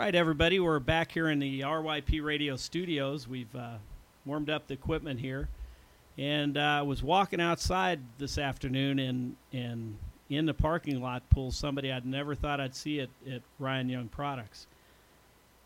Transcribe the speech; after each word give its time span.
right, 0.00 0.14
everybody, 0.14 0.58
we're 0.58 0.78
back 0.78 1.12
here 1.12 1.28
in 1.28 1.38
the 1.38 1.60
RYP 1.60 2.24
Radio 2.24 2.56
studios. 2.56 3.28
We've 3.28 3.54
uh, 3.54 3.74
warmed 4.24 4.48
up 4.48 4.66
the 4.66 4.72
equipment 4.72 5.20
here, 5.20 5.50
and 6.16 6.56
I 6.56 6.78
uh, 6.78 6.84
was 6.84 7.02
walking 7.02 7.38
outside 7.38 8.00
this 8.16 8.38
afternoon, 8.38 8.98
and 8.98 9.36
and 9.52 9.98
in 10.30 10.46
the 10.46 10.54
parking 10.54 11.02
lot 11.02 11.28
pulls 11.28 11.54
somebody 11.54 11.92
I'd 11.92 12.06
never 12.06 12.34
thought 12.34 12.62
I'd 12.62 12.74
see 12.74 13.00
at, 13.00 13.10
at 13.30 13.42
Ryan 13.58 13.90
Young 13.90 14.08
Products. 14.08 14.66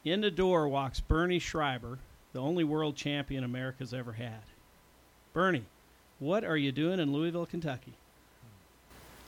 In 0.05 0.21
the 0.21 0.33
door 0.33 0.66
walks 0.66 0.98
Bernie 0.98 1.39
Schreiber, 1.39 2.01
the 2.32 2.41
only 2.41 2.64
world 2.64 2.96
champion 2.96 3.45
America's 3.45 3.95
ever 3.95 4.14
had. 4.14 4.43
Bernie, 5.32 5.66
what 6.19 6.43
are 6.43 6.57
you 6.57 6.73
doing 6.73 6.98
in 6.98 7.12
Louisville, 7.12 7.46
Kentucky? 7.46 7.93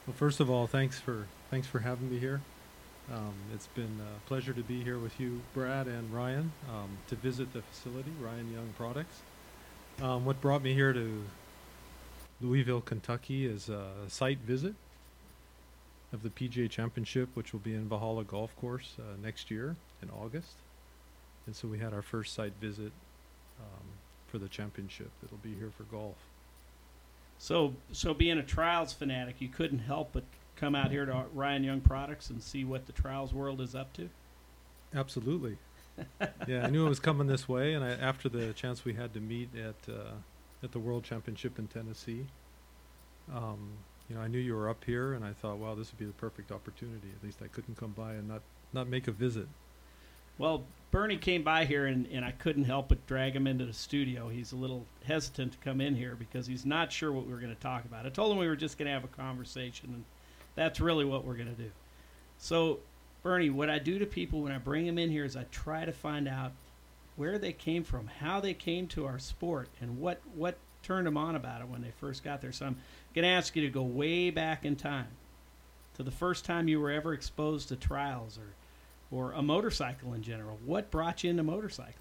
Well, 0.05 0.17
first 0.17 0.41
of 0.41 0.49
all, 0.49 0.67
thanks 0.67 0.99
for 0.99 1.27
thanks 1.49 1.65
for 1.65 1.79
having 1.79 2.11
me 2.11 2.19
here. 2.19 2.41
Um, 3.13 3.33
it's 3.53 3.67
been 3.67 4.01
a 4.01 4.27
pleasure 4.27 4.51
to 4.51 4.61
be 4.61 4.83
here 4.83 4.97
with 4.97 5.17
you, 5.17 5.39
Brad 5.53 5.87
and 5.87 6.13
Ryan, 6.13 6.51
um, 6.69 6.89
to 7.07 7.15
visit 7.15 7.53
the 7.53 7.61
facility, 7.61 8.11
Ryan 8.19 8.51
Young 8.51 8.73
Products. 8.77 9.21
Um, 10.01 10.25
what 10.25 10.41
brought 10.41 10.61
me 10.61 10.73
here 10.73 10.91
to 10.91 11.23
Louisville, 12.41 12.81
Kentucky, 12.81 13.45
is 13.45 13.69
a 13.69 13.91
site 14.09 14.39
visit 14.39 14.75
of 16.11 16.21
the 16.21 16.29
PGA 16.29 16.69
Championship, 16.69 17.29
which 17.33 17.53
will 17.53 17.61
be 17.61 17.73
in 17.73 17.87
Valhalla 17.87 18.25
Golf 18.25 18.53
Course 18.57 18.95
uh, 18.99 19.03
next 19.23 19.49
year 19.49 19.77
in 20.01 20.09
August. 20.09 20.55
And 21.45 21.55
so 21.55 21.69
we 21.69 21.79
had 21.79 21.93
our 21.93 22.01
first 22.01 22.33
site 22.33 22.53
visit 22.59 22.91
um, 23.61 23.85
for 24.27 24.37
the 24.37 24.49
championship. 24.49 25.11
It'll 25.23 25.37
be 25.37 25.53
here 25.53 25.71
for 25.77 25.83
golf. 25.83 26.17
So, 27.39 27.73
so 27.93 28.13
being 28.13 28.37
a 28.37 28.43
trials 28.43 28.91
fanatic, 28.91 29.35
you 29.39 29.47
couldn't 29.47 29.79
help 29.79 30.09
but 30.11 30.23
come 30.57 30.75
out 30.75 30.91
here 30.91 31.05
to 31.05 31.25
Ryan 31.33 31.63
Young 31.63 31.81
Products 31.81 32.29
and 32.29 32.41
see 32.41 32.65
what 32.65 32.85
the 32.85 32.91
trials 32.91 33.33
world 33.33 33.61
is 33.61 33.75
up 33.75 33.93
to? 33.93 34.09
Absolutely. 34.93 35.57
yeah, 36.47 36.65
I 36.65 36.69
knew 36.69 36.85
it 36.85 36.89
was 36.89 36.99
coming 36.99 37.27
this 37.27 37.47
way, 37.47 37.73
and 37.73 37.83
I, 37.83 37.89
after 37.89 38.29
the 38.29 38.53
chance 38.53 38.85
we 38.85 38.93
had 38.93 39.13
to 39.13 39.19
meet 39.19 39.49
at 39.55 39.93
uh, 39.93 40.11
at 40.63 40.71
the 40.71 40.79
World 40.79 41.03
Championship 41.03 41.59
in 41.59 41.67
Tennessee, 41.67 42.25
um, 43.33 43.69
you 44.09 44.15
know, 44.15 44.21
I 44.21 44.27
knew 44.27 44.39
you 44.39 44.55
were 44.55 44.69
up 44.69 44.83
here, 44.83 45.13
and 45.13 45.25
I 45.25 45.33
thought, 45.33 45.57
wow, 45.57 45.75
this 45.75 45.91
would 45.91 45.99
be 45.99 46.05
the 46.05 46.13
perfect 46.13 46.51
opportunity. 46.51 47.07
At 47.15 47.23
least 47.23 47.39
I 47.43 47.47
couldn't 47.47 47.77
come 47.77 47.91
by 47.91 48.13
and 48.13 48.27
not 48.27 48.41
not 48.73 48.87
make 48.87 49.07
a 49.07 49.11
visit. 49.11 49.47
Well, 50.37 50.63
Bernie 50.91 51.17
came 51.17 51.43
by 51.43 51.65
here, 51.65 51.87
and, 51.87 52.07
and 52.07 52.23
I 52.23 52.31
couldn't 52.31 52.65
help 52.65 52.89
but 52.89 53.05
drag 53.07 53.35
him 53.35 53.47
into 53.47 53.65
the 53.65 53.73
studio. 53.73 54.29
He's 54.29 54.51
a 54.51 54.55
little 54.55 54.85
hesitant 55.05 55.53
to 55.53 55.57
come 55.59 55.81
in 55.81 55.95
here 55.95 56.15
because 56.17 56.45
he's 56.45 56.65
not 56.65 56.91
sure 56.91 57.11
what 57.11 57.25
we 57.25 57.33
were 57.33 57.39
going 57.39 57.55
to 57.55 57.61
talk 57.61 57.85
about. 57.85 58.05
I 58.05 58.09
told 58.09 58.31
him 58.31 58.37
we 58.37 58.47
were 58.47 58.55
just 58.55 58.77
going 58.77 58.85
to 58.85 58.93
have 58.93 59.03
a 59.03 59.07
conversation, 59.07 59.89
and 59.93 60.03
that's 60.57 60.81
really 60.81 61.05
what 61.05 61.23
we're 61.23 61.35
going 61.35 61.55
to 61.55 61.61
do. 61.61 61.69
So, 62.39 62.79
Bernie, 63.23 63.49
what 63.49 63.69
I 63.69 63.79
do 63.79 63.99
to 63.99 64.05
people 64.05 64.41
when 64.41 64.51
I 64.51 64.57
bring 64.57 64.85
them 64.85 64.97
in 64.97 65.09
here 65.09 65.23
is 65.23 65.37
I 65.37 65.45
try 65.51 65.85
to 65.85 65.93
find 65.93 66.27
out 66.27 66.51
where 67.15 67.37
they 67.37 67.53
came 67.53 67.83
from, 67.83 68.07
how 68.07 68.41
they 68.41 68.53
came 68.53 68.87
to 68.87 69.05
our 69.05 69.19
sport, 69.19 69.69
and 69.79 70.01
what, 70.01 70.19
what 70.35 70.57
turned 70.83 71.07
them 71.07 71.15
on 71.15 71.35
about 71.35 71.61
it 71.61 71.67
when 71.67 71.81
they 71.81 71.91
first 71.99 72.23
got 72.23 72.41
there. 72.41 72.51
So, 72.51 72.65
I'm 72.65 72.75
going 73.13 73.23
to 73.23 73.29
ask 73.29 73.55
you 73.55 73.61
to 73.61 73.69
go 73.69 73.83
way 73.83 74.31
back 74.31 74.65
in 74.65 74.75
time 74.75 75.07
to 75.95 76.03
the 76.03 76.11
first 76.11 76.43
time 76.43 76.67
you 76.67 76.81
were 76.81 76.91
ever 76.91 77.13
exposed 77.13 77.69
to 77.69 77.75
trials 77.75 78.39
or, 78.39 79.15
or 79.15 79.33
a 79.33 79.41
motorcycle 79.43 80.13
in 80.13 80.23
general. 80.23 80.57
What 80.65 80.89
brought 80.89 81.23
you 81.23 81.29
into 81.29 81.43
motorcycling? 81.43 81.93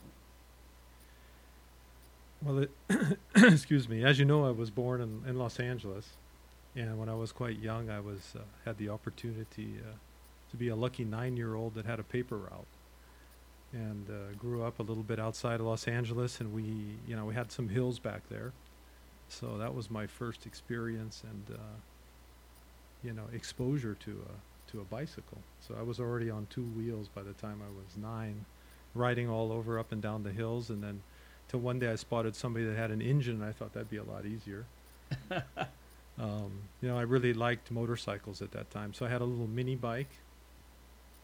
Well, 2.43 2.59
it, 2.61 2.70
excuse 3.35 3.87
me. 3.87 4.03
As 4.03 4.19
you 4.19 4.25
know, 4.25 4.47
I 4.47 4.51
was 4.51 4.70
born 4.70 5.03
in, 5.03 5.23
in 5.29 5.39
Los 5.39 5.61
Angeles, 5.61 6.09
and 6.77 6.99
when 6.99 7.09
I 7.09 7.15
was 7.15 7.33
quite 7.33 7.59
young, 7.59 7.89
I 7.89 8.01
was 8.01 8.35
uh, 8.37 8.41
had 8.65 8.77
the 8.77 8.91
opportunity 8.91 9.75
uh, 9.81 9.95
to 10.51 10.57
be 10.57 10.69
a 10.69 10.77
lucky 10.77 11.05
nine-year-old 11.05 11.75
that 11.75 11.87
had 11.87 11.99
a 11.99 12.03
paper 12.03 12.37
route, 12.37 12.67
and 13.73 14.07
uh, 14.11 14.35
grew 14.39 14.63
up 14.63 14.79
a 14.79 14.83
little 14.83 15.03
bit 15.03 15.19
outside 15.19 15.61
of 15.61 15.67
Los 15.67 15.89
Angeles. 15.89 16.39
And 16.41 16.53
we, 16.55 16.63
you 17.09 17.17
know, 17.17 17.25
we 17.25 17.35
had 17.35 17.51
some 17.51 17.69
hills 17.69 17.99
back 17.99 18.29
there, 18.29 18.53
so 19.29 19.57
that 19.59 19.75
was 19.75 19.91
my 19.91 20.07
first 20.07 20.47
experience 20.47 21.23
and, 21.25 21.57
uh, 21.57 21.77
you 23.03 23.13
know, 23.13 23.25
exposure 23.33 23.97
to 24.05 24.11
a 24.11 24.73
to 24.73 24.81
a 24.81 24.85
bicycle. 24.85 25.39
So 25.67 25.75
I 25.79 25.83
was 25.83 25.98
already 25.98 26.29
on 26.29 26.47
two 26.51 26.65
wheels 26.77 27.09
by 27.09 27.23
the 27.23 27.33
time 27.35 27.61
I 27.63 27.70
was 27.70 27.97
nine, 27.97 28.45
riding 28.95 29.31
all 29.31 29.53
over 29.53 29.79
up 29.79 29.92
and 29.92 30.03
down 30.03 30.25
the 30.25 30.33
hills, 30.33 30.69
and 30.69 30.83
then 30.83 31.01
till 31.48 31.61
one 31.61 31.79
day 31.79 31.89
I 31.89 31.95
spotted 31.95 32.36
somebody 32.36 32.67
that 32.67 32.77
had 32.77 32.91
an 32.91 33.01
engine, 33.01 33.36
and 33.36 33.45
I 33.45 33.53
thought 33.53 33.73
that'd 33.73 33.91
be 33.91 33.97
a 33.97 34.03
lot 34.03 34.27
easier. 34.27 34.65
Um, 36.19 36.51
you 36.81 36.89
know, 36.89 36.99
I 36.99 37.03
really 37.03 37.35
liked 37.35 37.71
motorcycles 37.71 38.41
at 38.41 38.53
that 38.53 38.71
time, 38.71 38.95
so 38.95 39.05
I 39.05 39.09
had 39.09 39.21
a 39.21 39.25
little 39.25 39.47
mini 39.47 39.77
bike 39.77 40.11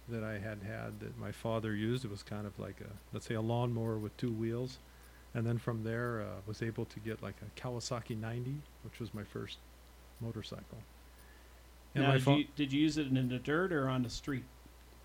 that 0.09 0.23
I 0.23 0.35
had 0.35 0.59
had 0.63 1.01
that 1.01 1.19
my 1.19 1.33
father 1.33 1.75
used. 1.75 2.05
It 2.05 2.11
was 2.11 2.23
kind 2.23 2.47
of 2.47 2.59
like 2.59 2.81
a, 2.81 2.91
let's 3.13 3.27
say, 3.27 3.35
a 3.35 3.41
lawnmower 3.41 3.97
with 3.97 4.17
two 4.17 4.31
wheels, 4.31 4.79
and 5.35 5.47
then 5.47 5.59
from 5.59 5.85
there 5.85 6.23
uh, 6.23 6.41
was 6.47 6.63
able 6.63 6.85
to 6.87 7.01
get 7.01 7.23
like 7.23 7.37
a 7.41 7.61
Kawasaki 7.61 8.21
90, 8.21 8.55
which 8.85 9.01
was 9.01 9.15
my 9.15 9.25
first 9.25 9.59
motorcycle. 10.21 10.79
And 11.95 12.05
now, 12.05 12.13
did, 12.13 12.27
you, 12.27 12.45
did 12.57 12.73
you 12.73 12.81
use 12.81 12.99
it 12.99 13.07
in 13.07 13.29
the 13.29 13.39
dirt 13.39 13.73
or 13.73 13.89
on 13.89 14.03
the 14.03 14.11
street? 14.11 14.45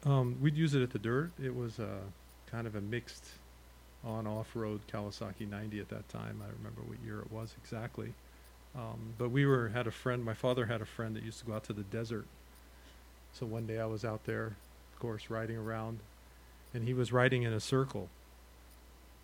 Um, 0.06 0.38
we'd 0.42 0.56
use 0.56 0.74
it 0.74 0.81
at 0.81 0.92
the 0.92 1.00
dirt. 1.00 1.31
It 1.42 1.56
was 1.56 1.80
a 1.80 2.00
kind 2.50 2.68
of 2.68 2.75
a 2.75 2.81
mixed 2.81 3.25
on-off-road 4.06 4.81
Kawasaki 4.92 5.50
90 5.50 5.80
at 5.80 5.90
that 5.90 6.08
time. 6.09 6.42
I 6.42 6.50
remember 6.58 6.81
what 6.86 6.98
year 7.06 7.19
it 7.19 7.31
was 7.31 7.54
exactly. 7.62 8.14
Um, 8.77 9.13
but 9.17 9.29
we 9.31 9.45
were 9.45 9.69
had 9.69 9.88
a 9.88 9.91
friend. 9.91 10.23
My 10.23 10.35
father 10.35 10.67
had 10.67 10.81
a 10.81 10.85
friend 10.85 11.15
that 11.15 11.23
used 11.23 11.39
to 11.39 11.45
go 11.45 11.53
out 11.53 11.63
to 11.65 11.73
the 11.73 11.83
desert. 11.83 12.25
So 13.33 13.45
one 13.45 13.65
day 13.65 13.79
I 13.79 13.85
was 13.85 14.05
out 14.05 14.25
there, 14.25 14.55
of 14.93 14.99
course, 14.99 15.29
riding 15.29 15.57
around, 15.57 15.99
and 16.73 16.88
he 16.88 16.93
was 16.93 17.11
riding 17.11 17.43
in 17.43 17.53
a 17.53 17.59
circle 17.59 18.09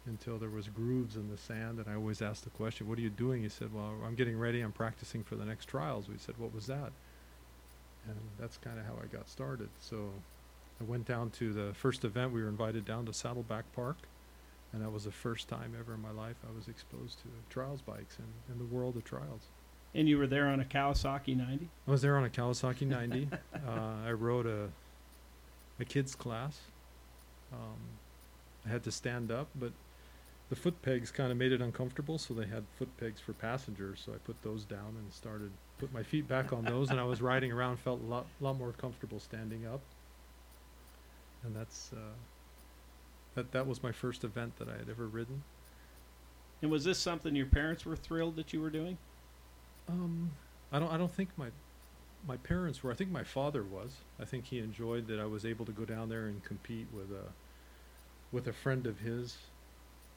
until 0.05 0.37
there 0.37 0.49
was 0.49 0.67
grooves 0.67 1.15
in 1.15 1.29
the 1.29 1.37
sand. 1.37 1.77
And 1.77 1.87
I 1.87 1.95
always 1.95 2.21
asked 2.21 2.43
the 2.43 2.49
question, 2.49 2.87
"What 2.87 2.97
are 2.97 3.01
you 3.01 3.11
doing?" 3.11 3.43
He 3.43 3.49
said, 3.49 3.73
"Well, 3.73 3.93
I'm 4.03 4.15
getting 4.15 4.39
ready. 4.39 4.61
I'm 4.61 4.71
practicing 4.71 5.23
for 5.23 5.35
the 5.35 5.45
next 5.45 5.65
trials." 5.65 6.09
We 6.09 6.17
said, 6.17 6.37
"What 6.37 6.53
was 6.53 6.65
that?" 6.67 6.91
And 8.07 8.17
that's 8.39 8.57
kind 8.57 8.79
of 8.79 8.85
how 8.85 8.95
I 9.01 9.05
got 9.05 9.29
started. 9.29 9.69
So 9.79 10.11
I 10.81 10.83
went 10.83 11.05
down 11.05 11.29
to 11.31 11.53
the 11.53 11.73
first 11.73 12.03
event. 12.03 12.33
We 12.33 12.41
were 12.41 12.49
invited 12.49 12.85
down 12.85 13.05
to 13.05 13.13
Saddleback 13.13 13.71
Park 13.73 13.97
and 14.73 14.81
that 14.81 14.91
was 14.91 15.05
the 15.05 15.11
first 15.11 15.47
time 15.47 15.75
ever 15.79 15.93
in 15.93 16.01
my 16.01 16.11
life 16.11 16.35
I 16.47 16.55
was 16.55 16.67
exposed 16.67 17.19
to 17.19 17.27
trials 17.49 17.81
bikes 17.81 18.17
and, 18.17 18.27
and 18.49 18.59
the 18.59 18.75
world 18.75 18.97
of 18.97 19.03
trials. 19.03 19.41
And 19.95 20.09
you 20.09 20.17
were 20.17 20.25
there 20.25 20.47
on 20.47 20.59
a 20.59 20.65
Kawasaki 20.65 21.37
90? 21.37 21.69
I 21.87 21.91
was 21.91 22.01
there 22.01 22.17
on 22.17 22.25
a 22.25 22.29
Kawasaki 22.29 22.87
90. 22.87 23.29
uh, 23.55 23.69
I 24.05 24.11
rode 24.11 24.47
a 24.47 24.69
a 25.79 25.85
kids 25.85 26.15
class. 26.15 26.59
Um, 27.51 27.77
I 28.65 28.69
had 28.69 28.83
to 28.83 28.91
stand 28.91 29.31
up, 29.31 29.47
but 29.55 29.71
the 30.49 30.55
foot 30.55 30.81
pegs 30.81 31.11
kind 31.11 31.31
of 31.31 31.37
made 31.37 31.51
it 31.51 31.61
uncomfortable, 31.61 32.17
so 32.17 32.33
they 32.33 32.45
had 32.45 32.63
foot 32.77 32.89
pegs 32.97 33.19
for 33.19 33.33
passengers. 33.33 34.01
So 34.05 34.13
I 34.13 34.17
put 34.17 34.41
those 34.43 34.65
down 34.65 34.95
and 34.97 35.11
started 35.11 35.51
put 35.79 35.93
my 35.93 36.03
feet 36.03 36.27
back 36.27 36.53
on 36.53 36.63
those, 36.63 36.89
and 36.89 36.99
I 36.99 37.03
was 37.03 37.21
riding 37.21 37.51
around, 37.51 37.77
felt 37.77 38.01
a 38.01 38.05
lot 38.05 38.25
lot 38.39 38.57
more 38.57 38.71
comfortable 38.71 39.19
standing 39.19 39.65
up. 39.65 39.81
And 41.43 41.55
that's 41.55 41.91
uh, 41.93 42.13
that 43.35 43.51
that 43.51 43.67
was 43.67 43.83
my 43.83 43.91
first 43.91 44.23
event 44.23 44.57
that 44.57 44.67
I 44.67 44.77
had 44.77 44.89
ever 44.89 45.07
ridden. 45.07 45.43
And 46.61 46.71
was 46.71 46.83
this 46.83 46.97
something 46.97 47.35
your 47.35 47.45
parents 47.45 47.85
were 47.85 47.95
thrilled 47.95 48.35
that 48.37 48.53
you 48.53 48.61
were 48.61 48.69
doing? 48.69 48.97
Um, 49.89 50.31
I 50.71 50.79
don't. 50.79 50.91
I 50.91 50.97
don't 50.97 51.11
think 51.11 51.29
my 51.37 51.49
my 52.27 52.37
parents 52.37 52.83
were. 52.83 52.91
I 52.91 52.95
think 52.95 53.11
my 53.11 53.23
father 53.23 53.63
was. 53.63 53.91
I 54.19 54.25
think 54.25 54.45
he 54.45 54.59
enjoyed 54.59 55.07
that 55.07 55.19
I 55.19 55.25
was 55.25 55.45
able 55.45 55.65
to 55.65 55.71
go 55.71 55.83
down 55.83 56.09
there 56.09 56.25
and 56.27 56.43
compete 56.43 56.87
with 56.93 57.11
a 57.11 57.25
with 58.31 58.47
a 58.47 58.53
friend 58.53 58.87
of 58.87 58.99
his 58.99 59.37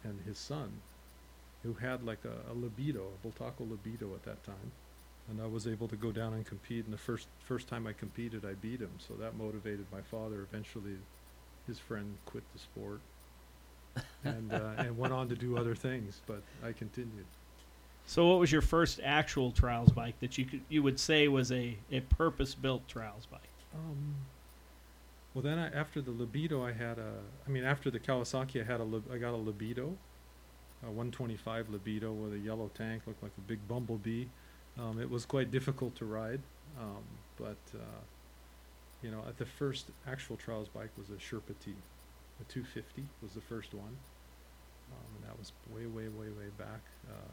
and 0.04 0.20
his 0.24 0.38
son, 0.38 0.70
who 1.64 1.74
had 1.74 2.04
like 2.04 2.24
a, 2.24 2.50
a 2.50 2.54
Lobito, 2.54 3.02
a 3.08 3.26
Bultaco 3.26 3.66
Lobito 3.66 4.14
at 4.14 4.24
that 4.24 4.44
time, 4.44 4.70
and 5.28 5.42
I 5.42 5.46
was 5.46 5.66
able 5.66 5.88
to 5.88 5.96
go 5.96 6.12
down 6.12 6.32
and 6.32 6.46
compete. 6.46 6.84
And 6.84 6.94
the 6.94 6.98
first 6.98 7.26
first 7.40 7.66
time 7.66 7.86
I 7.88 7.92
competed, 7.92 8.44
I 8.44 8.54
beat 8.54 8.80
him. 8.80 8.92
So 8.98 9.14
that 9.14 9.36
motivated 9.36 9.86
my 9.90 10.00
father 10.00 10.46
eventually 10.48 10.96
his 11.66 11.78
friend 11.78 12.16
quit 12.26 12.44
the 12.52 12.58
sport 12.58 13.00
and 14.24 14.52
uh, 14.52 14.72
and 14.78 14.98
went 14.98 15.12
on 15.12 15.28
to 15.28 15.34
do 15.34 15.56
other 15.56 15.74
things, 15.74 16.20
but 16.26 16.42
I 16.64 16.72
continued. 16.72 17.26
So, 18.06 18.26
what 18.26 18.38
was 18.38 18.52
your 18.52 18.62
first 18.62 19.00
actual 19.02 19.50
trials 19.50 19.90
bike 19.90 20.18
that 20.20 20.38
you 20.38 20.44
could 20.44 20.60
you 20.68 20.82
would 20.82 21.00
say 21.00 21.28
was 21.28 21.50
a, 21.50 21.76
a 21.90 22.00
purpose 22.00 22.54
built 22.54 22.86
trials 22.88 23.26
bike? 23.26 23.40
Um, 23.74 24.14
well, 25.34 25.42
then 25.42 25.58
I, 25.58 25.68
after 25.68 26.00
the 26.00 26.12
Lobito, 26.12 26.64
I 26.64 26.72
had 26.72 26.98
a. 26.98 27.12
I 27.46 27.50
mean, 27.50 27.64
after 27.64 27.90
the 27.90 27.98
Kawasaki, 27.98 28.60
I 28.60 28.64
had 28.64 28.80
a. 28.80 29.02
I 29.12 29.18
got 29.18 29.34
a 29.34 29.38
Lobito, 29.38 29.94
a 30.82 30.86
125 30.86 31.68
Lobito 31.68 32.14
with 32.14 32.32
a 32.32 32.38
yellow 32.38 32.70
tank, 32.74 33.02
looked 33.06 33.22
like 33.22 33.32
a 33.36 33.42
big 33.42 33.66
bumblebee. 33.68 34.26
Um, 34.78 35.00
it 35.00 35.10
was 35.10 35.24
quite 35.24 35.50
difficult 35.50 35.96
to 35.96 36.04
ride, 36.04 36.40
um, 36.78 37.02
but 37.38 37.56
uh, 37.74 37.78
you 39.06 39.12
know, 39.12 39.22
at 39.28 39.38
the 39.38 39.46
first 39.46 39.86
actual 40.08 40.36
trials 40.36 40.66
bike 40.68 40.90
was 40.98 41.10
a 41.10 41.12
Sherpa 41.12 41.54
T. 41.64 41.70
A 42.40 42.44
250 42.52 43.04
was 43.22 43.32
the 43.32 43.40
first 43.40 43.72
one. 43.72 43.96
Um, 44.90 45.06
and 45.16 45.30
that 45.30 45.38
was 45.38 45.52
way, 45.72 45.86
way, 45.86 46.08
way, 46.08 46.26
way 46.26 46.50
back. 46.58 46.80
Uh, 47.08 47.30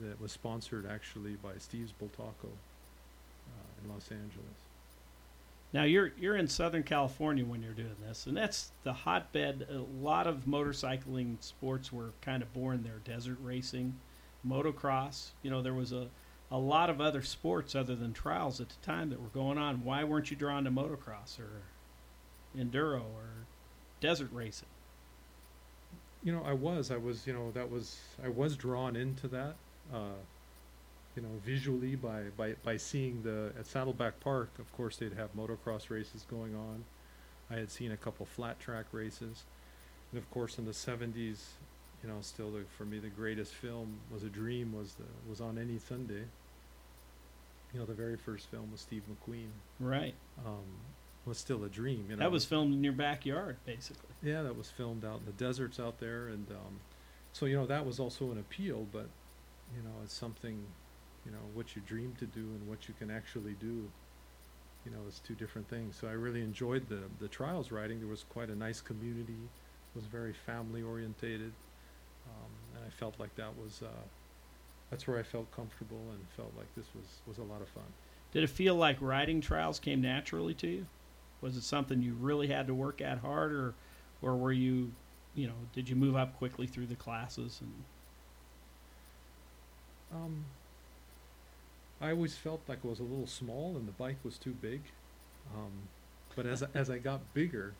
that 0.00 0.20
was 0.20 0.30
sponsored 0.30 0.86
actually 0.86 1.32
by 1.42 1.52
Steve's 1.58 1.92
Bultaco 1.92 2.44
uh, 2.44 3.82
in 3.82 3.90
Los 3.90 4.10
Angeles. 4.10 4.60
Now 5.72 5.84
you're 5.84 6.12
you're 6.20 6.36
in 6.36 6.48
Southern 6.48 6.82
California 6.82 7.44
when 7.44 7.62
you're 7.62 7.72
doing 7.72 7.96
this, 8.06 8.26
and 8.26 8.36
that's 8.36 8.70
the 8.84 8.92
hotbed. 8.92 9.66
A 9.70 9.78
lot 10.02 10.26
of 10.26 10.44
motorcycling 10.46 11.42
sports 11.42 11.92
were 11.92 12.12
kind 12.20 12.42
of 12.42 12.52
born 12.54 12.84
there: 12.84 13.00
desert 13.04 13.38
racing, 13.42 13.96
motocross. 14.46 15.30
You 15.42 15.50
know, 15.50 15.62
there 15.62 15.74
was 15.74 15.92
a 15.92 16.08
a 16.50 16.58
lot 16.58 16.88
of 16.88 17.00
other 17.00 17.22
sports 17.22 17.74
other 17.74 17.94
than 17.94 18.12
trials 18.12 18.60
at 18.60 18.68
the 18.68 18.86
time 18.86 19.10
that 19.10 19.20
were 19.20 19.28
going 19.28 19.58
on. 19.58 19.84
Why 19.84 20.04
weren't 20.04 20.30
you 20.30 20.36
drawn 20.36 20.64
to 20.64 20.70
motocross 20.70 21.38
or 21.38 21.62
enduro 22.58 23.00
or 23.00 23.28
desert 24.00 24.30
racing? 24.32 24.68
You 26.24 26.32
know, 26.32 26.42
I 26.44 26.52
was, 26.54 26.90
I 26.90 26.96
was, 26.96 27.26
you 27.26 27.32
know, 27.32 27.50
that 27.52 27.70
was, 27.70 27.98
I 28.24 28.28
was 28.28 28.56
drawn 28.56 28.96
into 28.96 29.28
that, 29.28 29.54
uh, 29.92 30.18
you 31.14 31.22
know, 31.22 31.28
visually 31.44 31.96
by, 31.96 32.22
by, 32.36 32.54
by 32.64 32.76
seeing 32.76 33.22
the, 33.22 33.52
at 33.58 33.66
Saddleback 33.66 34.18
Park, 34.20 34.50
of 34.58 34.72
course, 34.72 34.96
they'd 34.96 35.12
have 35.12 35.34
motocross 35.36 35.90
races 35.90 36.24
going 36.30 36.54
on. 36.54 36.84
I 37.50 37.54
had 37.54 37.70
seen 37.70 37.92
a 37.92 37.96
couple 37.96 38.26
flat 38.26 38.58
track 38.58 38.86
races. 38.92 39.44
And 40.10 40.18
of 40.18 40.30
course, 40.30 40.58
in 40.58 40.64
the 40.64 40.74
seventies, 40.74 41.50
you 42.02 42.08
know, 42.08 42.16
still 42.20 42.50
the, 42.50 42.62
for 42.76 42.84
me, 42.84 42.98
the 42.98 43.08
greatest 43.08 43.54
film 43.54 43.98
was 44.12 44.22
a 44.22 44.28
dream 44.28 44.72
was 44.72 44.94
the, 44.94 45.04
was 45.28 45.40
on 45.40 45.58
any 45.58 45.78
Sunday. 45.78 46.24
You 47.72 47.80
know, 47.80 47.86
the 47.86 47.94
very 47.94 48.16
first 48.16 48.46
film 48.50 48.70
was 48.72 48.80
Steve 48.80 49.02
McQueen, 49.10 49.48
Right. 49.78 50.14
um, 50.46 50.64
was 51.26 51.36
still 51.38 51.64
a 51.64 51.68
dream, 51.68 52.06
you 52.08 52.16
know. 52.16 52.20
That 52.22 52.32
was 52.32 52.44
filmed 52.44 52.72
in 52.72 52.82
your 52.82 52.94
backyard, 52.94 53.56
basically. 53.66 54.08
Yeah, 54.22 54.42
that 54.42 54.56
was 54.56 54.70
filmed 54.70 55.04
out 55.04 55.20
in 55.20 55.26
the 55.26 55.32
deserts 55.32 55.78
out 55.78 56.00
there, 56.00 56.28
and 56.28 56.46
um, 56.50 56.80
so 57.34 57.44
you 57.46 57.56
know 57.56 57.66
that 57.66 57.84
was 57.84 58.00
also 58.00 58.30
an 58.30 58.38
appeal. 58.38 58.86
But 58.90 59.06
you 59.76 59.82
know, 59.82 59.90
it's 60.02 60.14
something, 60.14 60.64
you 61.26 61.32
know, 61.32 61.38
what 61.52 61.76
you 61.76 61.82
dream 61.86 62.14
to 62.20 62.24
do 62.24 62.40
and 62.40 62.66
what 62.68 62.88
you 62.88 62.94
can 62.98 63.10
actually 63.10 63.54
do. 63.60 63.90
You 64.86 64.92
know, 64.92 65.00
it's 65.06 65.18
two 65.18 65.34
different 65.34 65.68
things. 65.68 65.96
So 66.00 66.08
I 66.08 66.12
really 66.12 66.40
enjoyed 66.40 66.88
the 66.88 67.00
the 67.20 67.28
trials 67.28 67.70
riding. 67.70 67.98
There 67.98 68.08
was 68.08 68.24
quite 68.30 68.48
a 68.48 68.56
nice 68.56 68.80
community. 68.80 69.34
It 69.34 69.94
was 69.96 70.04
very 70.06 70.32
family 70.32 70.82
orientated, 70.82 71.52
um, 72.28 72.76
and 72.76 72.84
I 72.86 72.90
felt 72.90 73.18
like 73.18 73.34
that 73.36 73.56
was. 73.56 73.82
Uh, 73.82 73.88
that's 74.90 75.06
where 75.06 75.18
I 75.18 75.22
felt 75.22 75.50
comfortable 75.54 76.00
and 76.10 76.20
felt 76.36 76.52
like 76.56 76.74
this 76.74 76.86
was, 76.94 77.04
was 77.26 77.38
a 77.38 77.42
lot 77.42 77.60
of 77.60 77.68
fun. 77.68 77.84
Did 78.32 78.42
it 78.42 78.48
feel 78.50 78.74
like 78.74 78.96
riding 79.00 79.40
trials 79.40 79.78
came 79.78 80.00
naturally 80.00 80.54
to 80.54 80.66
you? 80.66 80.86
Was 81.40 81.56
it 81.56 81.62
something 81.62 82.02
you 82.02 82.14
really 82.14 82.48
had 82.48 82.66
to 82.66 82.74
work 82.74 83.00
at 83.00 83.18
hard, 83.18 83.52
or, 83.52 83.74
or 84.22 84.34
were 84.36 84.52
you, 84.52 84.92
you 85.34 85.46
know, 85.46 85.54
did 85.74 85.88
you 85.88 85.96
move 85.96 86.16
up 86.16 86.36
quickly 86.38 86.66
through 86.66 86.86
the 86.86 86.94
classes? 86.94 87.60
And 87.60 87.72
Um, 90.12 90.44
I 92.00 92.10
always 92.10 92.36
felt 92.36 92.60
like 92.68 92.78
I 92.84 92.88
was 92.88 93.00
a 93.00 93.04
little 93.04 93.26
small 93.26 93.76
and 93.76 93.86
the 93.86 93.92
bike 93.92 94.18
was 94.24 94.38
too 94.38 94.54
big. 94.60 94.80
Um, 95.54 95.72
but 96.36 96.46
as, 96.46 96.62
as 96.74 96.90
I 96.90 96.98
got 96.98 97.34
bigger, 97.34 97.74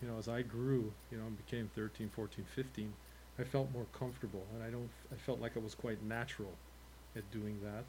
you 0.00 0.08
know, 0.08 0.18
as 0.18 0.28
I 0.28 0.42
grew, 0.42 0.92
you 1.10 1.18
know, 1.18 1.26
and 1.26 1.36
became 1.46 1.70
13, 1.74 2.10
14, 2.14 2.44
15, 2.54 2.92
I 3.38 3.44
felt 3.44 3.70
more 3.72 3.86
comfortable 3.92 4.44
and 4.54 4.62
I 4.62 4.70
don't, 4.70 4.90
I 5.12 5.16
felt 5.16 5.40
like 5.40 5.56
I 5.56 5.60
was 5.60 5.74
quite 5.74 6.02
natural 6.02 6.52
at 7.16 7.30
doing 7.30 7.60
that. 7.62 7.84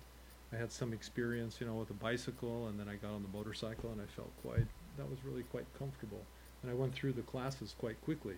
I 0.54 0.58
had 0.58 0.72
some 0.72 0.94
experience, 0.94 1.60
you 1.60 1.68
know, 1.68 1.76
with 1.76 1.90
a 1.90 1.94
bicycle 1.94 2.68
and 2.68 2.80
then 2.80 2.88
I 2.90 2.96
got 2.96 3.12
on 3.12 3.24
the 3.24 3.30
motorcycle 3.30 3.92
and 3.92 4.02
I 4.02 4.06
felt 4.06 4.32
quite, 4.42 4.68
that 4.98 5.10
was 5.10 5.24
really 5.26 5.44
quite 5.44 5.66
comfortable. 5.78 6.28
And 6.62 6.72
I 6.72 6.76
went 6.76 6.94
through 6.94 7.14
the 7.14 7.22
classes 7.24 7.76
quite 7.78 8.00
quickly, 8.02 8.36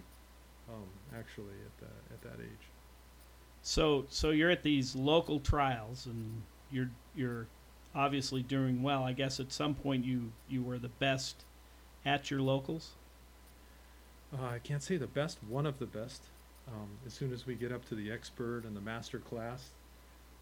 um, 0.70 0.90
actually 1.18 1.56
at 1.66 1.78
that, 1.80 2.14
at 2.14 2.22
that 2.22 2.44
age. 2.44 2.72
so, 3.62 4.06
so 4.10 4.32
you're 4.32 4.50
at 4.52 4.64
these 4.64 4.96
local 4.96 5.40
trials, 5.40 6.06
and 6.06 6.44
you're 6.72 6.92
you're 7.16 7.48
obviously 7.96 8.44
doing 8.44 8.82
well. 8.84 9.04
I 9.04 9.14
guess 9.14 9.40
at 9.40 9.52
some 9.52 9.76
point 9.76 10.06
you 10.06 10.32
you 10.48 10.64
were 10.64 10.80
the 10.80 10.90
best 10.90 11.46
at 12.06 12.30
your 12.32 12.42
locals. 12.42 12.96
Uh, 14.34 14.46
I 14.46 14.60
can't 14.60 14.84
say 14.84 14.98
the 14.98 15.08
best, 15.08 15.44
one 15.44 15.66
of 15.66 15.80
the 15.80 15.86
best. 15.88 16.24
Um, 16.72 16.90
as 17.06 17.14
soon 17.14 17.34
as 17.34 17.46
we 17.46 17.56
get 17.56 17.72
up 17.72 17.88
to 17.90 17.96
the 17.96 18.12
expert 18.12 18.64
and 18.66 18.76
the 18.76 18.82
master 18.82 19.20
class, 19.20 19.70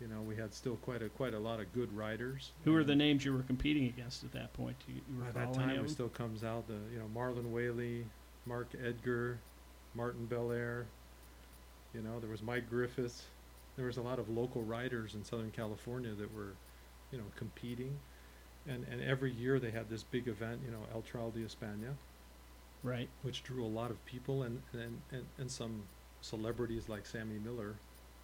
you 0.01 0.07
know, 0.07 0.21
we 0.21 0.35
had 0.35 0.53
still 0.53 0.75
quite 0.77 1.01
a 1.01 1.09
quite 1.09 1.33
a 1.33 1.39
lot 1.39 1.59
of 1.59 1.71
good 1.73 1.95
riders. 1.95 2.51
Who 2.65 2.73
were 2.73 2.83
the 2.83 2.95
names 2.95 3.25
you 3.25 3.33
were 3.33 3.43
competing 3.43 3.85
against 3.85 4.23
at 4.23 4.31
that 4.33 4.53
point? 4.53 4.75
Do 4.85 4.93
you, 4.93 5.01
you 5.09 5.23
By 5.23 5.31
that 5.39 5.53
time, 5.53 5.69
it 5.69 5.89
still 5.89 6.09
comes 6.09 6.43
out 6.43 6.67
the 6.67 6.79
you 6.91 6.99
know 6.99 7.07
Marland 7.13 7.51
Whaley, 7.51 8.05
Mark 8.45 8.67
Edgar, 8.83 9.39
Martin 9.95 10.25
Belair. 10.25 10.85
You 11.93 12.01
know, 12.01 12.19
there 12.19 12.29
was 12.29 12.43
Mike 12.43 12.69
Griffiths. 12.69 13.23
There 13.75 13.85
was 13.85 13.97
a 13.97 14.01
lot 14.01 14.19
of 14.19 14.29
local 14.29 14.63
riders 14.63 15.15
in 15.15 15.23
Southern 15.23 15.51
California 15.51 16.11
that 16.11 16.33
were, 16.33 16.53
you 17.11 17.17
know, 17.17 17.25
competing, 17.35 17.97
and 18.67 18.85
and 18.91 19.01
every 19.01 19.31
year 19.31 19.59
they 19.59 19.71
had 19.71 19.89
this 19.89 20.03
big 20.03 20.27
event, 20.27 20.61
you 20.65 20.71
know, 20.71 20.85
El 20.93 21.01
Trial 21.01 21.31
de 21.31 21.39
España 21.39 21.93
Right. 22.83 23.09
which 23.23 23.43
drew 23.43 23.65
a 23.65 23.67
lot 23.67 23.91
of 23.91 24.03
people 24.05 24.43
and, 24.43 24.61
and, 24.73 25.01
and, 25.11 25.25
and 25.37 25.51
some 25.51 25.83
celebrities 26.21 26.89
like 26.89 27.05
Sammy 27.05 27.39
Miller 27.43 27.75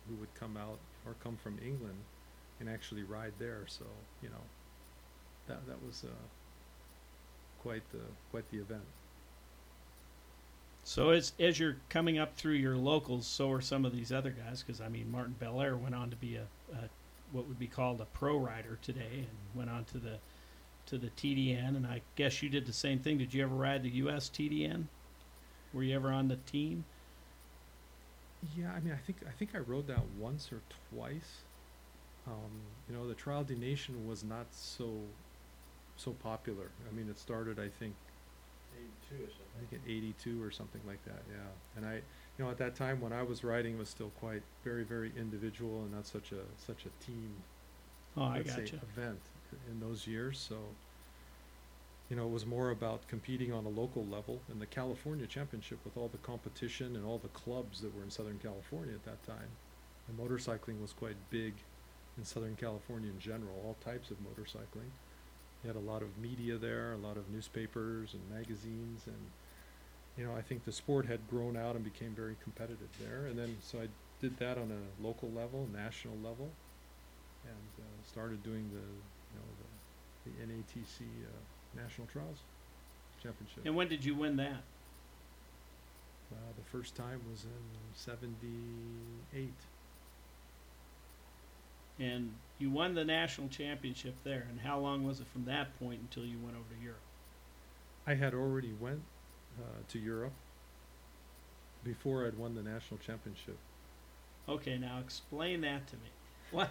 who 0.07 0.15
would 0.15 0.33
come 0.35 0.57
out 0.57 0.79
or 1.05 1.15
come 1.23 1.37
from 1.37 1.57
England 1.65 1.97
and 2.59 2.69
actually 2.69 3.03
ride 3.03 3.33
there. 3.39 3.63
So, 3.67 3.85
you 4.21 4.29
know, 4.29 4.43
that, 5.47 5.65
that 5.67 5.83
was, 5.85 6.03
uh, 6.05 6.13
quite 7.61 7.83
the, 7.91 8.01
quite 8.31 8.49
the 8.51 8.57
event. 8.57 8.83
So 10.83 11.11
as 11.11 11.31
as 11.39 11.59
you're 11.59 11.77
coming 11.89 12.17
up 12.17 12.35
through 12.35 12.55
your 12.55 12.75
locals, 12.75 13.25
so 13.25 13.49
are 13.51 13.61
some 13.61 13.85
of 13.85 13.95
these 13.95 14.11
other 14.11 14.31
guys. 14.31 14.61
Because 14.61 14.81
I 14.81 14.89
mean, 14.89 15.09
Martin 15.09 15.35
Belair 15.39 15.77
went 15.77 15.95
on 15.95 16.09
to 16.09 16.15
be 16.17 16.35
a, 16.35 16.43
a 16.73 16.89
what 17.31 17.47
would 17.47 17.57
be 17.57 17.67
called 17.67 18.01
a 18.01 18.05
pro 18.05 18.37
rider 18.37 18.77
today, 18.81 19.09
and 19.15 19.27
went 19.55 19.69
on 19.69 19.85
to 19.85 19.97
the 19.97 20.17
to 20.87 20.97
the 20.97 21.09
TDN. 21.11 21.77
And 21.77 21.87
I 21.87 22.01
guess 22.15 22.43
you 22.43 22.49
did 22.49 22.65
the 22.65 22.73
same 22.73 22.99
thing. 22.99 23.17
Did 23.17 23.33
you 23.33 23.43
ever 23.43 23.55
ride 23.55 23.83
the 23.83 23.89
US 23.89 24.29
TDN? 24.29 24.85
Were 25.73 25.83
you 25.83 25.95
ever 25.95 26.11
on 26.11 26.27
the 26.27 26.35
team? 26.35 26.83
Yeah, 28.55 28.71
I 28.73 28.79
mean, 28.79 28.93
I 28.93 28.97
think, 28.97 29.23
I 29.27 29.31
think 29.31 29.55
I 29.55 29.59
rode 29.59 29.87
that 29.87 30.05
once 30.19 30.51
or 30.51 30.61
twice. 30.89 31.45
Um, 32.27 32.75
you 32.87 32.95
know, 32.95 33.07
the 33.07 33.15
Trial 33.15 33.43
des 33.43 33.55
Nations 33.55 33.97
was 34.07 34.23
not 34.23 34.53
so, 34.53 35.15
so 35.95 36.13
popular. 36.13 36.71
I 36.87 36.91
mean, 36.91 37.09
it 37.09 37.19
started, 37.19 37.59
I 37.59 37.69
think, 37.69 37.95
Eighty-two 38.73 39.23
or 39.23 39.29
I 39.55 39.59
think 39.59 39.73
at 39.73 39.89
82 39.89 40.41
or 40.41 40.51
something 40.51 40.81
like 40.85 41.03
that, 41.05 41.23
yeah. 41.29 41.51
And 41.75 41.85
I, 41.85 41.95
you 42.37 42.43
know, 42.43 42.49
at 42.49 42.57
that 42.57 42.75
time 42.75 42.99
when 43.01 43.13
I 43.13 43.21
was 43.23 43.43
riding, 43.43 43.75
it 43.75 43.79
was 43.79 43.89
still 43.89 44.09
quite 44.09 44.43
very, 44.63 44.83
very 44.83 45.11
individual 45.15 45.83
and 45.83 45.91
not 45.91 46.07
such 46.07 46.31
a 46.31 46.41
such 46.57 46.85
a 46.85 46.89
team 47.05 47.43
Oh, 48.15 48.23
I 48.23 48.39
let's 48.39 48.49
got 48.49 48.55
say, 48.55 48.71
you. 48.71 48.79
event 48.81 49.19
in 49.69 49.79
those 49.79 50.07
years. 50.07 50.39
So, 50.39 50.75
you 52.13 52.19
know, 52.19 52.27
it 52.27 52.31
was 52.31 52.45
more 52.45 52.69
about 52.69 53.07
competing 53.07 53.51
on 53.51 53.65
a 53.65 53.69
local 53.69 54.05
level 54.05 54.39
in 54.51 54.59
the 54.59 54.67
California 54.67 55.25
Championship 55.25 55.79
with 55.83 55.97
all 55.97 56.09
the 56.09 56.19
competition 56.19 56.95
and 56.95 57.03
all 57.03 57.17
the 57.17 57.27
clubs 57.29 57.81
that 57.81 57.95
were 57.97 58.03
in 58.03 58.11
Southern 58.11 58.37
California 58.37 58.93
at 58.93 59.03
that 59.03 59.25
time. 59.25 59.49
And 60.07 60.19
motorcycling 60.19 60.79
was 60.79 60.93
quite 60.93 61.15
big 61.31 61.55
in 62.15 62.23
Southern 62.23 62.55
California 62.55 63.09
in 63.09 63.19
general, 63.19 63.55
all 63.65 63.75
types 63.83 64.11
of 64.11 64.17
motorcycling. 64.17 64.93
You 65.63 65.69
had 65.69 65.75
a 65.75 65.79
lot 65.79 66.03
of 66.03 66.15
media 66.21 66.55
there, 66.55 66.93
a 66.93 66.97
lot 66.97 67.17
of 67.17 67.31
newspapers 67.31 68.13
and 68.13 68.21
magazines, 68.29 69.01
and 69.07 69.25
you 70.15 70.23
know, 70.23 70.35
I 70.37 70.43
think 70.43 70.65
the 70.65 70.71
sport 70.71 71.07
had 71.07 71.27
grown 71.31 71.57
out 71.57 71.73
and 71.75 71.83
became 71.83 72.11
very 72.11 72.35
competitive 72.43 72.93
there. 73.01 73.25
And 73.25 73.39
then, 73.39 73.57
so 73.63 73.79
I 73.79 73.87
did 74.21 74.37
that 74.37 74.59
on 74.59 74.69
a 74.69 75.03
local 75.03 75.31
level, 75.31 75.67
national 75.73 76.17
level, 76.17 76.51
and 77.43 77.73
uh, 77.79 78.07
started 78.07 78.43
doing 78.43 78.69
the, 78.69 78.85
you 78.85 79.33
know, 79.33 79.49
the, 79.57 80.29
the 80.29 80.53
NATC 80.53 81.01
uh, 81.25 81.31
National 81.75 82.07
Trials 82.07 82.37
Championship. 83.21 83.65
And 83.65 83.75
when 83.75 83.87
did 83.87 84.03
you 84.03 84.15
win 84.15 84.35
that? 84.37 84.63
Uh, 86.31 86.35
the 86.57 86.63
first 86.71 86.95
time 86.95 87.21
was 87.29 87.43
in 87.43 87.51
'78. 87.95 89.49
And 91.99 92.31
you 92.57 92.71
won 92.71 92.95
the 92.95 93.05
national 93.05 93.49
championship 93.49 94.15
there. 94.23 94.47
And 94.49 94.59
how 94.59 94.79
long 94.79 95.05
was 95.05 95.19
it 95.19 95.27
from 95.27 95.45
that 95.45 95.77
point 95.79 95.99
until 96.01 96.25
you 96.25 96.37
went 96.43 96.55
over 96.55 96.75
to 96.75 96.83
Europe? 96.83 96.99
I 98.07 98.15
had 98.15 98.33
already 98.33 98.73
went 98.79 99.01
uh, 99.59 99.83
to 99.89 99.99
Europe 99.99 100.33
before 101.83 102.25
I'd 102.25 102.37
won 102.37 102.55
the 102.55 102.63
national 102.63 102.99
championship. 102.99 103.57
Okay, 104.49 104.77
now 104.77 104.99
explain 104.99 105.61
that 105.61 105.87
to 105.87 105.95
me. 105.95 106.09
What? 106.51 106.69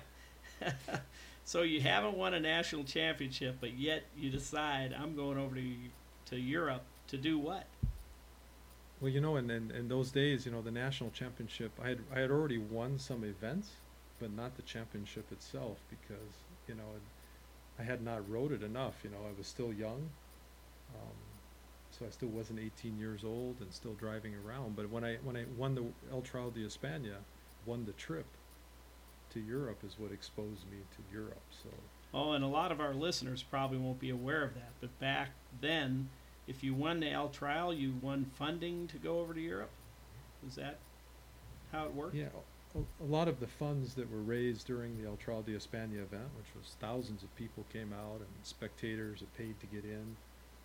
so 1.44 1.62
you 1.62 1.80
haven't 1.80 2.16
won 2.16 2.34
a 2.34 2.40
national 2.40 2.84
championship, 2.84 3.56
but 3.60 3.74
yet 3.74 4.04
you 4.16 4.30
decide 4.30 4.94
I'm 4.98 5.16
going 5.16 5.38
over 5.38 5.54
to 5.56 5.74
to 6.26 6.36
Europe 6.36 6.84
to 7.08 7.16
do 7.16 7.38
what? 7.38 7.66
Well, 9.00 9.10
you 9.10 9.20
know, 9.20 9.36
in, 9.36 9.50
in, 9.50 9.70
in 9.72 9.88
those 9.88 10.12
days, 10.12 10.46
you 10.46 10.52
know, 10.52 10.62
the 10.62 10.70
national 10.70 11.10
championship, 11.10 11.72
I 11.82 11.88
had 11.88 11.98
I 12.14 12.20
had 12.20 12.30
already 12.30 12.58
won 12.58 12.98
some 12.98 13.24
events, 13.24 13.70
but 14.20 14.32
not 14.32 14.56
the 14.56 14.62
championship 14.62 15.30
itself 15.32 15.78
because 15.90 16.32
you 16.68 16.74
know 16.74 16.84
I 17.78 17.82
had 17.82 18.02
not 18.02 18.28
rode 18.30 18.52
it 18.52 18.62
enough. 18.62 18.94
You 19.02 19.10
know, 19.10 19.18
I 19.28 19.36
was 19.36 19.46
still 19.46 19.72
young, 19.72 20.08
um, 20.94 21.16
so 21.90 22.06
I 22.06 22.10
still 22.10 22.28
wasn't 22.28 22.60
18 22.60 22.98
years 22.98 23.24
old 23.24 23.56
and 23.60 23.72
still 23.72 23.94
driving 23.94 24.34
around. 24.46 24.76
But 24.76 24.88
when 24.90 25.04
I 25.04 25.16
when 25.16 25.36
I 25.36 25.44
won 25.56 25.74
the 25.74 25.84
El 26.12 26.22
Trial 26.22 26.50
de 26.50 26.60
España, 26.60 27.16
won 27.66 27.84
the 27.84 27.92
trip 27.92 28.26
to 29.32 29.40
Europe 29.40 29.78
is 29.84 29.98
what 29.98 30.12
exposed 30.12 30.64
me 30.70 30.78
to 30.96 31.14
Europe. 31.16 31.42
So 31.62 31.70
Oh, 32.14 32.32
and 32.32 32.44
a 32.44 32.48
lot 32.48 32.72
of 32.72 32.80
our 32.80 32.92
listeners 32.92 33.42
probably 33.42 33.78
won't 33.78 33.98
be 33.98 34.10
aware 34.10 34.44
of 34.44 34.54
that. 34.54 34.72
But 34.80 34.98
back 35.00 35.30
then, 35.60 36.08
if 36.46 36.62
you 36.62 36.74
won 36.74 37.00
the 37.00 37.10
El 37.10 37.28
trial, 37.28 37.72
you 37.72 37.94
won 38.02 38.26
funding 38.36 38.86
to 38.88 38.98
go 38.98 39.20
over 39.20 39.32
to 39.32 39.40
Europe. 39.40 39.70
Is 40.46 40.56
that 40.56 40.78
how 41.70 41.86
it 41.86 41.94
worked? 41.94 42.14
Yeah, 42.14 42.26
a, 42.74 43.04
a 43.04 43.06
lot 43.06 43.28
of 43.28 43.40
the 43.40 43.46
funds 43.46 43.94
that 43.94 44.10
were 44.10 44.20
raised 44.20 44.66
during 44.66 45.00
the 45.00 45.08
El 45.08 45.16
Trial 45.16 45.42
de 45.42 45.52
España 45.52 46.02
event, 46.02 46.28
which 46.36 46.54
was 46.54 46.76
thousands 46.80 47.22
of 47.22 47.34
people 47.36 47.64
came 47.72 47.92
out 47.92 48.16
and 48.18 48.28
spectators 48.42 49.20
had 49.20 49.34
paid 49.36 49.58
to 49.60 49.66
get 49.66 49.84
in. 49.84 50.16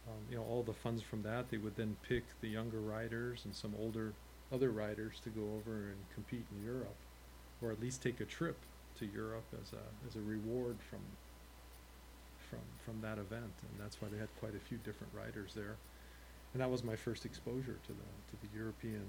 Um, 0.07 0.19
you 0.29 0.37
know, 0.37 0.43
all 0.43 0.63
the 0.63 0.73
funds 0.73 1.01
from 1.01 1.21
that, 1.23 1.49
they 1.49 1.57
would 1.57 1.75
then 1.75 1.95
pick 2.07 2.23
the 2.41 2.47
younger 2.47 2.79
riders 2.79 3.41
and 3.45 3.53
some 3.55 3.73
older 3.79 4.13
other 4.51 4.71
riders 4.71 5.19
to 5.23 5.29
go 5.29 5.41
over 5.41 5.75
and 5.75 5.97
compete 6.13 6.45
in 6.57 6.65
Europe, 6.65 6.95
or 7.61 7.71
at 7.71 7.81
least 7.81 8.01
take 8.01 8.19
a 8.19 8.25
trip 8.25 8.57
to 8.99 9.05
Europe 9.05 9.45
as 9.53 9.73
a 9.73 10.07
as 10.07 10.15
a 10.15 10.21
reward 10.21 10.77
from 10.89 10.99
from 12.49 12.59
from 12.85 13.01
that 13.01 13.17
event, 13.17 13.53
and 13.61 13.79
that's 13.79 14.01
why 14.01 14.07
they 14.09 14.17
had 14.17 14.29
quite 14.39 14.55
a 14.55 14.59
few 14.59 14.77
different 14.77 15.13
riders 15.13 15.53
there. 15.55 15.75
And 16.53 16.61
that 16.61 16.71
was 16.71 16.83
my 16.83 16.95
first 16.95 17.25
exposure 17.25 17.77
to 17.85 17.93
the 17.93 18.37
to 18.37 18.47
the 18.47 18.57
European 18.57 19.03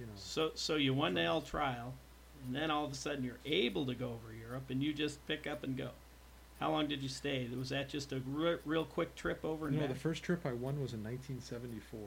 you 0.00 0.06
know. 0.06 0.12
So, 0.16 0.50
so 0.54 0.76
you 0.76 0.94
won 0.94 1.14
the 1.14 1.22
El 1.22 1.42
trial, 1.42 1.92
and 2.46 2.56
then 2.56 2.70
all 2.70 2.84
of 2.84 2.92
a 2.92 2.94
sudden 2.94 3.22
you're 3.22 3.38
able 3.44 3.84
to 3.86 3.94
go 3.94 4.06
over 4.06 4.34
Europe, 4.34 4.70
and 4.70 4.82
you 4.82 4.92
just 4.92 5.24
pick 5.28 5.46
up 5.46 5.62
and 5.62 5.76
go. 5.76 5.90
How 6.58 6.70
long 6.70 6.88
did 6.88 7.02
you 7.02 7.08
stay? 7.08 7.48
Was 7.56 7.70
that 7.70 7.88
just 7.88 8.12
a 8.12 8.20
re- 8.26 8.58
real 8.64 8.84
quick 8.84 9.14
trip 9.14 9.44
over 9.44 9.68
and 9.68 9.76
No, 9.76 9.82
back? 9.82 9.90
the 9.90 10.00
first 10.00 10.22
trip 10.22 10.44
I 10.44 10.52
won 10.52 10.80
was 10.80 10.92
in 10.92 11.02
1974. 11.02 12.00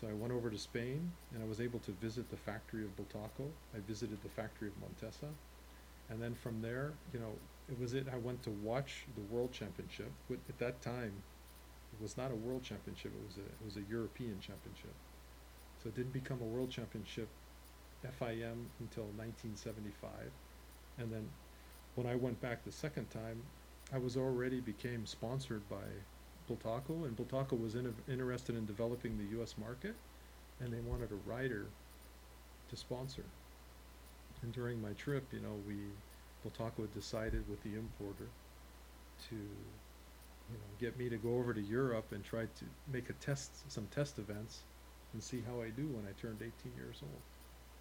So 0.00 0.06
I 0.06 0.12
went 0.12 0.32
over 0.32 0.48
to 0.48 0.58
Spain 0.58 1.10
and 1.34 1.42
I 1.42 1.46
was 1.46 1.60
able 1.60 1.80
to 1.80 1.90
visit 1.92 2.30
the 2.30 2.36
factory 2.36 2.84
of 2.84 2.90
Bultaco. 2.96 3.48
I 3.74 3.80
visited 3.86 4.22
the 4.22 4.28
factory 4.28 4.68
of 4.68 4.74
Montesa. 4.80 5.26
And 6.10 6.22
then 6.22 6.34
from 6.34 6.62
there, 6.62 6.92
you 7.12 7.18
know, 7.18 7.32
it 7.70 7.78
was 7.80 7.94
it. 7.94 8.06
I 8.12 8.16
went 8.16 8.42
to 8.44 8.50
watch 8.50 9.04
the 9.16 9.34
World 9.34 9.52
Championship. 9.52 10.10
At 10.30 10.58
that 10.58 10.80
time, 10.82 11.12
it 11.92 12.02
was 12.02 12.16
not 12.16 12.30
a 12.30 12.36
World 12.36 12.62
Championship. 12.62 13.12
It 13.12 13.26
was 13.26 13.36
a 13.36 13.46
it 13.46 13.64
was 13.64 13.76
a 13.76 13.90
European 13.90 14.36
Championship. 14.40 14.94
So 15.82 15.88
it 15.88 15.96
didn't 15.96 16.12
become 16.12 16.38
a 16.40 16.44
World 16.44 16.70
Championship 16.70 17.28
FIM 18.04 18.70
until 18.80 19.04
1975. 19.18 20.10
And 20.98 21.12
then 21.12 21.28
when 21.96 22.06
I 22.06 22.14
went 22.14 22.40
back 22.40 22.64
the 22.64 22.72
second 22.72 23.10
time, 23.10 23.42
I 23.92 23.98
was 23.98 24.16
already 24.16 24.60
became 24.60 25.06
sponsored 25.06 25.68
by 25.68 25.84
Bultaco, 26.48 27.04
and 27.04 27.16
Bultaco 27.16 27.60
was 27.60 27.74
in, 27.74 27.94
interested 28.10 28.56
in 28.56 28.66
developing 28.66 29.18
the 29.18 29.36
U.S. 29.36 29.54
market, 29.58 29.94
and 30.60 30.72
they 30.72 30.80
wanted 30.80 31.10
a 31.12 31.30
rider 31.30 31.66
to 32.70 32.76
sponsor. 32.76 33.24
And 34.42 34.52
during 34.52 34.80
my 34.80 34.92
trip, 34.92 35.24
you 35.32 35.40
know, 35.40 35.54
we 35.66 35.76
had 36.44 36.94
decided 36.94 37.48
with 37.50 37.62
the 37.62 37.74
importer 37.74 38.28
to, 39.28 39.34
you 39.34 40.56
know, 40.58 40.70
get 40.80 40.98
me 40.98 41.08
to 41.08 41.16
go 41.16 41.34
over 41.34 41.52
to 41.52 41.60
Europe 41.60 42.12
and 42.12 42.24
try 42.24 42.42
to 42.42 42.64
make 42.92 43.10
a 43.10 43.12
test, 43.14 43.70
some 43.70 43.86
test 43.94 44.18
events, 44.18 44.60
and 45.12 45.22
see 45.22 45.40
how 45.46 45.60
I 45.60 45.70
do 45.70 45.86
when 45.88 46.06
I 46.06 46.12
turned 46.20 46.40
18 46.40 46.72
years 46.76 46.96
old. 47.02 47.22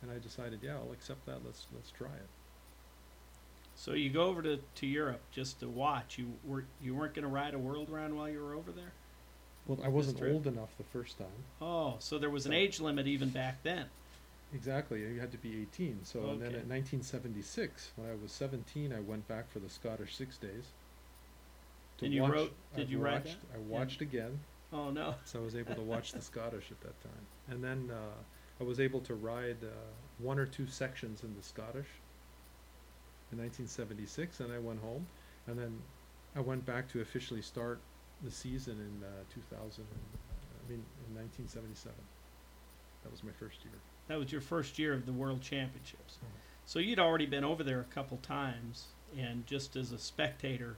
And 0.01 0.11
I 0.11 0.19
decided, 0.19 0.59
yeah, 0.63 0.75
I'll 0.75 0.91
accept 0.91 1.25
that. 1.25 1.39
Let's 1.45 1.65
let's 1.73 1.91
try 1.91 2.13
it. 2.13 2.29
So 3.77 3.93
you 3.93 4.09
go 4.09 4.23
over 4.25 4.41
to, 4.41 4.59
to 4.75 4.85
Europe 4.87 5.21
just 5.31 5.59
to 5.61 5.69
watch. 5.69 6.17
You 6.17 6.33
were 6.43 6.65
you 6.81 6.93
weren't 6.95 7.13
going 7.13 7.23
to 7.23 7.29
ride 7.29 7.53
a 7.53 7.59
world 7.59 7.89
round 7.89 8.17
while 8.17 8.27
you 8.27 8.43
were 8.43 8.53
over 8.55 8.71
there. 8.71 8.91
Well, 9.67 9.79
I 9.83 9.87
wasn't 9.87 10.21
old 10.21 10.47
enough 10.47 10.69
the 10.77 10.83
first 10.83 11.17
time. 11.17 11.27
Oh, 11.61 11.95
so 11.99 12.17
there 12.17 12.29
was 12.29 12.45
an 12.45 12.53
age 12.53 12.79
limit 12.79 13.05
even 13.07 13.29
back 13.29 13.61
then. 13.63 13.85
Exactly, 14.53 15.01
you 15.01 15.19
had 15.19 15.31
to 15.33 15.37
be 15.37 15.61
18. 15.73 15.99
So, 16.05 16.19
and 16.29 16.41
then 16.41 16.47
Okay. 16.55 16.59
in 16.59 16.69
1976, 16.69 17.91
when 17.97 18.09
I 18.09 18.15
was 18.21 18.31
17, 18.31 18.93
I 18.93 19.01
went 19.01 19.27
back 19.27 19.51
for 19.51 19.59
the 19.59 19.69
Scottish 19.69 20.15
Six 20.15 20.37
Days. 20.37 20.63
to 21.97 22.05
And 22.05 22.13
you 22.13 22.21
watch- 22.21 22.31
wrote- 22.31 22.53
did 22.75 22.87
I 22.87 22.91
you 22.91 22.99
ride 22.99 23.13
watched, 23.25 23.41
that? 23.51 23.57
I 23.57 23.59
Yeah. 23.59 23.65
watched 23.65 24.01
again, 24.01 24.39
Oh 24.71 24.89
no. 24.91 25.15
so 25.25 25.39
I 25.39 25.43
was 25.43 25.55
able 25.55 25.73
to 25.75 25.81
watch 25.81 26.11
the 26.13 26.21
Scottish 26.21 26.71
at 26.71 26.79
that 26.81 27.01
time. 27.03 27.25
And 27.49 27.61
then 27.63 27.89
uh, 27.91 28.13
I 28.61 28.63
was 28.63 28.79
able 28.79 29.01
to 29.01 29.15
ride 29.15 29.57
uh, 29.63 29.67
one 30.19 30.37
or 30.39 30.45
two 30.45 30.67
sections 30.67 31.23
in 31.23 31.35
the 31.35 31.41
Scottish 31.43 31.87
in 33.31 33.37
1976, 33.39 34.39
and 34.39 34.51
I 34.51 34.59
went 34.59 34.81
home. 34.81 35.05
And 35.47 35.57
then 35.57 35.77
I 36.35 36.39
went 36.41 36.65
back 36.65 36.89
to 36.91 37.01
officially 37.01 37.41
start 37.41 37.79
the 38.23 38.31
season 38.31 38.73
in 38.73 39.03
uh, 39.05 39.09
2000. 39.33 39.85
And, 39.89 39.99
I 40.65 40.71
mean, 40.71 40.83
in 41.09 41.15
1977. 41.15 41.95
That 43.03 43.11
was 43.11 43.23
my 43.23 43.31
first 43.39 43.63
year. 43.63 43.73
That 44.07 44.17
was 44.19 44.31
your 44.31 44.41
first 44.41 44.77
year 44.79 44.93
of 44.93 45.05
the 45.05 45.13
World 45.13 45.41
Championships. 45.41 46.17
Mhm. 46.17 46.27
So 46.65 46.79
you'd 46.79 46.99
already 46.99 47.25
been 47.25 47.43
over 47.45 47.63
there 47.63 47.79
a 47.79 47.93
couple 47.93 48.17
times, 48.17 48.87
and 49.17 49.45
just 49.47 49.75
as 49.77 49.91
a 49.93 49.97
spectator, 49.97 50.75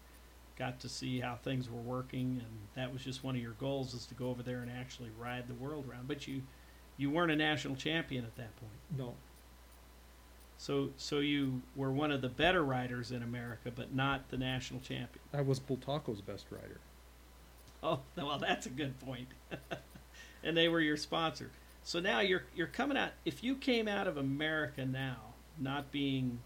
got 0.55 0.79
to 0.81 0.89
see 0.89 1.19
how 1.21 1.35
things 1.37 1.69
were 1.69 1.81
working, 1.81 2.41
and 2.45 2.67
that 2.75 2.91
was 2.91 3.03
just 3.03 3.23
one 3.23 3.35
of 3.35 3.41
your 3.41 3.53
goals 3.53 3.93
is 3.93 4.05
to 4.07 4.13
go 4.13 4.29
over 4.29 4.43
there 4.43 4.59
and 4.59 4.69
actually 4.69 5.09
ride 5.17 5.47
the 5.47 5.53
world 5.55 5.87
round. 5.87 6.07
But 6.07 6.27
you, 6.27 6.43
you 6.97 7.09
weren't 7.09 7.31
a 7.31 7.35
national 7.35 7.75
champion 7.75 8.25
at 8.25 8.35
that 8.35 8.55
point. 8.57 8.73
No, 8.97 9.15
So 10.59 10.89
so 10.97 11.19
you 11.19 11.61
were 11.73 11.89
one 11.89 12.11
of 12.11 12.21
the 12.21 12.27
better 12.27 12.63
riders 12.63 13.11
in 13.11 13.23
America, 13.23 13.71
but 13.73 13.95
not 13.95 14.29
the 14.29 14.37
national 14.37 14.81
champion. 14.81 15.23
I 15.33 15.39
was 15.41 15.57
Bultaco's 15.57 16.19
best 16.19 16.45
rider. 16.51 16.81
Oh, 17.81 18.01
well, 18.17 18.37
that's 18.37 18.65
a 18.65 18.69
good 18.69 18.99
point. 18.99 19.29
and 20.43 20.57
they 20.57 20.67
were 20.67 20.81
your 20.81 20.97
sponsor. 20.97 21.49
So 21.85 22.01
now 22.01 22.19
you're 22.19 22.43
you're 22.53 22.67
coming 22.67 22.97
out. 22.97 23.11
If 23.23 23.41
you 23.41 23.55
came 23.55 23.87
out 23.87 24.05
of 24.05 24.17
America 24.17 24.85
now, 24.85 25.33
not 25.57 25.93
being 25.93 26.39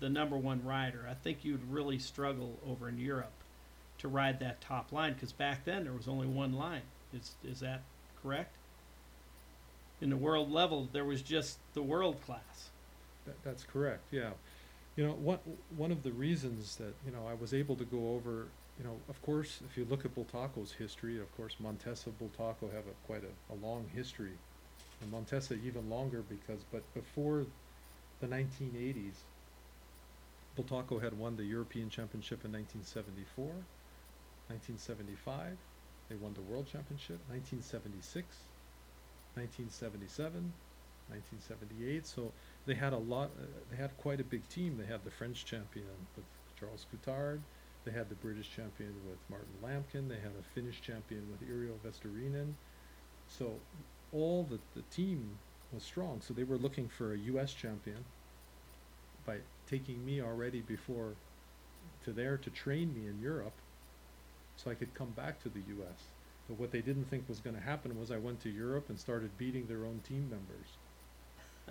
the 0.00 0.08
number 0.08 0.38
one 0.38 0.64
rider, 0.64 1.06
I 1.10 1.12
think 1.14 1.44
you'd 1.44 1.70
really 1.70 1.98
struggle 1.98 2.58
over 2.66 2.88
in 2.88 2.98
Europe 2.98 3.32
to 3.98 4.08
ride 4.08 4.40
that 4.40 4.62
top 4.62 4.92
line 4.92 5.12
because 5.12 5.32
back 5.32 5.66
then 5.66 5.84
there 5.84 5.92
was 5.92 6.08
only 6.08 6.26
one 6.26 6.54
line. 6.54 6.82
Is 7.12 7.34
is 7.44 7.60
that 7.60 7.82
correct? 8.22 8.54
In 10.00 10.08
the 10.08 10.16
world 10.16 10.50
level, 10.50 10.88
there 10.90 11.04
was 11.04 11.20
just 11.20 11.58
the 11.74 11.82
world 11.82 12.22
class. 12.22 12.70
That, 13.28 13.42
that's 13.44 13.64
correct. 13.64 14.00
Yeah, 14.10 14.30
you 14.96 15.06
know, 15.06 15.12
one 15.12 15.38
one 15.76 15.92
of 15.92 16.02
the 16.02 16.12
reasons 16.12 16.76
that 16.76 16.94
you 17.04 17.12
know 17.12 17.26
I 17.28 17.34
was 17.34 17.52
able 17.52 17.76
to 17.76 17.84
go 17.84 18.14
over, 18.14 18.48
you 18.78 18.84
know, 18.84 18.96
of 19.08 19.20
course, 19.22 19.60
if 19.68 19.76
you 19.76 19.84
look 19.84 20.04
at 20.04 20.14
Bultaco's 20.14 20.72
history, 20.72 21.20
of 21.20 21.30
course, 21.36 21.54
Montesa 21.60 22.10
Bultaco 22.10 22.72
have 22.72 22.86
a 22.88 22.96
quite 23.06 23.22
a, 23.24 23.52
a 23.52 23.56
long 23.56 23.84
history, 23.94 24.32
and 25.02 25.12
Montesa 25.12 25.54
even 25.54 25.90
longer 25.90 26.22
because, 26.22 26.64
but 26.72 26.82
before 26.94 27.44
the 28.20 28.26
1980s, 28.26 29.14
Bultaco 30.56 31.00
had 31.02 31.18
won 31.18 31.36
the 31.36 31.44
European 31.44 31.90
Championship 31.90 32.44
in 32.44 32.52
1974, 32.52 33.44
1975, 34.48 35.58
they 36.08 36.16
won 36.16 36.32
the 36.34 36.40
World 36.40 36.66
Championship, 36.66 37.20
1976, 37.28 38.26
1977, 39.36 40.52
1978. 41.08 42.06
So 42.06 42.32
they 42.68 42.74
had 42.74 42.92
a 42.92 42.98
lot. 42.98 43.30
Uh, 43.40 43.46
they 43.70 43.76
had 43.76 43.96
quite 43.96 44.20
a 44.20 44.24
big 44.24 44.46
team. 44.48 44.76
They 44.78 44.86
had 44.86 45.02
the 45.04 45.10
French 45.10 45.44
champion 45.46 45.86
with 46.14 46.26
Charles 46.60 46.86
Coutard. 46.92 47.40
They 47.84 47.92
had 47.92 48.10
the 48.10 48.14
British 48.16 48.50
champion 48.54 48.92
with 49.08 49.18
Martin 49.30 49.48
Lampkin. 49.64 50.08
They 50.08 50.20
had 50.20 50.32
a 50.38 50.42
Finnish 50.54 50.82
champion 50.82 51.22
with 51.30 51.48
Yrjö 51.48 51.72
Vesterinen. 51.84 52.52
So 53.28 53.54
all 54.12 54.44
the 54.44 54.58
the 54.74 54.82
team 54.94 55.38
was 55.72 55.82
strong. 55.82 56.20
So 56.20 56.34
they 56.34 56.44
were 56.44 56.58
looking 56.58 56.88
for 56.88 57.14
a 57.14 57.18
U.S. 57.32 57.54
champion 57.54 58.04
by 59.26 59.38
taking 59.66 60.04
me 60.04 60.20
already 60.20 60.60
before 60.60 61.12
to 62.04 62.12
there 62.12 62.36
to 62.36 62.50
train 62.50 62.94
me 62.94 63.08
in 63.08 63.22
Europe, 63.22 63.52
so 64.56 64.70
I 64.70 64.74
could 64.74 64.94
come 64.94 65.10
back 65.16 65.42
to 65.42 65.48
the 65.48 65.60
U.S. 65.76 66.00
But 66.48 66.58
what 66.60 66.70
they 66.70 66.80
didn't 66.80 67.04
think 67.04 67.28
was 67.28 67.40
going 67.40 67.56
to 67.56 67.62
happen 67.62 67.98
was 67.98 68.10
I 68.10 68.18
went 68.18 68.42
to 68.42 68.50
Europe 68.50 68.86
and 68.90 68.98
started 68.98 69.30
beating 69.38 69.66
their 69.66 69.84
own 69.84 70.00
team 70.06 70.28
members 70.30 70.68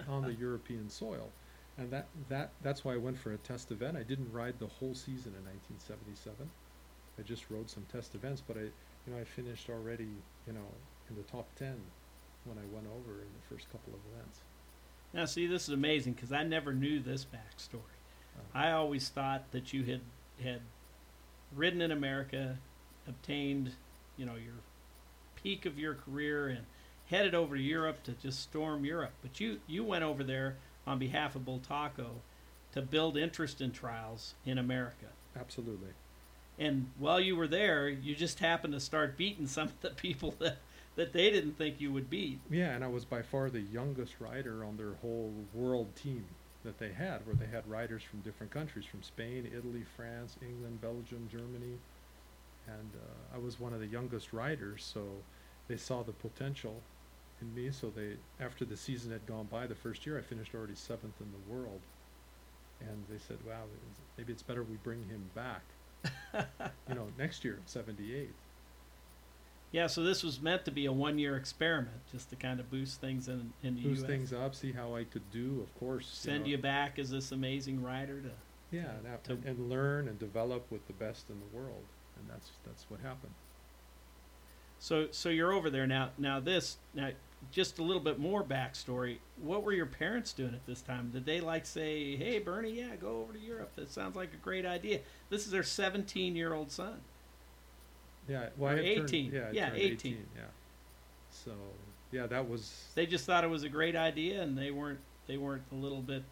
on 0.09 0.23
the 0.23 0.33
European 0.33 0.89
soil. 0.89 1.29
And 1.77 1.91
that, 1.91 2.07
that 2.29 2.51
that's 2.63 2.83
why 2.83 2.93
I 2.93 2.97
went 2.97 3.19
for 3.19 3.33
a 3.33 3.37
test 3.37 3.71
event. 3.71 3.97
I 3.97 4.03
didn't 4.03 4.31
ride 4.31 4.55
the 4.59 4.67
whole 4.67 4.95
season 4.95 5.33
in 5.37 5.45
1977. 5.45 6.49
I 7.19 7.21
just 7.21 7.49
rode 7.49 7.69
some 7.69 7.85
test 7.91 8.15
events, 8.15 8.41
but 8.45 8.57
I 8.57 8.61
you 8.61 9.13
know 9.13 9.17
I 9.17 9.23
finished 9.23 9.69
already, 9.69 10.09
you 10.47 10.53
know, 10.53 10.67
in 11.09 11.15
the 11.15 11.23
top 11.23 11.47
10 11.57 11.75
when 12.45 12.57
I 12.57 12.65
went 12.73 12.87
over 12.87 13.19
in 13.19 13.27
the 13.27 13.55
first 13.55 13.71
couple 13.71 13.93
of 13.93 13.99
events. 14.13 14.39
Now, 15.13 15.25
see, 15.25 15.47
this 15.47 15.63
is 15.63 15.69
amazing 15.69 16.13
because 16.13 16.31
I 16.31 16.43
never 16.43 16.73
knew 16.73 16.99
this 16.99 17.25
backstory. 17.25 17.79
Uh, 18.37 18.57
I 18.57 18.71
always 18.71 19.09
thought 19.09 19.51
that 19.51 19.73
you 19.73 19.83
had 19.83 20.01
had 20.43 20.61
ridden 21.55 21.81
in 21.81 21.91
America, 21.91 22.57
obtained, 23.07 23.71
you 24.17 24.25
know, 24.25 24.35
your 24.35 24.55
peak 25.35 25.65
of 25.65 25.79
your 25.79 25.95
career, 25.95 26.47
and 26.47 26.65
headed 27.09 27.33
over 27.35 27.55
to 27.55 27.61
Europe 27.61 28.03
to 28.03 28.11
just 28.13 28.39
storm 28.41 28.85
Europe. 28.85 29.13
But 29.21 29.39
you 29.39 29.59
you 29.67 29.83
went 29.83 30.03
over 30.03 30.23
there 30.23 30.55
on 30.85 30.99
behalf 30.99 31.35
of 31.35 31.43
Bultaco 31.43 32.21
to 32.73 32.81
build 32.81 33.17
interest 33.17 33.61
in 33.61 33.71
trials 33.71 34.35
in 34.45 34.57
America. 34.57 35.07
Absolutely. 35.39 35.89
And 36.59 36.87
while 36.97 37.19
you 37.19 37.35
were 37.35 37.47
there, 37.47 37.87
you 37.87 38.15
just 38.15 38.39
happened 38.39 38.73
to 38.73 38.79
start 38.79 39.17
beating 39.17 39.47
some 39.47 39.67
of 39.67 39.81
the 39.81 39.89
people 39.91 40.33
that 40.39 40.57
that 40.95 41.13
they 41.13 41.29
didn't 41.29 41.57
think 41.57 41.79
you 41.79 41.91
would 41.93 42.09
beat. 42.09 42.39
Yeah, 42.49 42.71
and 42.73 42.83
I 42.83 42.87
was 42.87 43.05
by 43.05 43.21
far 43.21 43.49
the 43.51 43.61
youngest 43.61 44.15
rider 44.19 44.63
on 44.63 44.77
their 44.77 44.93
whole 45.01 45.31
world 45.53 45.95
team. 45.95 46.25
that 46.63 46.79
they 46.79 46.91
had, 46.91 47.25
where 47.25 47.35
they 47.35 47.45
had 47.45 47.67
riders 47.69 48.03
from 48.03 48.19
different 48.21 48.51
countries, 48.51 48.85
from 48.85 49.01
Spain, 49.01 49.49
Italy, 49.55 49.85
France, 49.95 50.35
England, 50.41 50.81
Belgium, 50.81 51.29
Germany, 51.31 51.77
and 52.67 52.91
uh, 52.95 53.35
I 53.35 53.37
was 53.39 53.59
one 53.59 53.73
of 53.73 53.79
the 53.79 53.87
youngest 53.87 54.33
riders, 54.33 54.83
so 54.83 55.01
they 55.67 55.77
saw 55.77 56.03
the 56.03 56.11
potential 56.11 56.81
in 57.41 57.53
me. 57.53 57.71
So 57.71 57.91
they, 57.95 58.15
after 58.39 58.65
the 58.65 58.77
season 58.77 59.11
had 59.11 59.25
gone 59.25 59.47
by, 59.51 59.67
the 59.67 59.75
first 59.75 60.05
year 60.05 60.17
I 60.17 60.21
finished 60.21 60.53
already 60.55 60.75
seventh 60.75 61.15
in 61.19 61.27
the 61.31 61.53
world, 61.53 61.81
and 62.79 63.03
they 63.09 63.17
said, 63.17 63.37
"Wow, 63.47 63.63
maybe 64.17 64.33
it's 64.33 64.43
better 64.43 64.63
we 64.63 64.77
bring 64.83 65.05
him 65.07 65.29
back." 65.35 65.61
you 66.89 66.95
know, 66.95 67.07
next 67.17 67.43
year, 67.43 67.59
'78. 67.65 68.29
Yeah, 69.71 69.87
so 69.87 70.01
this 70.01 70.23
was 70.23 70.41
meant 70.41 70.63
to 70.65 70.71
be 70.71 70.85
a 70.85 70.93
one-year 70.93 71.35
experiment, 71.35 71.97
just 72.11 72.29
to 72.29 72.37
kind 72.37 72.59
of 72.59 72.71
boost 72.71 73.01
things 73.01 73.27
in 73.27 73.51
in 73.63 73.75
the 73.75 73.81
Boost 73.81 74.01
U.S. 74.01 74.07
things 74.09 74.33
up, 74.33 74.55
see 74.55 74.71
how 74.71 74.95
I 74.95 75.03
could 75.03 75.29
do. 75.31 75.61
Of 75.61 75.79
course, 75.79 76.07
Send 76.07 76.43
know. 76.43 76.49
you 76.49 76.57
back 76.57 76.97
as 76.97 77.09
this 77.09 77.31
amazing 77.31 77.83
rider 77.83 78.21
to. 78.21 78.29
Yeah, 78.71 78.91
and, 79.05 79.23
to- 79.43 79.49
and 79.49 79.69
learn 79.69 80.07
and 80.07 80.19
develop 80.19 80.69
with 80.71 80.85
the 80.87 80.93
best 80.93 81.29
in 81.29 81.37
the 81.39 81.57
world, 81.57 81.83
and 82.17 82.29
that's 82.29 82.51
that's 82.65 82.85
what 82.89 82.99
happened. 83.01 83.33
So 84.79 85.07
so 85.11 85.29
you're 85.29 85.53
over 85.53 85.69
there 85.69 85.87
now. 85.87 86.11
Now 86.17 86.39
this 86.39 86.77
now 86.93 87.11
just 87.51 87.79
a 87.79 87.83
little 87.83 88.01
bit 88.01 88.19
more 88.19 88.43
backstory. 88.43 89.17
What 89.41 89.63
were 89.63 89.71
your 89.73 89.85
parents 89.85 90.33
doing 90.33 90.53
at 90.53 90.65
this 90.65 90.81
time? 90.81 91.11
Did 91.11 91.25
they 91.25 91.39
like 91.39 91.65
say, 91.65 92.15
"Hey, 92.15 92.39
Bernie, 92.39 92.71
yeah, 92.71 92.95
go 92.95 93.21
over 93.21 93.33
to 93.33 93.39
Europe. 93.39 93.71
That 93.75 93.89
sounds 93.89 94.15
like 94.15 94.33
a 94.33 94.37
great 94.37 94.65
idea." 94.65 94.99
This 95.29 95.45
is 95.45 95.51
their 95.51 95.61
17-year-old 95.63 96.71
son. 96.71 96.99
Yeah, 98.27 98.49
well, 98.57 98.73
Or 98.75 98.79
I 98.79 98.83
had 98.83 98.95
turned- 98.97 99.09
18. 99.09 99.31
yeah, 99.31 99.51
Yeah, 99.51 99.69
turned 99.69 99.81
18. 99.81 100.27
Yeah. 100.35 100.41
So 101.31 101.51
yeah, 102.11 102.27
that 102.27 102.49
was 102.49 102.87
They 102.95 103.05
just 103.05 103.25
thought 103.25 103.43
it 103.43 103.49
was 103.49 103.63
a 103.63 103.69
great 103.69 103.95
idea, 103.95 104.41
and 104.41 104.57
they 104.57 104.71
weren't 104.71 104.99
they 105.27 105.37
weren't 105.37 105.63
a 105.71 105.75
little 105.75 106.01
bit 106.01 106.23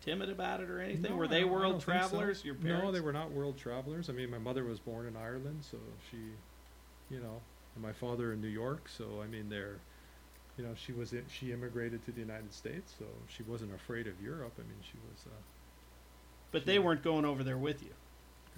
timid 0.00 0.30
about 0.30 0.60
it 0.60 0.70
or 0.70 0.80
anything. 0.80 1.10
No, 1.10 1.16
were 1.16 1.28
they 1.28 1.44
world 1.44 1.72
don't 1.74 1.80
so. 1.80 1.84
travelers? 1.84 2.44
Your 2.44 2.54
parents? 2.54 2.84
No, 2.84 2.90
they 2.92 3.00
were 3.00 3.12
not 3.12 3.30
world 3.32 3.58
travelers. 3.58 4.08
I 4.08 4.12
mean, 4.12 4.30
my 4.30 4.38
mother 4.38 4.64
was 4.64 4.78
born 4.80 5.06
in 5.06 5.16
Ireland, 5.16 5.62
so 5.62 5.76
she, 6.10 6.16
you 7.14 7.20
know, 7.20 7.40
and 7.74 7.82
my 7.82 7.92
father 7.92 8.32
in 8.32 8.40
New 8.40 8.48
York. 8.48 8.88
So 8.88 9.20
I 9.22 9.26
mean, 9.26 9.48
they're, 9.50 9.76
you 10.60 10.66
know, 10.66 10.74
she 10.74 10.92
was 10.92 11.14
she 11.32 11.52
immigrated 11.52 12.04
to 12.04 12.12
the 12.12 12.20
United 12.20 12.52
States, 12.52 12.92
so 12.98 13.06
she 13.28 13.42
wasn't 13.44 13.74
afraid 13.74 14.06
of 14.06 14.20
Europe. 14.22 14.52
I 14.58 14.62
mean, 14.62 14.80
she 14.82 14.98
was 15.10 15.24
uh, 15.26 15.36
But 16.52 16.66
they 16.66 16.78
weren't 16.78 17.02
going 17.02 17.24
over 17.24 17.42
there 17.42 17.56
with 17.56 17.82
you. 17.82 17.94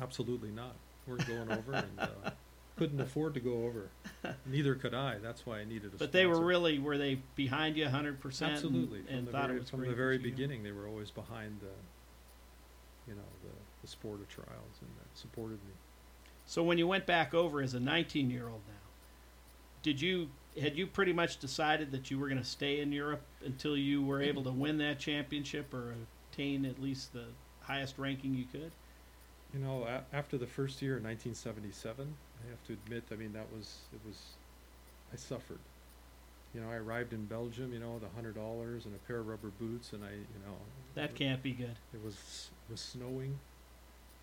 absolutely 0.00 0.50
not. 0.50 0.74
weren't 1.06 1.26
going 1.28 1.52
over 1.52 1.74
and 1.74 2.00
uh, 2.00 2.30
couldn't 2.76 3.00
afford 3.00 3.34
to 3.34 3.40
go 3.40 3.64
over. 3.66 3.88
Neither 4.46 4.74
could 4.74 4.94
I. 4.94 5.18
That's 5.18 5.46
why 5.46 5.60
I 5.60 5.64
needed 5.64 5.92
a. 5.94 5.98
But 5.98 6.10
they 6.10 6.26
were 6.26 6.40
really 6.44 6.80
were 6.80 6.98
they 6.98 7.20
behind 7.36 7.76
you 7.76 7.84
100% 7.86 8.16
absolutely 8.42 8.98
and, 8.98 9.06
from 9.06 9.16
and 9.18 9.26
the 9.28 9.32
thought 9.32 9.46
very, 9.46 9.56
it 9.56 9.60
was 9.60 9.70
from 9.70 9.80
the 9.82 9.88
that 9.88 9.96
very 9.96 10.16
you- 10.16 10.22
beginning. 10.24 10.64
They 10.64 10.72
were 10.72 10.88
always 10.88 11.12
behind 11.12 11.60
the, 11.60 13.10
you 13.10 13.14
know, 13.14 13.28
the, 13.44 13.50
the 13.82 13.86
sport 13.86 14.20
of 14.20 14.28
trials 14.28 14.74
and 14.80 14.90
uh, 15.00 15.04
supported 15.14 15.58
me. 15.64 15.74
So 16.46 16.64
when 16.64 16.78
you 16.78 16.88
went 16.88 17.06
back 17.06 17.32
over 17.32 17.62
as 17.62 17.74
a 17.74 17.80
19 17.80 18.28
year 18.28 18.48
old 18.48 18.62
now, 18.66 18.74
did 19.84 20.00
you 20.00 20.30
had 20.60 20.76
you 20.76 20.86
pretty 20.86 21.12
much 21.12 21.38
decided 21.38 21.92
that 21.92 22.10
you 22.10 22.18
were 22.18 22.28
going 22.28 22.40
to 22.40 22.46
stay 22.46 22.80
in 22.80 22.92
Europe 22.92 23.22
until 23.44 23.76
you 23.76 24.02
were 24.02 24.18
mm-hmm. 24.18 24.28
able 24.28 24.44
to 24.44 24.50
win 24.50 24.78
that 24.78 24.98
championship 24.98 25.72
or 25.72 25.94
attain 26.32 26.64
at 26.64 26.80
least 26.80 27.12
the 27.12 27.24
highest 27.62 27.98
ranking 27.98 28.34
you 28.34 28.44
could? 28.50 28.70
You 29.54 29.60
know, 29.60 29.84
a- 29.84 30.04
after 30.14 30.36
the 30.38 30.46
first 30.46 30.82
year 30.82 30.96
in 30.96 31.04
1977, 31.04 32.06
I 32.44 32.50
have 32.50 32.64
to 32.66 32.72
admit, 32.72 33.04
I 33.12 33.16
mean, 33.16 33.32
that 33.32 33.46
was, 33.56 33.76
it 33.92 34.00
was, 34.06 34.18
I 35.12 35.16
suffered. 35.16 35.58
You 36.54 36.60
know, 36.60 36.70
I 36.70 36.76
arrived 36.76 37.14
in 37.14 37.24
Belgium, 37.24 37.72
you 37.72 37.78
know, 37.78 37.92
with 37.92 38.02
a 38.02 38.14
hundred 38.14 38.34
dollars 38.34 38.84
and 38.84 38.94
a 38.94 38.98
pair 39.06 39.18
of 39.18 39.26
rubber 39.26 39.50
boots, 39.58 39.94
and 39.94 40.04
I, 40.04 40.10
you 40.10 40.40
know, 40.46 40.54
That 40.94 41.14
can't 41.14 41.42
be 41.42 41.52
good. 41.52 41.76
it 41.94 42.04
was 42.04 42.50
it 42.68 42.72
was 42.72 42.80
snowing. 42.80 43.38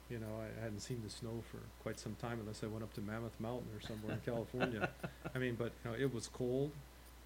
You 0.10 0.18
know, 0.18 0.42
I 0.42 0.64
hadn't 0.64 0.80
seen 0.80 1.02
the 1.04 1.10
snow 1.10 1.44
for 1.52 1.60
quite 1.84 2.00
some 2.00 2.16
time, 2.16 2.40
unless 2.40 2.64
I 2.64 2.68
went 2.68 2.84
up 2.84 2.94
to 2.96 3.02
Mammoth 3.02 3.40
Mountain 3.40 3.70
or 3.76 3.80
somewhere 3.80 4.14
in 4.14 4.20
California. 4.26 4.90
I 5.36 5.38
mean, 5.38 5.56
but 5.56 5.72
you 5.84 5.92
know, 5.92 5.98
it 5.98 6.12
was 6.14 6.28
cold. 6.28 6.72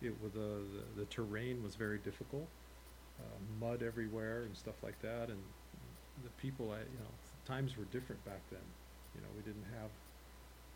It 0.02 0.14
was 0.22 0.34
the, 0.34 0.40
the 0.40 1.02
the 1.02 1.06
terrain 1.06 1.64
was 1.64 1.76
very 1.76 1.98
difficult, 2.00 2.48
uh, 3.20 3.40
mud 3.66 3.84
everywhere 3.84 4.44
and 4.44 4.56
stuff 4.58 4.76
like 4.84 5.02
that, 5.02 5.30
and 5.30 5.40
the 6.24 6.30
people. 6.42 6.72
I 6.72 6.80
you 6.80 7.00
know, 7.00 7.12
times 7.46 7.78
were 7.78 7.86
different 7.86 8.24
back 8.26 8.42
then. 8.52 8.68
You 9.16 9.22
know, 9.22 9.28
we 9.36 9.44
didn't 9.44 9.66
have 9.80 9.90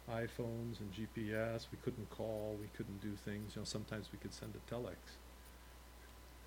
iPhones 0.10 0.80
and 0.80 0.94
GPS. 0.94 1.68
We 1.72 1.78
couldn't 1.84 2.10
call. 2.10 2.56
We 2.60 2.68
couldn't 2.78 3.02
do 3.02 3.12
things. 3.26 3.56
You 3.56 3.62
know, 3.62 3.66
sometimes 3.66 4.08
we 4.14 4.20
could 4.20 4.34
send 4.34 4.54
a 4.56 4.74
telex. 4.74 4.96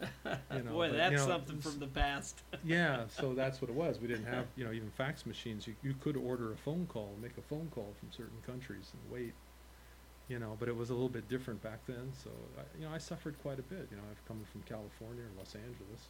You 0.54 0.62
know, 0.62 0.72
Boy, 0.72 0.88
but, 0.88 0.96
that's 0.96 1.12
you 1.12 1.18
know, 1.18 1.26
something 1.26 1.58
from 1.60 1.78
the 1.78 1.86
past. 1.86 2.42
yeah, 2.64 3.04
so 3.08 3.34
that's 3.34 3.60
what 3.60 3.70
it 3.70 3.76
was. 3.76 4.00
We 4.00 4.08
didn't 4.08 4.26
have, 4.26 4.46
you 4.56 4.64
know, 4.64 4.72
even 4.72 4.90
fax 4.90 5.24
machines. 5.26 5.66
You, 5.66 5.74
you 5.82 5.94
could 6.00 6.16
order 6.16 6.52
a 6.52 6.56
phone 6.56 6.86
call, 6.86 7.14
make 7.22 7.36
a 7.38 7.42
phone 7.42 7.68
call 7.74 7.94
from 7.98 8.10
certain 8.10 8.38
countries 8.46 8.92
and 8.92 9.12
wait, 9.12 9.32
you 10.28 10.38
know, 10.38 10.56
but 10.58 10.68
it 10.68 10.76
was 10.76 10.90
a 10.90 10.92
little 10.92 11.08
bit 11.08 11.28
different 11.28 11.62
back 11.62 11.80
then. 11.86 12.12
So, 12.22 12.30
I, 12.58 12.62
you 12.78 12.86
know, 12.86 12.92
I 12.92 12.98
suffered 12.98 13.38
quite 13.42 13.58
a 13.58 13.62
bit. 13.62 13.88
You 13.90 13.96
know, 13.96 14.02
I've 14.10 14.24
come 14.26 14.40
from 14.50 14.62
California 14.62 15.22
or 15.22 15.38
Los 15.38 15.54
Angeles. 15.54 16.08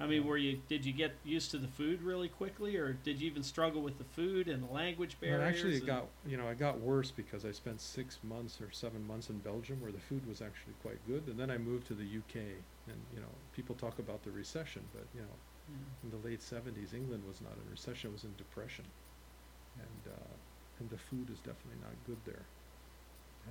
I 0.00 0.06
mean, 0.06 0.24
were 0.24 0.36
you 0.36 0.56
did 0.68 0.84
you 0.84 0.92
get 0.92 1.16
used 1.24 1.50
to 1.50 1.58
the 1.58 1.66
food 1.66 2.02
really 2.02 2.28
quickly, 2.28 2.76
or 2.76 2.92
did 2.92 3.20
you 3.20 3.28
even 3.30 3.42
struggle 3.42 3.82
with 3.82 3.98
the 3.98 4.04
food 4.04 4.48
and 4.48 4.62
the 4.62 4.72
language 4.72 5.20
barriers? 5.20 5.40
But 5.40 5.46
actually, 5.48 5.76
it 5.76 5.86
got, 5.86 6.06
you 6.24 6.36
know, 6.36 6.48
it 6.48 6.58
got 6.58 6.78
worse 6.78 7.10
because 7.10 7.44
I 7.44 7.50
spent 7.50 7.80
six 7.80 8.18
months 8.22 8.60
or 8.60 8.70
seven 8.70 9.04
months 9.06 9.28
in 9.28 9.38
Belgium 9.38 9.80
where 9.80 9.90
the 9.90 9.98
food 9.98 10.24
was 10.26 10.40
actually 10.40 10.74
quite 10.74 11.04
good. 11.06 11.26
And 11.26 11.38
then 11.38 11.50
I 11.50 11.58
moved 11.58 11.88
to 11.88 11.94
the 11.94 12.04
UK 12.04 12.36
and, 12.86 13.06
you 13.12 13.20
know, 13.20 13.34
people 13.52 13.74
talk 13.74 13.98
about 13.98 14.22
the 14.22 14.30
recession, 14.30 14.88
but, 14.92 15.08
you 15.12 15.20
know, 15.22 15.36
Yeah. 15.68 15.76
in 16.04 16.10
the 16.10 16.16
late 16.16 16.42
seventies, 16.42 16.94
England 16.94 17.24
was 17.24 17.40
not 17.40 17.58
in 17.62 17.68
recession; 17.68 18.10
it 18.10 18.12
was 18.12 18.24
in 18.24 18.34
depression, 18.36 18.86
and 19.76 20.08
uh, 20.12 20.34
and 20.78 20.88
the 20.90 20.98
food 20.98 21.30
is 21.30 21.40
definitely 21.40 21.80
not 21.82 22.02
good 22.04 22.24
there. 22.24 22.46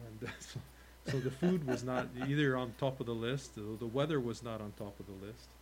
And 0.07 0.29
so, 0.39 0.60
so 1.03 1.19
the 1.19 1.31
food 1.31 1.63
was 1.65 1.83
not 1.83 2.07
either 2.15 2.55
on 2.57 2.73
top 2.73 2.99
of 2.99 3.05
the 3.05 3.15
list. 3.15 3.55
The, 3.55 3.77
the 3.79 3.88
weather 3.88 4.19
was 4.19 4.43
not 4.43 4.62
on 4.62 4.71
top 4.73 4.99
of 4.99 5.05
the 5.05 5.13
list. 5.13 5.57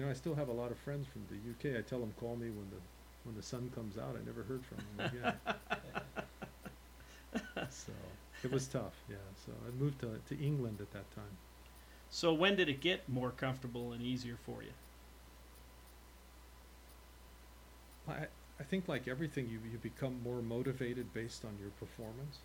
You 0.00 0.06
know, 0.06 0.12
I 0.12 0.14
still 0.14 0.34
have 0.34 0.48
a 0.48 0.52
lot 0.52 0.70
of 0.70 0.78
friends 0.78 1.06
from 1.06 1.26
the 1.28 1.36
UK. 1.36 1.78
I 1.78 1.82
tell 1.82 2.00
them 2.00 2.14
call 2.18 2.34
me 2.34 2.48
when 2.48 2.70
the 2.70 2.78
when 3.24 3.36
the 3.36 3.42
sun 3.42 3.70
comes 3.74 3.98
out. 3.98 4.16
I 4.18 4.24
never 4.24 4.42
heard 4.44 4.62
from 4.64 4.78
them 4.96 5.12
again. 5.12 5.34
so 7.68 7.92
it 8.42 8.50
was 8.50 8.66
tough. 8.66 8.94
Yeah. 9.10 9.16
So 9.44 9.52
I 9.68 9.78
moved 9.78 10.00
to 10.00 10.18
to 10.26 10.42
England 10.42 10.78
at 10.80 10.90
that 10.92 11.14
time. 11.14 11.36
So 12.08 12.32
when 12.32 12.56
did 12.56 12.70
it 12.70 12.80
get 12.80 13.10
more 13.10 13.30
comfortable 13.30 13.92
and 13.92 14.00
easier 14.00 14.38
for 14.46 14.62
you? 14.62 14.72
I, 18.08 18.28
I 18.58 18.62
think 18.62 18.88
like 18.88 19.06
everything, 19.06 19.50
you, 19.50 19.58
you 19.70 19.76
become 19.76 20.16
more 20.24 20.40
motivated 20.40 21.12
based 21.12 21.44
on 21.44 21.58
your 21.60 21.72
performance 21.78 22.38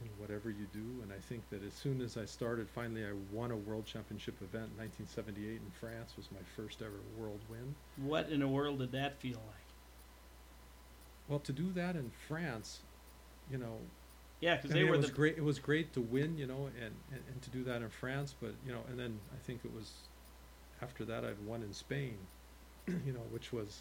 in 0.00 0.08
whatever 0.18 0.50
you 0.50 0.66
do. 0.72 1.02
And 1.02 1.12
I 1.12 1.18
think 1.20 1.48
that 1.50 1.62
as 1.64 1.74
soon 1.74 2.00
as 2.00 2.16
I 2.16 2.24
started, 2.24 2.68
finally 2.68 3.04
I 3.04 3.12
won 3.32 3.50
a 3.50 3.56
world 3.56 3.86
championship 3.86 4.40
event 4.42 4.70
in 4.72 4.78
1978 4.78 5.60
in 5.62 5.70
France 5.80 6.16
was 6.16 6.30
my 6.30 6.42
first 6.56 6.82
ever 6.82 7.00
world 7.16 7.40
win. 7.48 7.74
What 7.96 8.28
in 8.30 8.40
the 8.40 8.48
world 8.48 8.78
did 8.78 8.92
that 8.92 9.20
feel 9.20 9.38
like? 9.38 9.74
Well, 11.28 11.40
to 11.40 11.52
do 11.52 11.72
that 11.72 11.96
in 11.96 12.10
France, 12.10 12.80
you 13.50 13.58
know, 13.58 13.78
Yeah, 14.40 14.56
because 14.56 14.70
they 14.70 14.80
mean, 14.80 14.88
were 14.90 14.94
it 14.94 14.98
was 14.98 15.06
the 15.08 15.12
great. 15.12 15.36
It 15.36 15.44
was 15.44 15.58
great 15.58 15.92
to 15.94 16.00
win, 16.00 16.38
you 16.38 16.46
know, 16.46 16.70
and, 16.80 16.94
and, 17.12 17.22
and 17.32 17.42
to 17.42 17.50
do 17.50 17.64
that 17.64 17.82
in 17.82 17.90
France. 17.90 18.34
But 18.40 18.54
you 18.64 18.72
know, 18.72 18.82
and 18.88 18.98
then 18.98 19.18
I 19.34 19.38
think 19.38 19.64
it 19.64 19.72
was 19.74 19.92
after 20.80 21.04
that 21.06 21.24
I'd 21.24 21.44
won 21.44 21.62
in 21.62 21.72
Spain, 21.72 22.18
you 22.86 23.12
know, 23.12 23.24
which 23.30 23.52
was 23.52 23.80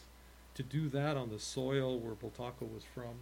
to 0.55 0.63
do 0.63 0.89
that 0.89 1.15
on 1.17 1.29
the 1.29 1.39
soil 1.39 1.99
where 1.99 2.15
Bultaco 2.15 2.61
was 2.73 2.83
from, 2.83 3.15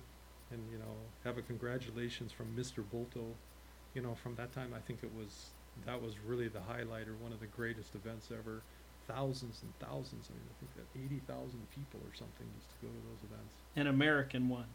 and 0.52 0.60
you 0.72 0.78
know, 0.78 0.96
have 1.24 1.38
a 1.38 1.42
congratulations 1.42 2.32
from 2.32 2.48
Mr. 2.58 2.84
Bultó. 2.94 3.26
you 3.94 4.02
know, 4.02 4.16
from 4.16 4.36
that 4.36 4.52
time 4.54 4.74
I 4.76 4.80
think 4.80 5.00
it 5.04 5.12
was 5.18 5.50
that 5.86 6.02
was 6.02 6.14
really 6.26 6.48
the 6.48 6.62
highlight 6.62 7.08
or 7.08 7.14
one 7.16 7.32
of 7.34 7.40
the 7.40 7.48
greatest 7.48 7.96
events 7.96 8.30
ever. 8.32 8.62
Thousands 9.08 9.62
and 9.62 9.72
thousands. 9.80 10.30
I 10.30 10.34
mean, 10.34 10.48
I 10.50 10.56
think 10.60 10.72
that 10.78 11.00
eighty 11.00 11.22
thousand 11.28 11.62
people 11.76 12.00
or 12.04 12.14
something 12.16 12.48
used 12.56 12.70
to 12.70 12.88
go 12.88 12.88
to 12.88 13.02
those 13.10 13.24
events. 13.30 13.54
an 13.76 13.88
American 13.88 14.50
one. 14.50 14.66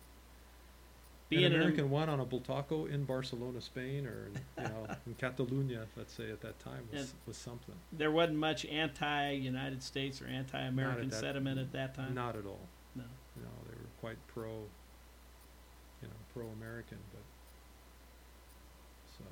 Being 1.29 1.45
an 1.45 1.55
American 1.55 1.85
Am- 1.85 1.91
one 1.91 2.09
on 2.09 2.19
a 2.21 2.25
Bultaco 2.25 2.89
in 2.93 3.05
Barcelona, 3.05 3.61
Spain, 3.61 4.05
or 4.07 4.27
in, 4.27 4.35
you 4.65 4.69
know 4.69 4.87
in 5.07 5.15
Catalunya, 5.15 5.85
let's 5.97 6.13
say 6.13 6.31
at 6.31 6.41
that 6.43 6.59
time 6.61 6.83
was 6.93 7.03
And- 7.03 7.11
was 7.27 7.37
something. 7.37 7.75
there 7.93 8.11
wasn't 8.11 8.39
much 8.39 8.65
anti-United 8.67 9.83
States 9.83 10.21
or 10.23 10.27
anti-American 10.27 11.09
that- 11.09 11.21
sentiment 11.21 11.59
at 11.59 11.73
that 11.73 11.95
time. 11.95 12.15
Not 12.15 12.37
at 12.37 12.47
all. 12.47 12.67
No. 12.97 13.03
Know, 13.37 13.49
they 13.69 13.75
were 13.75 13.89
quite 14.01 14.17
pro, 14.29 14.63
you 16.03 16.09
know, 16.09 16.15
pro-American, 16.35 16.99
but 17.13 17.23
so 19.19 19.25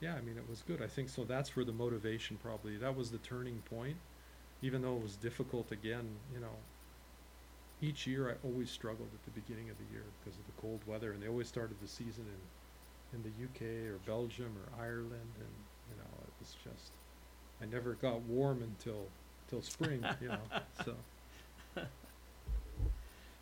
yeah, 0.00 0.14
I 0.16 0.20
mean, 0.20 0.36
it 0.36 0.48
was 0.48 0.62
good. 0.62 0.82
I 0.82 0.86
think 0.86 1.08
so. 1.08 1.24
That's 1.24 1.56
where 1.56 1.64
the 1.64 1.72
motivation 1.72 2.36
probably 2.36 2.76
that 2.78 2.96
was 2.96 3.10
the 3.10 3.18
turning 3.18 3.62
point, 3.62 3.96
even 4.62 4.82
though 4.82 4.96
it 4.96 5.02
was 5.02 5.16
difficult. 5.16 5.72
Again, 5.72 6.20
you 6.32 6.40
know, 6.40 6.56
each 7.80 8.06
year 8.06 8.30
I 8.30 8.46
always 8.46 8.70
struggled 8.70 9.10
at 9.14 9.22
the 9.24 9.30
beginning 9.30 9.70
of 9.70 9.78
the 9.78 9.84
year 9.92 10.04
because 10.18 10.38
of 10.38 10.46
the 10.46 10.52
cold 10.60 10.80
weather, 10.86 11.12
and 11.12 11.22
they 11.22 11.28
always 11.28 11.48
started 11.48 11.80
the 11.80 11.88
season 11.88 12.24
in 12.28 13.18
in 13.18 13.22
the 13.22 13.30
UK 13.44 13.88
or 13.92 13.98
Belgium 13.98 14.56
or 14.58 14.82
Ireland, 14.82 15.32
and 15.38 15.54
you 15.88 15.96
know, 15.96 16.10
it 16.26 16.32
was 16.40 16.54
just 16.64 16.92
I 17.62 17.66
never 17.66 17.94
got 17.94 18.22
warm 18.22 18.62
until 18.62 19.12
till 19.48 19.62
spring, 19.62 20.04
you 20.20 20.28
know. 20.28 20.44
So 20.84 20.94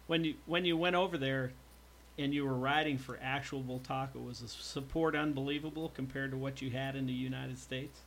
When 0.06 0.24
you 0.24 0.34
when 0.46 0.64
you 0.64 0.76
went 0.76 0.96
over 0.96 1.16
there, 1.18 1.52
and 2.18 2.34
you 2.34 2.44
were 2.44 2.54
riding 2.56 2.98
for 2.98 3.18
actual 3.22 3.62
Bultaco, 3.62 4.24
was 4.24 4.40
the 4.40 4.48
support 4.48 5.14
unbelievable 5.16 5.90
compared 5.90 6.30
to 6.32 6.36
what 6.38 6.62
you 6.62 6.70
had 6.70 6.96
in 6.96 7.06
the 7.06 7.12
United 7.12 7.58
States? 7.58 8.04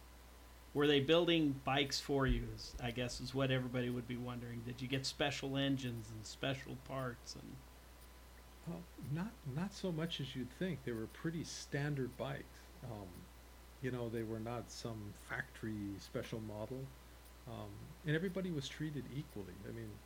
Were 0.73 0.87
they 0.87 0.99
building 0.99 1.61
bikes 1.63 1.99
for 1.99 2.27
you? 2.27 2.47
Is, 2.55 2.75
I 2.81 2.91
guess 2.91 3.19
is 3.19 3.33
what 3.33 3.51
everybody 3.51 3.89
would 3.89 4.07
be 4.07 4.17
wondering. 4.17 4.61
Did 4.65 4.81
you 4.81 4.87
get 4.87 5.05
special 5.05 5.57
engines 5.57 6.09
and 6.11 6.25
special 6.25 6.77
parts 6.85 7.35
and 7.35 7.57
Well, 8.67 8.83
not 9.11 9.33
not 9.45 9.73
so 9.73 9.91
much 9.91 10.19
as 10.21 10.35
you'd 10.35 10.51
think. 10.51 10.83
They 10.83 10.91
were 10.91 11.07
pretty 11.07 11.43
standard 11.43 12.15
bikes. 12.17 12.67
Um, 12.83 13.07
you 13.81 13.91
know, 13.91 14.09
they 14.09 14.23
were 14.23 14.39
not 14.39 14.71
some 14.71 15.13
factory 15.29 15.97
special 15.99 16.39
model, 16.41 16.89
um, 17.47 17.69
and 18.05 18.15
everybody 18.15 18.51
was 18.51 18.67
treated 18.67 19.05
equally. 19.11 19.55
I 19.67 19.71
mean, 19.71 19.99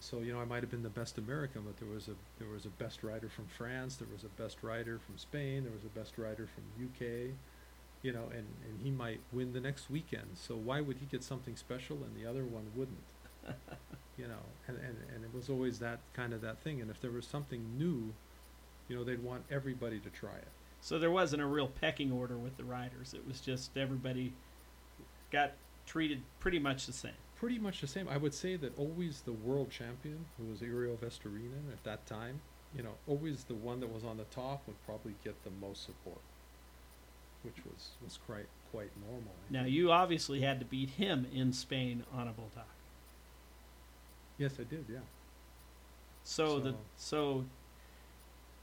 so 0.00 0.20
you 0.20 0.32
know, 0.32 0.40
I 0.40 0.44
might 0.44 0.62
have 0.62 0.70
been 0.70 0.82
the 0.82 0.88
best 0.88 1.18
American, 1.18 1.62
but 1.62 1.76
there 1.78 1.88
was 1.88 2.08
a 2.08 2.14
there 2.38 2.48
was 2.48 2.66
a 2.66 2.70
best 2.70 3.02
rider 3.02 3.28
from 3.28 3.46
France, 3.46 3.96
there 3.96 4.08
was 4.12 4.24
a 4.24 4.42
best 4.42 4.62
rider 4.62 4.98
from 4.98 5.18
Spain, 5.18 5.64
there 5.64 5.72
was 5.72 5.84
a 5.84 5.98
best 5.98 6.18
rider 6.18 6.46
from 6.46 6.64
UK. 6.84 7.34
You 8.02 8.12
know, 8.12 8.24
and 8.30 8.46
and 8.64 8.80
he 8.82 8.90
might 8.90 9.20
win 9.32 9.52
the 9.52 9.60
next 9.60 9.90
weekend. 9.90 10.28
So 10.34 10.54
why 10.54 10.80
would 10.80 10.98
he 10.98 11.06
get 11.06 11.24
something 11.24 11.56
special 11.56 11.96
and 11.96 12.14
the 12.16 12.28
other 12.28 12.44
one 12.44 12.66
wouldn't? 12.76 13.02
you 14.18 14.26
know, 14.26 14.44
and, 14.66 14.76
and, 14.76 14.96
and 15.14 15.24
it 15.24 15.34
was 15.34 15.48
always 15.48 15.78
that 15.78 16.00
kind 16.12 16.32
of 16.32 16.40
that 16.42 16.58
thing. 16.58 16.80
And 16.80 16.90
if 16.90 17.00
there 17.00 17.10
was 17.10 17.26
something 17.26 17.64
new, 17.78 18.12
you 18.88 18.96
know, 18.96 19.04
they'd 19.04 19.22
want 19.22 19.44
everybody 19.50 19.98
to 20.00 20.10
try 20.10 20.34
it. 20.34 20.48
So 20.80 20.98
there 20.98 21.10
wasn't 21.10 21.42
a 21.42 21.46
real 21.46 21.68
pecking 21.68 22.12
order 22.12 22.36
with 22.36 22.56
the 22.56 22.64
riders. 22.64 23.14
It 23.14 23.26
was 23.26 23.40
just 23.40 23.76
everybody 23.76 24.32
got 25.30 25.52
treated 25.86 26.22
pretty 26.40 26.58
much 26.58 26.86
the 26.86 26.92
same. 26.92 27.12
Pretty 27.38 27.58
much 27.58 27.80
the 27.80 27.86
same. 27.86 28.08
I 28.08 28.16
would 28.16 28.34
say 28.34 28.56
that 28.56 28.76
always 28.78 29.20
the 29.20 29.32
world 29.32 29.70
champion, 29.70 30.24
who 30.36 30.50
was 30.50 30.58
Yrjö 30.60 30.96
Vesterinen 30.98 31.72
at 31.72 31.82
that 31.84 32.04
time, 32.06 32.40
you 32.76 32.82
know, 32.82 32.94
always 33.06 33.44
the 33.44 33.54
one 33.54 33.80
that 33.80 33.92
was 33.92 34.02
on 34.04 34.16
the 34.16 34.24
top 34.24 34.62
would 34.66 34.76
probably 34.84 35.14
get 35.24 35.42
the 35.44 35.50
most 35.60 35.84
support, 35.86 36.20
which 37.42 37.54
was, 37.64 37.90
was 38.02 38.18
quite, 38.26 38.46
quite 38.72 38.90
normal. 39.08 39.32
Now 39.50 39.64
you 39.64 39.92
obviously 39.92 40.40
had 40.40 40.58
to 40.58 40.66
beat 40.66 40.90
him 40.90 41.26
in 41.32 41.52
Spain 41.52 42.02
on 42.12 42.26
a 42.26 42.32
Bultaco. 42.32 42.64
Yes, 44.36 44.54
I 44.60 44.64
did, 44.64 44.84
yeah. 44.90 44.98
So, 46.24 46.58
the 46.58 46.70
So- 46.72 46.76
so 46.96 47.44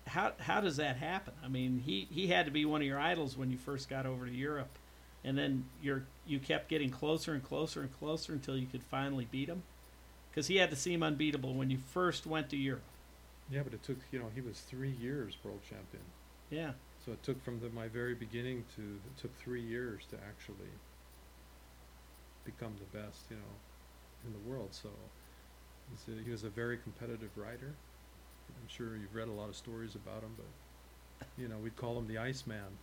how 0.08 0.34
how 0.40 0.62
does 0.62 0.78
that 0.78 0.98
happen? 0.98 1.34
I 1.44 1.48
mean, 1.48 1.82
he 1.84 2.08
he 2.12 2.28
had 2.28 2.46
to 2.46 2.52
be 2.52 2.64
one 2.64 2.82
of 2.82 2.88
your 2.88 3.00
idols 3.00 3.36
when 3.36 3.50
you 3.50 3.58
first 3.58 3.90
got 3.90 4.06
over 4.06 4.26
to 4.28 4.32
Europe, 4.32 4.70
and 5.26 5.38
then 5.38 5.66
you're 5.82 6.04
you 6.26 6.40
kept 6.40 6.70
getting 6.70 6.90
closer 6.90 7.34
and 7.34 7.44
closer 7.44 7.82
and 7.82 7.92
closer 8.00 8.32
until 8.32 8.56
you 8.56 8.68
could 8.68 8.84
finally 8.84 9.28
beat 9.30 9.50
him, 9.50 9.64
because 10.30 10.48
he 10.48 10.56
had 10.56 10.70
to 10.70 10.76
seem 10.78 11.04
unbeatable 11.04 11.54
when 11.54 11.70
you 11.70 11.78
first 11.78 12.26
went 12.26 12.50
to 12.52 12.56
Europe. 12.56 12.84
Yeah, 13.52 13.62
but 13.64 13.74
it 13.74 13.84
took, 13.84 13.98
you 14.12 14.20
know, 14.20 14.30
he 14.34 14.42
was 14.42 14.60
three 14.60 14.96
years 15.02 15.36
world 15.44 15.60
champion. 15.70 16.04
Yeah. 16.50 16.72
So 17.06 17.12
it 17.12 17.22
took 17.22 17.44
from 17.44 17.60
the, 17.60 17.70
my 17.70 17.88
very 17.88 18.16
beginning 18.16 18.64
to, 18.76 18.82
it 18.82 19.22
took 19.22 19.36
three 19.38 19.62
years 19.62 20.02
to 20.10 20.16
actually 20.16 20.72
become 22.44 22.74
the 22.80 22.98
best, 22.98 23.26
you 23.30 23.36
know, 23.36 23.54
in 24.26 24.34
the 24.34 24.50
world. 24.50 24.70
So 24.72 24.90
he's 25.92 26.16
a, 26.16 26.24
he 26.24 26.32
was 26.32 26.44
a 26.44 26.50
very 26.50 26.78
competitive 26.78 27.30
rider. 27.36 27.74
I'm 28.50 28.68
sure 28.68 28.96
you've 28.96 29.14
read 29.14 29.28
a 29.28 29.32
lot 29.32 29.50
of 29.50 29.56
stories 29.56 29.94
about 29.94 30.24
him, 30.24 30.36
but 30.38 31.28
you 31.38 31.48
know, 31.48 31.58
we'd 31.58 31.76
call 31.76 32.00
him 32.00 32.08
the 32.08 32.18
Iceman. 32.18 32.80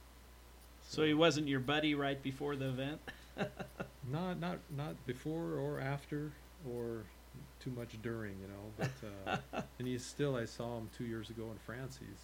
So 0.89 1.05
he 1.05 1.15
wasn't 1.15 1.49
your 1.49 1.61
buddy 1.61 1.95
right 1.95 2.23
before 2.23 2.57
the 2.57 2.69
event. 2.69 3.01
not 4.11 4.39
not 4.41 4.59
not 4.77 5.07
before 5.07 5.55
or 5.55 5.81
after 5.81 6.33
or 6.71 7.05
too 7.61 7.71
much 7.71 8.01
during, 8.03 8.35
you 8.41 8.49
know. 8.49 8.89
But 9.27 9.53
uh, 9.55 9.63
and 9.79 9.89
he's 9.89 10.05
still. 10.05 10.37
I 10.37 10.45
saw 10.45 10.79
him 10.79 10.91
two 10.97 11.05
years 11.05 11.31
ago 11.31 11.45
in 11.51 11.59
France. 11.65 11.99
He's 11.99 12.21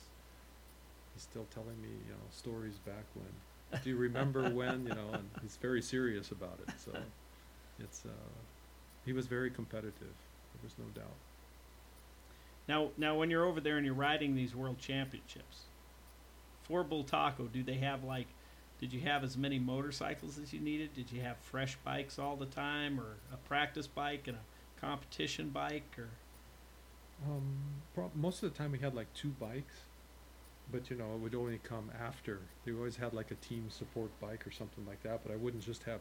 he's 1.15 1.23
still 1.23 1.47
telling 1.55 1.81
me, 1.81 1.89
you 1.89 2.13
know, 2.13 2.21
stories 2.31 2.79
back 2.85 3.05
when. 3.15 3.81
Do 3.83 3.91
you 3.91 3.97
remember 3.97 4.51
when? 4.51 4.83
You 4.83 4.95
know, 4.95 5.09
and 5.13 5.29
he's 5.43 5.57
very 5.57 5.83
serious 5.83 6.31
about 6.31 6.59
it. 6.67 6.75
So 6.79 6.93
it's 7.79 8.05
uh, 8.05 8.11
he 9.05 9.13
was 9.13 9.27
very 9.27 9.51
competitive. 9.51 9.95
There 10.03 10.63
was 10.63 10.75
no 10.79 10.85
doubt. 10.95 11.15
Now, 12.69 12.91
now 12.99 13.17
when 13.17 13.31
you're 13.31 13.47
over 13.47 13.61
there 13.61 13.79
and 13.79 13.87
you're 13.87 13.95
riding 13.95 14.37
these 14.37 14.55
world 14.55 14.79
championships, 14.79 15.63
for 16.65 16.85
Bultaco, 16.85 17.51
do 17.51 17.63
they 17.63 17.77
have 17.79 18.05
like, 18.05 18.27
did 18.81 18.93
you 18.93 19.01
have 19.01 19.25
as 19.25 19.37
many 19.37 19.59
motorcycles 19.59 20.39
as 20.39 20.53
you 20.53 20.61
needed? 20.61 20.95
Did 20.95 21.11
you 21.11 21.21
have 21.23 21.37
fresh 21.39 21.77
bikes 21.85 22.19
all 22.19 22.37
the 22.37 22.47
time, 22.47 23.01
or 23.01 23.17
a 23.33 23.37
practice 23.49 23.87
bike 23.87 24.29
and 24.29 24.37
a 24.37 24.81
competition 24.81 25.49
bike, 25.51 25.97
or 25.99 26.09
Um, 27.27 27.43
most 28.15 28.43
of 28.43 28.53
the 28.53 28.57
time 28.57 28.71
we 28.71 28.79
had 28.79 28.95
like 28.95 29.13
two 29.15 29.31
bikes, 29.41 29.75
but 30.71 30.89
you 30.89 30.97
know 30.97 31.15
it 31.15 31.21
would 31.21 31.35
only 31.35 31.59
come 31.59 31.91
after. 32.01 32.39
They 32.65 32.73
always 32.73 32.97
had 32.97 33.13
like 33.13 33.31
a 33.33 33.35
team 33.37 33.69
support 33.71 34.11
bike 34.21 34.47
or 34.47 34.53
something 34.53 34.87
like 34.87 35.03
that. 35.03 35.25
But 35.25 35.33
I 35.33 35.37
wouldn't 35.37 35.65
just 35.65 35.83
have 35.85 36.01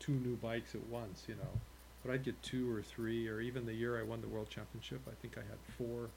two 0.00 0.12
new 0.12 0.34
bikes 0.36 0.74
at 0.74 0.84
once, 0.88 1.24
you 1.28 1.34
know. 1.36 1.60
But 2.02 2.12
I'd 2.12 2.24
get 2.24 2.42
two 2.42 2.74
or 2.74 2.82
three, 2.82 3.28
or 3.28 3.40
even 3.40 3.66
the 3.66 3.74
year 3.74 4.00
I 4.00 4.02
won 4.02 4.22
the 4.22 4.28
world 4.28 4.48
championship, 4.50 5.00
I 5.06 5.14
think 5.20 5.36
I 5.36 5.42
had 5.42 5.58
four, 5.76 6.08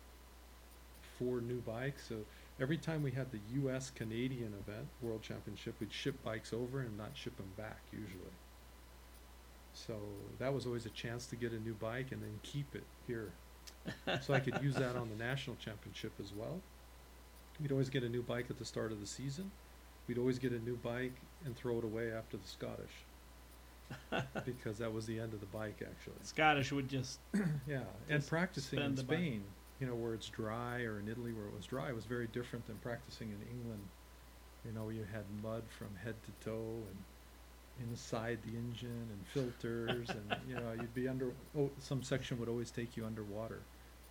four 1.19 1.41
new 1.41 1.59
bikes. 1.59 2.07
So 2.07 2.15
every 2.59 2.77
time 2.77 3.03
we 3.03 3.11
had 3.11 3.31
the 3.31 3.39
U.S. 3.55 3.91
Canadian 3.93 4.53
event, 4.59 4.87
world 5.01 5.21
championship, 5.21 5.75
we'd 5.79 5.91
ship 5.93 6.15
bikes 6.23 6.53
over 6.53 6.79
and 6.79 6.97
not 6.97 7.11
ship 7.15 7.35
them 7.37 7.51
back 7.57 7.79
usually. 7.91 8.33
So 9.73 9.95
that 10.39 10.53
was 10.53 10.65
always 10.65 10.85
a 10.85 10.89
chance 10.91 11.25
to 11.27 11.35
get 11.35 11.51
a 11.51 11.59
new 11.59 11.73
bike 11.73 12.11
and 12.11 12.21
then 12.21 12.39
keep 12.43 12.75
it 12.75 12.83
here 13.07 13.31
so 14.21 14.33
I 14.33 14.39
could 14.39 14.61
use 14.61 14.75
that 14.75 14.95
on 14.95 15.09
the 15.09 15.23
national 15.23 15.55
championship 15.57 16.11
as 16.19 16.31
well. 16.33 16.59
We'd 17.61 17.71
always 17.71 17.89
get 17.89 18.03
a 18.03 18.09
new 18.09 18.21
bike 18.21 18.45
at 18.49 18.59
the 18.59 18.65
start 18.65 18.91
of 18.91 18.99
the 18.99 19.07
season. 19.07 19.51
We'd 20.07 20.17
always 20.17 20.39
get 20.39 20.51
a 20.51 20.59
new 20.59 20.75
bike 20.75 21.13
and 21.45 21.55
throw 21.55 21.77
it 21.79 21.83
away 21.83 22.11
after 22.11 22.37
the 22.37 22.47
Scottish. 22.47 22.91
because 24.45 24.77
that 24.77 24.91
was 24.91 25.05
the 25.05 25.19
end 25.19 25.33
of 25.33 25.39
the 25.39 25.45
bike 25.47 25.81
actually. 25.81 26.15
Scottish 26.23 26.71
would 26.71 26.87
just 26.87 27.19
Yeah, 27.67 27.81
and 28.09 28.25
practicing 28.25 28.79
in 28.79 28.97
Spain. 28.97 29.39
bike. 29.39 29.49
You 29.79 29.87
know, 29.87 29.95
where 29.95 30.13
it's 30.13 30.29
dry 30.29 30.83
or 30.83 30.99
in 30.99 31.09
Italy 31.09 31.33
where 31.33 31.47
it 31.47 31.55
was 31.55 31.65
dry 31.65 31.91
was 31.91 32.05
very 32.05 32.27
different 32.27 32.65
than 32.67 32.77
practicing 32.77 33.29
in 33.29 33.41
England. 33.49 33.83
You 34.65 34.71
know, 34.71 34.89
you 34.89 35.05
had 35.11 35.23
mud 35.43 35.63
from 35.77 35.89
head 36.03 36.15
to 36.23 36.45
toe 36.45 36.87
and 36.89 37.89
inside 37.89 38.37
the 38.43 38.55
engine 38.55 39.07
and 39.11 39.27
filters 39.33 40.09
and 40.09 40.35
you 40.47 40.55
know, 40.55 40.71
you'd 40.79 40.93
be 40.93 41.07
under 41.07 41.31
oh 41.57 41.69
some 41.79 42.03
section 42.03 42.39
would 42.39 42.49
always 42.49 42.71
take 42.71 42.95
you 42.95 43.05
underwater. 43.05 43.59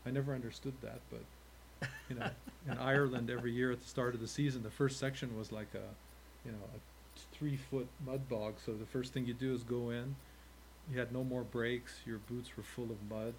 I 0.04 0.10
never 0.10 0.34
understood 0.34 0.74
that, 0.82 1.00
but 1.10 1.88
you 2.08 2.16
know, 2.16 2.30
in 2.68 2.78
Ireland 2.78 3.30
every 3.30 3.52
year 3.52 3.72
at 3.72 3.80
the 3.80 3.88
start 3.88 4.14
of 4.14 4.20
the 4.20 4.28
season, 4.28 4.62
the 4.62 4.70
first 4.70 4.98
section 4.98 5.36
was 5.38 5.52
like 5.52 5.74
a, 5.74 6.46
you 6.46 6.52
know, 6.52 6.58
a 6.74 6.78
three 7.36 7.56
foot 7.56 7.88
mud 8.04 8.28
bog. 8.28 8.54
So 8.64 8.72
the 8.72 8.86
first 8.86 9.12
thing 9.12 9.26
you 9.26 9.34
do 9.34 9.54
is 9.54 9.62
go 9.62 9.90
in. 9.90 10.16
You 10.90 10.98
had 10.98 11.12
no 11.12 11.22
more 11.22 11.42
brakes. 11.42 11.92
Your 12.04 12.18
boots 12.18 12.56
were 12.56 12.62
full 12.62 12.90
of 12.90 12.96
mud, 13.08 13.34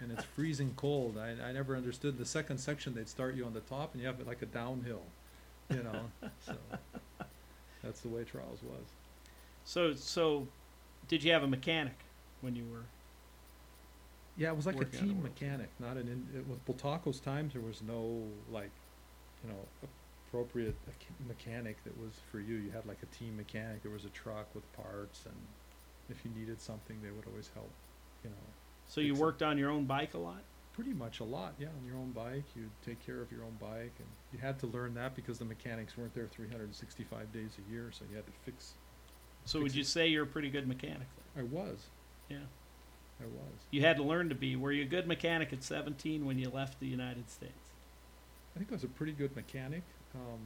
and 0.00 0.12
it's 0.12 0.24
freezing 0.24 0.72
cold. 0.76 1.16
I, 1.18 1.48
I 1.48 1.52
never 1.52 1.76
understood 1.76 2.18
the 2.18 2.24
second 2.24 2.58
section. 2.58 2.94
They'd 2.94 3.08
start 3.08 3.34
you 3.34 3.44
on 3.44 3.54
the 3.54 3.60
top, 3.60 3.92
and 3.92 4.00
you 4.00 4.06
have 4.06 4.20
it 4.20 4.26
like 4.26 4.42
a 4.42 4.46
downhill, 4.46 5.02
you 5.70 5.82
know. 5.82 6.02
so 6.44 6.54
that's 7.82 8.00
the 8.00 8.08
way 8.08 8.24
trials 8.24 8.58
was. 8.62 8.84
so 9.64 9.94
so. 9.94 10.46
Did 11.08 11.22
you 11.22 11.32
have 11.32 11.44
a 11.44 11.48
mechanic 11.48 11.94
when 12.40 12.56
you 12.56 12.64
were? 12.64 12.82
Yeah, 14.36 14.50
it 14.50 14.56
was 14.56 14.66
like 14.66 14.74
a 14.74 14.78
Working 14.78 15.00
on 15.00 15.06
the 15.06 15.14
team 15.14 15.22
mechanic, 15.22 15.68
not 15.78 15.96
an. 15.96 16.08
In, 16.08 16.38
it, 16.38 16.46
with 16.48 16.64
Bultaco's 16.66 17.20
times, 17.20 17.54
there 17.54 17.62
was 17.62 17.80
no 17.86 18.22
like, 18.52 18.70
you 19.44 19.50
know, 19.50 19.88
appropriate 20.28 20.74
mechanic 21.26 21.82
that 21.84 21.96
was 21.98 22.12
for 22.30 22.40
you. 22.40 22.56
You 22.56 22.70
had 22.70 22.84
like 22.86 22.98
a 23.02 23.06
team 23.16 23.36
mechanic. 23.36 23.82
There 23.82 23.92
was 23.92 24.04
a 24.04 24.10
truck 24.10 24.46
with 24.54 24.70
parts, 24.74 25.24
and 25.24 25.36
if 26.10 26.24
you 26.24 26.30
needed 26.38 26.60
something, 26.60 26.96
they 27.02 27.10
would 27.10 27.24
always 27.26 27.50
help. 27.54 27.70
You 28.24 28.30
know, 28.30 28.46
So 28.88 29.00
you 29.00 29.14
worked 29.14 29.42
on 29.42 29.58
your 29.58 29.70
own 29.70 29.84
bike 29.84 30.14
a 30.14 30.18
lot. 30.18 30.42
pretty 30.74 30.92
much 30.92 31.20
a 31.20 31.24
lot. 31.24 31.54
Yeah, 31.58 31.68
on 31.68 31.86
your 31.86 31.96
own 31.96 32.12
bike, 32.12 32.44
you'd 32.54 32.70
take 32.84 33.04
care 33.04 33.20
of 33.22 33.30
your 33.32 33.42
own 33.44 33.56
bike, 33.60 33.92
and 33.98 34.06
you 34.32 34.38
had 34.40 34.58
to 34.60 34.66
learn 34.66 34.94
that 34.94 35.14
because 35.16 35.38
the 35.38 35.44
mechanics 35.44 35.96
weren't 35.96 36.14
there 36.14 36.26
365 36.26 37.32
days 37.32 37.50
a 37.66 37.72
year, 37.72 37.90
so 37.92 38.04
you 38.10 38.16
had 38.16 38.26
to 38.26 38.32
fix. 38.44 38.72
So 39.46 39.58
would 39.60 39.68
Fix 39.72 39.76
you 39.76 39.82
it. 39.82 39.86
say 39.86 40.06
you're 40.08 40.24
a 40.24 40.26
pretty 40.26 40.50
good 40.50 40.66
mechanic? 40.68 41.06
Then? 41.34 41.44
I 41.44 41.46
was. 41.46 41.78
Yeah. 42.28 42.38
I 43.20 43.24
was. 43.24 43.58
You 43.70 43.80
had 43.80 43.96
to 43.96 44.02
learn 44.02 44.28
to 44.28 44.34
be. 44.34 44.56
Were 44.56 44.72
you 44.72 44.82
a 44.82 44.86
good 44.88 45.06
mechanic 45.06 45.52
at 45.52 45.62
17 45.62 46.26
when 46.26 46.38
you 46.38 46.50
left 46.50 46.78
the 46.80 46.86
United 46.86 47.30
States? 47.30 47.52
I 48.54 48.58
think 48.58 48.70
I 48.70 48.74
was 48.74 48.84
a 48.84 48.88
pretty 48.88 49.12
good 49.12 49.34
mechanic. 49.34 49.82
Um, 50.14 50.40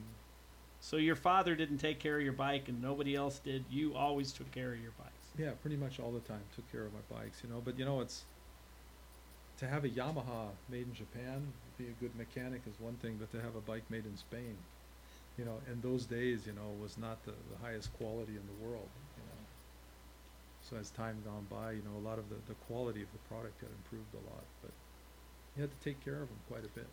So 0.81 0.97
your 0.97 1.17
father 1.17 1.55
didn't 1.57 1.79
take 1.79 1.99
care 1.99 2.17
of 2.19 2.23
your 2.23 2.33
bike 2.33 2.69
and 2.69 2.81
nobody 2.81 3.15
else 3.17 3.39
did. 3.41 3.65
You 3.71 3.95
always 3.97 4.33
took 4.33 4.51
care 4.53 4.73
of 4.73 4.81
your 4.81 4.93
bikes. 4.99 5.11
Yeah, 5.39 5.51
pretty 5.61 5.77
much 5.77 5.99
all 6.01 6.11
the 6.13 6.21
time. 6.21 6.41
Took 6.55 6.71
care 6.73 6.85
of 6.87 6.93
my 6.93 7.17
bikes, 7.21 7.43
you 7.43 7.51
know. 7.51 7.61
But 7.65 7.79
you 7.79 7.85
know, 7.85 8.01
it's 8.01 8.23
to 9.61 9.69
have 9.69 9.85
a 9.85 9.89
Yamaha 9.89 10.49
made 10.71 10.87
in 10.87 10.95
Japan, 10.95 11.47
be 11.79 11.85
a 11.85 12.01
good 12.01 12.17
mechanic 12.17 12.63
is 12.67 12.81
one 12.81 12.95
thing, 12.95 13.17
but 13.21 13.31
to 13.33 13.41
have 13.43 13.57
a 13.57 13.61
bike 13.61 13.85
made 13.91 14.05
in 14.05 14.17
Spain, 14.17 14.57
you 15.39 15.45
know, 15.45 15.59
in 15.71 15.81
those 15.81 16.05
days, 16.05 16.47
you 16.47 16.53
know, 16.53 16.69
was 16.83 16.99
not 16.99 17.23
the, 17.25 17.33
the 17.33 17.59
highest 17.63 17.93
quality 17.97 18.33
in 18.33 18.43
the 18.45 18.65
world, 18.65 18.89
you 19.17 19.25
know. 19.25 19.41
So 20.69 20.77
as 20.77 20.91
time 20.91 21.23
gone 21.25 21.47
by, 21.51 21.73
you 21.73 21.83
know, 21.85 21.99
a 21.99 22.05
lot 22.07 22.19
of 22.19 22.29
the, 22.29 22.37
the 22.49 22.55
quality 22.67 23.03
of 23.03 23.09
the 23.13 23.35
product 23.35 23.61
had 23.61 23.71
improved 23.85 24.13
a 24.15 24.31
lot, 24.31 24.45
but 24.63 24.73
you 25.57 25.63
had 25.63 25.71
to 25.71 25.85
take 25.85 26.03
care 26.05 26.23
of 26.23 26.29
them 26.29 26.39
quite 26.49 26.65
a 26.65 26.69
bit. 26.69 26.87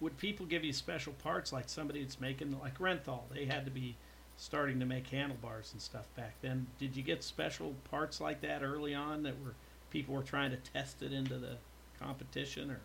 Would 0.00 0.18
people 0.18 0.46
give 0.46 0.64
you 0.64 0.72
special 0.72 1.12
parts 1.22 1.52
like 1.52 1.68
somebody 1.68 2.02
that's 2.02 2.20
making 2.20 2.58
like 2.60 2.78
Renthal? 2.78 3.20
They 3.32 3.44
had 3.44 3.64
to 3.64 3.70
be 3.70 3.94
starting 4.36 4.80
to 4.80 4.86
make 4.86 5.06
handlebars 5.06 5.70
and 5.72 5.80
stuff 5.80 6.06
back 6.16 6.34
then. 6.42 6.66
Did 6.80 6.96
you 6.96 7.02
get 7.04 7.22
special 7.22 7.74
parts 7.90 8.20
like 8.20 8.40
that 8.40 8.62
early 8.62 8.94
on 8.94 9.22
that 9.22 9.34
were 9.44 9.54
people 9.90 10.14
were 10.14 10.22
trying 10.22 10.50
to 10.50 10.56
test 10.56 11.02
it 11.02 11.12
into 11.12 11.34
the 11.34 11.58
competition 12.02 12.70
or 12.70 12.80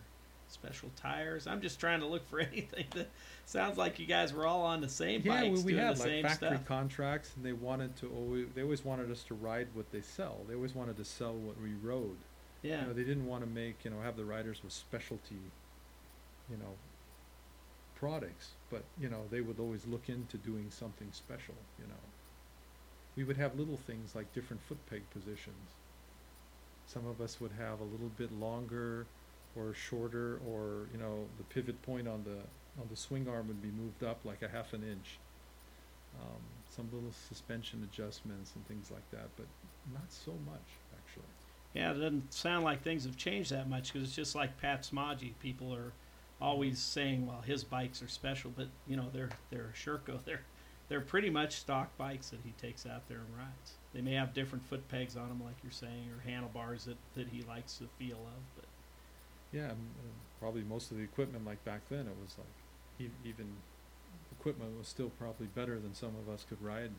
special 0.48 0.90
tires? 0.96 1.46
I'm 1.46 1.60
just 1.60 1.78
trying 1.80 2.00
to 2.00 2.06
look 2.06 2.26
for 2.28 2.40
anything 2.52 2.86
that 2.94 3.08
sounds 3.44 3.76
like 3.78 3.98
you 3.98 4.06
guys 4.06 4.32
were 4.32 4.46
all 4.46 4.62
on 4.62 4.80
the 4.80 4.88
same 4.88 5.22
Yeah, 5.22 5.42
we, 5.44 5.50
bikes 5.50 5.62
we 5.64 5.72
doing 5.72 5.84
had 5.84 5.96
the 5.96 6.00
like 6.00 6.08
same 6.08 6.22
factory 6.22 6.48
stuff. 6.48 6.64
contracts, 6.66 7.34
and 7.36 7.44
they 7.44 7.52
wanted 7.52 7.96
to 7.96 8.08
always, 8.10 8.46
they 8.54 8.62
always 8.62 8.84
wanted 8.84 9.10
us 9.10 9.24
to 9.24 9.34
ride 9.34 9.68
what 9.74 9.90
they 9.90 10.00
sell. 10.02 10.44
They 10.48 10.54
always 10.54 10.74
wanted 10.74 10.96
to 10.96 11.04
sell 11.04 11.34
what 11.34 11.60
we 11.60 11.74
rode. 11.74 12.24
yeah. 12.62 12.80
You 12.82 12.86
know, 12.88 12.92
they 12.92 13.04
didn't 13.04 13.26
want 13.26 13.42
to 13.44 13.50
make, 13.50 13.84
you 13.84 13.90
know, 13.90 14.00
have 14.00 14.16
the 14.16 14.24
riders 14.24 14.62
with 14.62 14.72
specialty, 14.72 15.52
you 16.50 16.56
know, 16.56 16.78
products, 17.94 18.56
but, 18.70 18.84
you 18.96 19.08
know, 19.08 19.26
they 19.30 19.40
would 19.40 19.58
always 19.58 19.86
look 19.86 20.08
into 20.08 20.36
doing 20.38 20.70
something 20.70 21.08
special, 21.12 21.54
you 21.78 21.86
know. 21.86 21.94
We 23.16 23.24
would 23.24 23.36
have 23.36 23.58
little 23.58 23.76
things 23.76 24.14
like 24.14 24.32
different 24.32 24.62
foot 24.62 24.86
peg 24.86 25.10
positions. 25.10 25.76
Some 26.88 27.06
of 27.06 27.20
us 27.20 27.40
would 27.40 27.52
have 27.52 27.80
a 27.80 27.84
little 27.84 28.10
bit 28.16 28.32
longer 28.32 29.06
or 29.54 29.74
shorter, 29.74 30.40
or, 30.50 30.88
you 30.92 30.98
know, 30.98 31.26
the 31.36 31.44
pivot 31.44 31.80
point 31.82 32.08
on 32.08 32.24
the, 32.24 32.38
on 32.80 32.88
the 32.90 32.96
swing 32.96 33.28
arm 33.28 33.46
would 33.48 33.62
be 33.62 33.70
moved 33.70 34.02
up 34.02 34.18
like 34.24 34.42
a 34.42 34.48
half 34.48 34.72
an 34.72 34.82
inch. 34.82 35.18
Um, 36.20 36.40
some 36.70 36.88
little 36.92 37.12
suspension 37.28 37.86
adjustments 37.92 38.52
and 38.54 38.66
things 38.66 38.90
like 38.90 39.08
that, 39.10 39.28
but 39.36 39.46
not 39.92 40.10
so 40.10 40.32
much, 40.46 40.68
actually. 40.96 41.28
Yeah, 41.74 41.90
it 41.90 41.94
doesn't 41.94 42.32
sound 42.32 42.64
like 42.64 42.82
things 42.82 43.04
have 43.04 43.16
changed 43.16 43.52
that 43.52 43.68
much 43.68 43.92
because 43.92 44.08
it's 44.08 44.16
just 44.16 44.34
like 44.34 44.58
Pat 44.60 44.82
Smage. 44.82 45.32
People 45.40 45.74
are 45.74 45.92
always 46.40 46.78
saying, 46.78 47.26
"Well, 47.26 47.42
his 47.42 47.62
bikes 47.62 48.02
are 48.02 48.08
special," 48.08 48.52
but 48.56 48.68
you 48.86 48.96
know 48.96 49.10
they're 49.12 49.28
they're 49.50 49.72
a 49.74 49.76
Sherco. 49.76 50.18
They're 50.24 50.42
they're 50.88 51.00
pretty 51.00 51.30
much 51.30 51.56
stock 51.56 51.96
bikes 51.98 52.30
that 52.30 52.40
he 52.44 52.52
takes 52.52 52.86
out 52.86 53.08
there 53.08 53.18
and 53.18 53.36
rides. 53.36 53.72
They 53.92 54.00
may 54.00 54.14
have 54.14 54.34
different 54.34 54.64
foot 54.66 54.88
pegs 54.88 55.16
on 55.16 55.28
them, 55.28 55.42
like 55.44 55.56
you're 55.62 55.72
saying, 55.72 56.10
or 56.14 56.28
handlebars 56.28 56.84
that, 56.86 56.96
that 57.14 57.28
he 57.28 57.42
likes 57.42 57.74
the 57.74 57.86
feel 57.98 58.16
of. 58.16 58.42
But 58.56 58.64
Yeah, 59.52 59.72
probably 60.40 60.62
most 60.62 60.90
of 60.90 60.96
the 60.96 61.02
equipment 61.02 61.44
like 61.46 61.62
back 61.64 61.82
then, 61.90 62.00
it 62.00 62.16
was 62.20 62.36
like 62.38 63.10
even 63.24 63.46
equipment 64.38 64.76
was 64.78 64.88
still 64.88 65.10
probably 65.18 65.46
better 65.46 65.78
than 65.78 65.94
some 65.94 66.14
of 66.16 66.32
us 66.32 66.44
could 66.48 66.62
ride. 66.62 66.90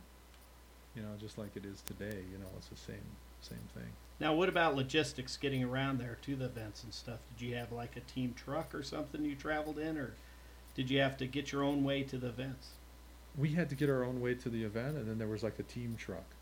You 0.96 1.04
know, 1.04 1.10
just 1.20 1.38
like 1.38 1.56
it 1.56 1.66
is 1.66 1.82
today. 1.82 2.24
You 2.32 2.38
know, 2.40 2.48
it's 2.58 2.68
the 2.68 2.76
same 2.76 3.18
same 3.42 3.70
thing. 3.74 3.92
now, 4.20 4.34
what 4.34 4.50
about 4.50 4.76
logistics 4.76 5.38
getting 5.38 5.64
around 5.64 5.98
there 5.98 6.18
to 6.24 6.36
the 6.36 6.46
events 6.46 6.84
and 6.84 6.94
stuff? 6.94 7.20
Did 7.38 7.46
you 7.46 7.56
have 7.56 7.72
like 7.72 7.96
a 7.96 8.02
team 8.02 8.34
truck 8.36 8.76
or 8.76 8.84
something 8.84 9.24
you 9.24 9.36
traveled 9.36 9.80
in, 9.80 9.98
or 9.98 10.14
did 10.76 10.90
you 10.90 11.00
have 11.00 11.16
to 11.18 11.26
get 11.26 11.52
your 11.52 11.64
own 11.64 11.84
way 11.84 12.04
to 12.04 12.18
the 12.18 12.28
events? 12.28 12.72
We 13.40 13.54
had 13.54 13.70
to 13.70 13.76
get 13.76 13.90
our 13.90 14.04
own 14.04 14.20
way 14.22 14.36
to 14.36 14.50
the 14.50 14.64
event, 14.64 14.98
and 14.98 15.08
then 15.10 15.18
there 15.18 15.28
was 15.28 15.44
like 15.44 15.60
a 15.60 15.64
team 15.64 15.96
truck. 15.98 16.36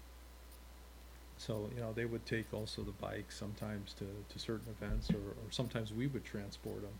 So 1.38 1.69
you 1.73 1.81
know, 1.81 1.93
they 1.93 2.05
would 2.05 2.25
take 2.25 2.53
also 2.53 2.83
the 2.83 2.91
bike 2.91 3.31
sometimes 3.31 3.93
to 3.95 4.25
to 4.29 4.39
certain 4.39 4.69
events, 4.71 5.13
or 5.13 5.31
or 5.31 5.51
sometimes 5.51 5.93
we 5.93 6.07
would 6.07 6.25
transport 6.25 6.81
them. 6.83 6.99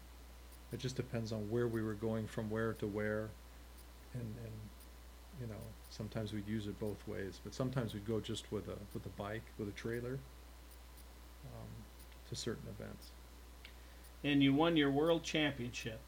It 0.72 0.80
just 0.80 0.96
depends 0.98 1.32
on 1.34 1.50
where 1.50 1.68
we 1.68 1.82
were 1.84 1.96
going 1.96 2.28
from 2.28 2.50
where 2.50 2.74
to 2.76 2.88
where, 2.88 3.36
and 4.14 4.38
and 4.40 4.70
you 5.40 5.48
know 5.48 5.76
sometimes 5.90 6.34
we'd 6.34 6.48
use 6.48 6.68
it 6.68 6.80
both 6.80 7.08
ways, 7.08 7.40
but 7.44 7.54
sometimes 7.56 7.94
we'd 7.94 8.06
go 8.06 8.22
just 8.22 8.52
with 8.52 8.68
a 8.70 8.78
with 8.94 9.06
a 9.06 9.10
bike 9.10 9.54
with 9.58 9.70
a 9.70 9.74
trailer 9.74 10.24
um, 11.46 11.86
to 12.30 12.36
certain 12.36 12.68
events. 12.70 13.14
and 14.24 14.44
you 14.44 14.54
won 14.54 14.78
your 14.78 14.92
world 14.92 15.24
championship. 15.24 16.02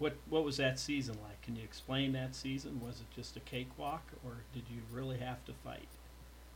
What 0.00 0.16
what 0.30 0.44
was 0.44 0.56
that 0.56 0.78
season 0.78 1.16
like? 1.22 1.40
Can 1.42 1.56
you 1.56 1.62
explain 1.62 2.12
that 2.12 2.34
season? 2.34 2.80
Was 2.80 3.00
it 3.00 3.14
just 3.14 3.36
a 3.36 3.40
cakewalk, 3.40 4.02
or 4.24 4.38
did 4.54 4.62
you 4.70 4.80
really 4.90 5.18
have 5.18 5.44
to 5.44 5.52
fight? 5.62 5.88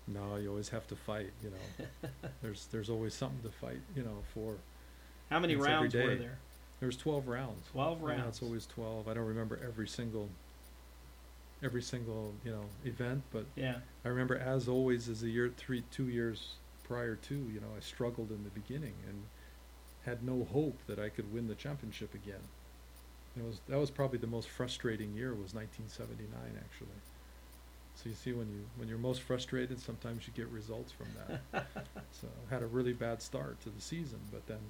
No, 0.09 0.37
you 0.37 0.49
always 0.49 0.71
have 0.71 0.87
to 0.89 0.97
fight. 0.97 1.31
You 1.43 1.51
know, 1.51 2.09
there's 2.43 2.67
there's 2.73 2.89
always 2.89 3.13
something 3.15 3.43
to 3.43 3.55
fight. 3.57 3.83
You 3.95 4.03
know, 4.03 4.17
for 4.33 4.57
How 5.29 5.39
many 5.39 5.57
rounds 5.57 5.95
were 5.95 6.01
day. 6.01 6.17
there? 6.17 6.39
there's 6.81 6.97
twelve 6.97 7.29
rounds. 7.29 7.69
Twelve 7.71 8.03
rounds. 8.03 8.25
it's 8.29 8.43
always 8.43 8.65
twelve. 8.65 9.09
I 9.09 9.15
don't 9.15 9.27
remember 9.27 9.61
every 9.63 9.89
single 9.89 10.31
every 11.63 11.83
single 11.83 12.33
you 12.47 12.51
know 12.51 12.65
event, 12.87 13.25
but 13.31 13.45
Yeah, 13.57 13.77
I 14.07 14.09
remember 14.09 14.39
as 14.39 14.69
always 14.69 15.07
as 15.11 15.21
the 15.21 15.29
year 15.29 15.53
three 15.55 15.85
two 15.91 16.09
years 16.09 16.55
prior 16.83 17.15
to 17.17 17.35
you 17.35 17.61
know 17.61 17.69
I 17.77 17.81
struggled 17.81 18.31
in 18.31 18.43
the 18.43 18.51
beginning 18.51 18.95
and 19.07 19.25
had 20.07 20.23
no 20.23 20.45
hope 20.51 20.79
that 20.87 20.99
I 20.99 21.11
could 21.11 21.31
win 21.33 21.47
the 21.49 21.55
championship 21.55 22.15
again. 22.15 22.41
It 23.37 23.45
was 23.45 23.61
that 23.69 23.79
was 23.79 23.91
probably 23.91 24.19
the 24.19 24.27
most 24.27 24.49
frustrating 24.49 25.13
year 25.15 25.31
was 25.31 25.55
1979 25.55 26.29
actually. 26.57 27.01
So 27.97 28.09
you 28.09 28.15
see 28.15 28.33
when 28.33 28.49
you 28.49 28.65
when 28.77 28.89
you're 28.89 28.99
most 28.99 29.23
frustrated, 29.23 29.81
sometimes 29.81 30.27
you 30.27 30.33
get 30.35 30.49
results 30.49 30.93
from 30.93 31.09
that. 31.53 31.67
so 32.13 32.29
I 32.51 32.55
had 32.55 32.63
a 32.63 32.67
really 32.67 32.93
bad 32.93 33.23
start 33.23 33.61
to 33.63 33.71
the 33.71 33.81
season, 33.81 34.21
but 34.33 34.47
then 34.47 34.61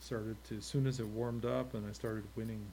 started 0.00 0.42
to 0.44 0.56
as 0.56 0.64
soon 0.64 0.86
as 0.86 1.00
it 1.00 1.06
warmed 1.06 1.44
up 1.44 1.74
and 1.74 1.86
I 1.88 1.92
started 1.92 2.24
winning. 2.36 2.64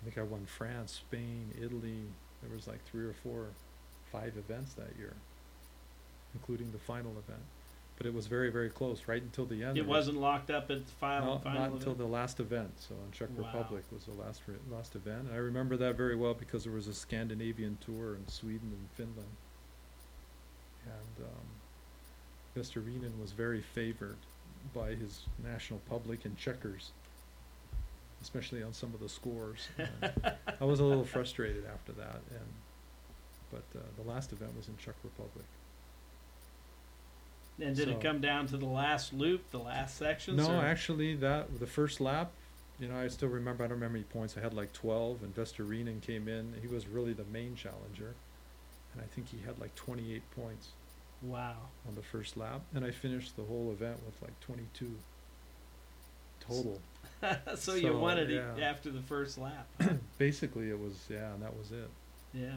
I 0.00 0.04
think 0.04 0.18
I 0.18 0.22
won 0.22 0.44
France, 0.46 0.92
Spain, 0.92 1.50
Italy. 1.60 2.02
There 2.42 2.54
was 2.54 2.68
like 2.68 2.84
three 2.84 3.04
or 3.04 3.14
four, 3.14 3.46
five 4.12 4.36
events 4.36 4.74
that 4.74 4.94
year, 4.98 5.14
including 6.34 6.70
the 6.70 6.78
final 6.78 7.12
event. 7.12 7.42
But 7.96 8.06
it 8.06 8.12
was 8.14 8.26
very 8.26 8.50
very 8.50 8.68
close 8.68 9.02
right 9.08 9.22
until 9.22 9.46
the 9.46 9.62
end. 9.64 9.78
it 9.78 9.82
was- 9.82 9.88
wasn't 10.06 10.18
locked 10.18 10.50
up 10.50 10.70
at 10.70 10.84
the 10.84 10.92
final. 10.92 11.34
no, 11.36 11.40
final 11.40 11.60
not 11.60 11.70
until 11.72 11.92
event? 11.92 11.98
the 11.98 12.06
last 12.12 12.40
event. 12.40 12.72
So 12.80 12.94
in 13.04 13.10
Czech 13.12 13.28
Wow. 13.36 13.46
Republic 13.46 13.84
was 13.90 14.04
the 14.04 14.12
last 14.12 14.42
re- 14.46 14.54
last 14.70 14.94
event. 14.94 15.26
And 15.26 15.32
I 15.32 15.38
remember 15.38 15.76
that 15.78 15.96
very 15.96 16.14
well 16.14 16.34
because 16.34 16.64
there 16.64 16.72
was 16.72 16.88
a 16.88 16.94
Scandinavian 16.94 17.78
tour 17.80 18.14
in 18.16 18.28
Sweden 18.28 18.70
and 18.78 18.90
Finland, 18.94 19.36
and 20.84 21.26
um, 21.26 21.46
Vesterinen 22.54 23.18
was 23.20 23.32
very 23.32 23.60
favored 23.62 24.18
by 24.74 24.94
his 24.94 25.22
national 25.42 25.80
public 25.88 26.24
and 26.26 26.36
checkers, 26.36 26.90
especially 28.20 28.62
on 28.62 28.72
some 28.74 28.92
of 28.94 29.00
the 29.00 29.08
scores. 29.08 29.68
I 30.60 30.64
was 30.64 30.80
a 30.80 30.84
little 30.84 31.04
frustrated 31.04 31.64
after 31.66 31.92
that, 31.92 32.20
and 32.30 32.52
but 33.50 33.64
uh, 33.78 33.82
the 34.02 34.08
last 34.08 34.32
event 34.32 34.54
was 34.56 34.68
in 34.68 34.76
Czech 34.76 34.96
Republic. 35.02 35.46
And 37.60 37.74
did 37.74 37.88
it 37.88 38.00
come 38.02 38.20
down 38.20 38.46
to 38.48 38.56
the 38.58 38.66
last 38.66 39.12
loop, 39.14 39.50
the 39.50 39.58
last 39.58 39.96
section? 39.96 40.36
No, 40.36 40.58
or- 40.58 40.64
actually, 40.64 41.14
that 41.16 41.58
the 41.58 41.66
first 41.66 42.00
lap, 42.00 42.30
you 42.78 42.86
know, 42.88 42.96
I 42.98 43.08
still 43.08 43.28
remember. 43.28 43.64
I 43.64 43.68
don't 43.68 43.76
remember 43.76 43.96
any 43.96 44.04
points. 44.04 44.36
I 44.36 44.40
had 44.40 44.52
like 44.52 44.72
twelve, 44.74 45.22
and 45.22 45.34
Vesterinen 45.34 46.02
came 46.02 46.28
in. 46.28 46.52
He 46.60 46.66
was 46.68 46.86
really 46.86 47.14
the 47.14 47.24
main 47.24 47.54
challenger, 47.56 48.14
and 48.92 49.02
I 49.02 49.06
think 49.14 49.28
he 49.30 49.38
had 49.46 49.58
like 49.58 49.74
twenty-eight 49.74 50.30
points 50.32 50.68
Wow. 51.22 51.56
on 51.88 51.94
the 51.94 52.02
first 52.02 52.36
lap, 52.36 52.60
and 52.74 52.84
I 52.84 52.90
finished 52.90 53.36
the 53.36 53.42
whole 53.44 53.70
event 53.72 53.98
with 54.04 54.20
like 54.20 54.38
twenty-two 54.40 54.94
total. 56.40 56.78
so, 57.56 57.74
you 57.74 57.88
So, 57.88 57.98
won 57.98 58.18
it 58.18 58.28
yeah. 58.28 58.66
after 58.68 58.90
the 58.90 59.00
first 59.00 59.38
lap. 59.38 59.66
huh? 59.80 59.94
Basically, 60.18 60.68
it 60.68 60.78
was 60.78 60.92
yeah, 61.08 61.32
and 61.32 61.42
that 61.42 61.56
was 61.56 61.72
it. 61.72 61.88
yeah. 62.34 62.56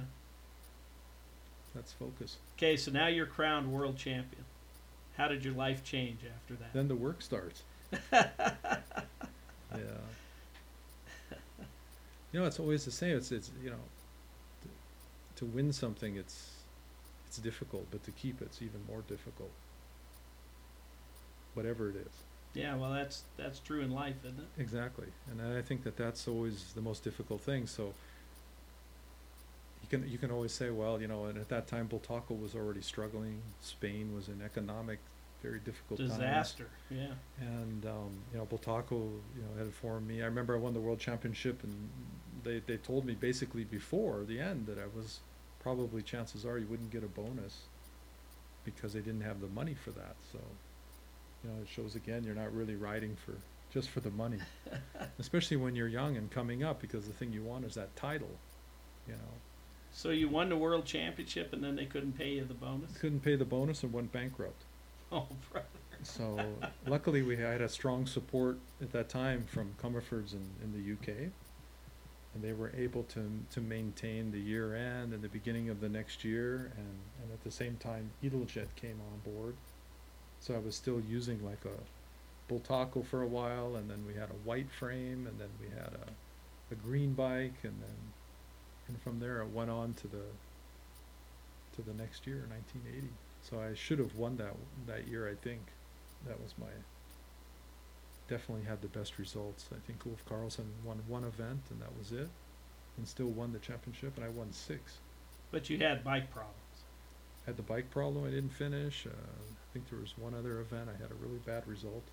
That's 1.74 1.94
focus. 1.94 2.38
Okay, 2.58 2.76
so 2.76 2.92
now 2.92 3.08
you're 3.08 3.28
crowned 3.28 3.72
world 3.72 3.96
champion. 3.96 4.44
How 5.20 5.28
did 5.28 5.44
your 5.44 5.54
life 5.54 5.84
change 5.84 6.22
after 6.34 6.56
that? 6.56 6.74
Then 6.74 6.88
the 6.88 6.96
work 6.96 7.22
starts. 7.22 7.64
yeah. 8.14 8.40
You 12.32 12.40
know, 12.40 12.46
it's 12.46 12.58
always 12.58 12.86
the 12.86 12.92
same. 12.92 13.18
It's 13.18 13.30
it's 13.34 13.52
you 13.62 13.70
know, 13.70 13.84
to, 14.62 14.70
to 15.36 15.46
win 15.46 15.74
something, 15.74 16.16
it's 16.16 16.52
it's 17.28 17.38
difficult, 17.38 17.88
but 17.92 18.02
to 18.06 18.12
keep 18.12 18.42
it's 18.42 18.62
even 18.62 18.80
more 18.88 19.04
difficult. 19.10 19.52
Whatever 21.54 21.90
it 21.90 21.98
is. 21.98 22.24
yeah, 22.54 22.78
well, 22.78 22.94
that's 22.94 23.24
that's 23.36 23.60
true 23.60 23.82
in 23.82 23.92
life, 23.92 24.16
isn't 24.24 24.40
it? 24.40 24.62
Exactly, 24.62 25.08
and 25.30 25.42
I 25.42 25.62
think 25.62 25.84
that 25.84 25.98
that's 25.98 26.30
always 26.30 26.72
the 26.76 26.82
most 26.82 27.04
difficult 27.04 27.42
thing. 27.42 27.68
So 27.68 27.94
can 29.90 30.08
you 30.08 30.18
can 30.18 30.32
always 30.32 30.52
say, 30.52 30.70
well, 30.70 31.02
you 31.02 31.08
know, 31.08 31.26
and 31.26 31.38
at 31.38 31.50
that 31.50 31.68
time, 31.68 31.88
Bultaco 31.88 32.40
was 32.40 32.56
already 32.56 32.82
struggling. 32.82 33.42
Spain 33.62 34.14
was 34.14 34.28
in 34.28 34.42
economic, 34.42 35.00
very 35.42 35.60
difficult 35.60 36.00
times. 36.00 36.14
Disaster. 36.14 36.68
Yeah. 36.90 37.14
And 37.40 37.86
um, 37.86 38.12
you 38.32 38.38
know, 38.38 38.46
Bultaco, 38.46 38.92
you 38.92 39.42
know, 39.42 39.58
had 39.58 39.66
informed 39.66 40.08
me. 40.08 40.22
I 40.22 40.26
remember 40.26 40.56
I 40.56 40.60
won 40.60 40.74
the 40.74 40.80
world 40.80 41.00
championship, 41.00 41.64
and 41.64 41.90
they 42.44 42.62
they 42.66 42.78
told 42.78 43.06
me 43.06 43.16
basically 43.16 43.64
before 43.64 44.24
the 44.28 44.40
end 44.40 44.68
that 44.68 44.78
I 44.78 44.86
was 44.96 45.20
probably 45.60 46.02
chances 46.02 46.46
are 46.46 46.58
you 46.58 46.68
wouldn't 46.68 46.90
get 46.90 47.04
a 47.04 47.08
bonus 47.08 47.64
because 48.64 48.94
they 48.94 49.02
didn't 49.02 49.22
have 49.22 49.42
the 49.42 49.48
money 49.48 49.74
for 49.74 49.92
that. 49.92 50.16
So, 50.32 50.40
you 51.44 51.50
know, 51.50 51.62
it 51.62 51.68
shows 51.68 51.96
again 51.96 52.24
you're 52.24 52.36
not 52.36 52.54
really 52.54 52.76
riding 52.76 53.16
for 53.26 53.34
just 53.74 53.90
for 53.90 54.00
the 54.00 54.10
money, 54.12 54.40
especially 55.20 55.58
when 55.58 55.76
you're 55.76 55.88
young 55.88 56.18
and 56.18 56.30
coming 56.32 56.64
up, 56.64 56.82
because 56.82 57.06
the 57.06 57.14
thing 57.14 57.32
you 57.32 57.44
want 57.44 57.66
is 57.66 57.76
that 57.76 57.96
title, 57.96 58.32
you 59.08 59.14
know. 59.14 59.34
So 60.02 60.12
you 60.12 60.30
won 60.30 60.48
the 60.48 60.56
world 60.56 60.86
championship, 60.86 61.52
and 61.52 61.62
then 61.62 61.76
they 61.76 61.84
couldn't 61.84 62.18
pay 62.18 62.30
you 62.30 62.46
the 62.46 62.54
bonus. 62.54 62.96
Couldn't 62.98 63.20
pay 63.20 63.36
the 63.36 63.44
bonus 63.44 63.84
and 63.84 63.92
went 63.92 64.14
bankrupt. 64.14 64.64
Oh, 65.12 65.28
brother. 65.52 65.66
So 66.04 66.40
luckily 66.86 67.24
we 67.24 67.36
had 67.36 67.62
a 67.62 67.68
strong 67.68 68.06
support 68.06 68.60
at 68.80 68.92
that 68.92 69.10
time 69.10 69.44
from 69.44 69.74
Comerfords 69.82 70.34
in, 70.34 70.48
in 70.64 70.72
the 70.72 70.94
UK. 70.94 71.32
And 72.36 72.44
they 72.44 72.54
were 72.54 72.72
able 72.78 73.02
to, 73.06 73.28
to 73.52 73.60
maintain 73.60 74.32
the 74.32 74.40
year 74.40 74.76
end 74.76 75.14
and 75.14 75.24
the 75.24 75.30
beginning 75.30 75.70
of 75.70 75.82
the 75.82 75.90
next 75.90 76.24
year 76.24 76.72
and, 76.78 77.00
and 77.24 77.34
at 77.34 77.44
the 77.44 77.50
same 77.50 77.76
time 77.78 78.12
Italjet 78.24 78.68
came 78.76 79.00
on 79.12 79.34
board. 79.34 79.56
So 80.40 80.54
I 80.54 80.60
was 80.60 80.76
still 80.76 81.02
using 81.10 81.44
like 81.44 81.66
a 81.66 82.54
Bultaco 82.54 83.04
for 83.04 83.24
a 83.24 83.28
while 83.28 83.78
and 83.78 83.90
then 83.90 84.06
we 84.06 84.14
had 84.14 84.30
a 84.30 84.48
white 84.48 84.70
frame 84.70 85.26
and 85.26 85.40
then 85.40 85.50
we 85.60 85.70
had 85.70 85.94
a, 85.96 86.72
a 86.72 86.76
green 86.76 87.14
bike 87.14 87.58
and 87.64 87.82
then 87.82 87.98
and 88.90 89.02
from 89.02 89.20
there 89.20 89.42
it 89.42 89.50
went 89.50 89.70
on 89.70 89.94
to 89.94 90.08
the 90.08 90.26
to 91.76 91.82
the 91.82 91.94
next 91.94 92.28
year, 92.28 92.46
nineteen 92.50 92.82
eighty. 92.98 93.14
So 93.42 93.60
I 93.60 93.74
should 93.74 94.00
have 94.00 94.16
won 94.16 94.36
that 94.38 94.56
that 94.88 95.08
year 95.08 95.30
I 95.30 95.36
think 95.36 95.62
that 96.28 96.42
was 96.42 96.54
my 96.60 96.68
definitely 98.28 98.66
had 98.66 98.82
the 98.82 98.88
best 98.88 99.18
results. 99.18 99.70
I 99.72 99.80
think 99.88 100.02
Ulf 100.06 100.24
Karlson 100.26 100.66
won 100.84 101.02
one 101.08 101.24
event 101.24 101.62
and 101.70 101.82
that 101.82 101.98
was 101.98 102.12
it, 102.12 102.30
and 102.98 103.08
still 103.08 103.28
won 103.28 103.54
the 103.54 103.60
championship, 103.60 104.18
and 104.18 104.26
I 104.26 104.30
won 104.30 104.52
six. 104.52 104.98
But 105.52 105.70
you 105.70 105.78
had 105.78 106.04
bike 106.04 106.32
problems. 106.32 106.56
Had 107.46 107.58
the 107.58 107.64
bike 107.64 107.90
problem, 107.90 108.26
I 108.26 108.30
didn't 108.30 108.54
finish. 108.54 109.08
Uh, 109.08 109.10
I 109.10 109.74
think 109.74 109.90
there 109.90 110.00
was 110.00 110.16
one 110.18 110.36
other 110.36 110.60
event 110.60 110.90
I 110.90 111.02
had 111.02 111.12
a 111.12 111.16
really 111.16 111.40
bad 111.46 111.68
result. 111.68 112.04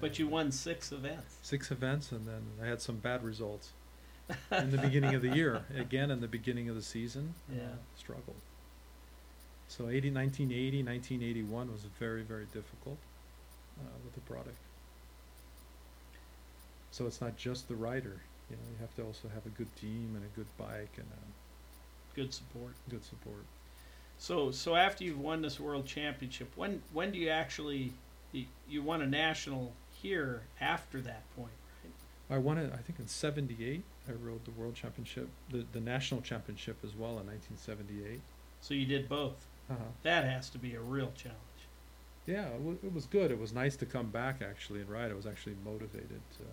But 0.00 0.18
you 0.18 0.26
won 0.26 0.50
six 0.50 0.90
events. 0.92 1.36
six 1.42 1.70
events, 1.70 2.10
and 2.12 2.26
then 2.26 2.42
I 2.62 2.66
had 2.66 2.82
some 2.82 2.96
bad 2.96 3.22
results 3.22 3.70
in 4.52 4.70
the 4.70 4.78
beginning 4.78 5.14
of 5.14 5.22
the 5.22 5.28
year. 5.28 5.62
Again, 5.76 6.10
in 6.10 6.20
the 6.20 6.28
beginning 6.28 6.68
of 6.68 6.74
the 6.74 6.82
season, 6.82 7.34
uh, 7.50 7.76
struggled. 7.96 8.36
So 9.68 9.88
80, 9.88 10.10
1980, 10.12 10.82
1981 10.82 11.72
was 11.72 11.82
very, 11.98 12.22
very 12.22 12.46
difficult 12.46 12.98
uh, 13.80 13.84
with 14.04 14.14
the 14.14 14.20
product. 14.20 14.56
So 16.90 17.06
it's 17.06 17.20
not 17.20 17.36
just 17.36 17.68
the 17.68 17.74
rider. 17.74 18.20
You 18.50 18.56
know, 18.56 18.62
you 18.70 18.76
have 18.80 18.94
to 18.96 19.02
also 19.02 19.28
have 19.34 19.44
a 19.44 19.50
good 19.50 19.74
team 19.76 20.12
and 20.14 20.24
a 20.24 20.36
good 20.36 20.46
bike 20.56 20.92
and 20.96 21.06
uh, 21.12 21.26
Good 22.14 22.32
support. 22.32 22.72
good 22.88 23.04
support. 23.04 23.44
So, 24.18 24.50
so 24.50 24.74
after 24.76 25.04
you've 25.04 25.20
won 25.20 25.42
this 25.42 25.60
world 25.60 25.84
championship, 25.86 26.50
when 26.56 26.80
when 26.94 27.12
do 27.12 27.18
you 27.18 27.28
actually 27.28 27.92
you, 28.32 28.46
you 28.68 28.82
won 28.82 29.02
a 29.02 29.06
national 29.06 29.72
here 30.02 30.42
after 30.60 31.00
that 31.02 31.22
point? 31.36 31.52
I 32.28 32.38
won 32.38 32.58
it, 32.58 32.72
I 32.72 32.78
think, 32.78 32.98
in 32.98 33.06
'78. 33.06 33.84
I 34.08 34.12
rode 34.12 34.44
the 34.44 34.50
world 34.52 34.74
championship, 34.74 35.28
the 35.50 35.64
the 35.72 35.80
national 35.80 36.20
championship 36.22 36.76
as 36.84 36.94
well 36.94 37.18
in 37.18 37.26
1978. 37.26 38.20
So 38.60 38.74
you 38.74 38.86
did 38.86 39.08
both. 39.08 39.46
Uh-huh. 39.70 39.82
That 40.02 40.24
has 40.24 40.48
to 40.50 40.58
be 40.58 40.74
a 40.74 40.80
real 40.80 41.12
challenge. 41.16 41.40
Yeah, 42.26 42.46
it, 42.46 42.58
w- 42.58 42.78
it 42.82 42.92
was 42.92 43.06
good. 43.06 43.30
It 43.30 43.38
was 43.38 43.52
nice 43.52 43.76
to 43.76 43.86
come 43.86 44.10
back 44.10 44.42
actually 44.42 44.80
and 44.80 44.90
ride. 44.90 45.10
I 45.10 45.14
was 45.14 45.26
actually 45.26 45.56
motivated 45.64 46.20
to 46.38 46.44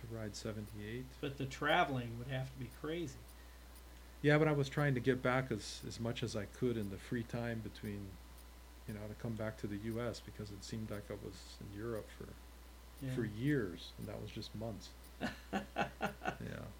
to 0.00 0.14
ride 0.14 0.34
78. 0.34 1.04
But 1.20 1.38
the 1.38 1.46
traveling 1.46 2.18
would 2.18 2.28
have 2.28 2.52
to 2.52 2.58
be 2.58 2.68
crazy. 2.80 3.18
Yeah, 4.20 4.38
but 4.38 4.48
I 4.48 4.52
was 4.52 4.68
trying 4.68 4.94
to 4.94 5.00
get 5.00 5.22
back 5.22 5.50
as 5.50 5.80
as 5.86 5.98
much 5.98 6.22
as 6.22 6.36
I 6.36 6.44
could 6.44 6.76
in 6.76 6.90
the 6.90 6.96
free 6.96 7.22
time 7.24 7.60
between, 7.60 8.06
you 8.86 8.94
know, 8.94 9.00
to 9.08 9.14
come 9.20 9.32
back 9.32 9.56
to 9.58 9.66
the 9.66 9.78
U.S. 9.84 10.20
because 10.20 10.50
it 10.50 10.62
seemed 10.62 10.90
like 10.90 11.04
I 11.10 11.14
was 11.24 11.34
in 11.60 11.78
Europe 11.78 12.08
for 12.18 12.26
Yeah. 13.02 13.14
for 13.14 13.24
years, 13.24 13.90
and 13.98 14.06
that 14.08 14.20
was 14.20 14.30
just 14.30 14.54
months. 14.54 14.88
yeah, 15.52 15.58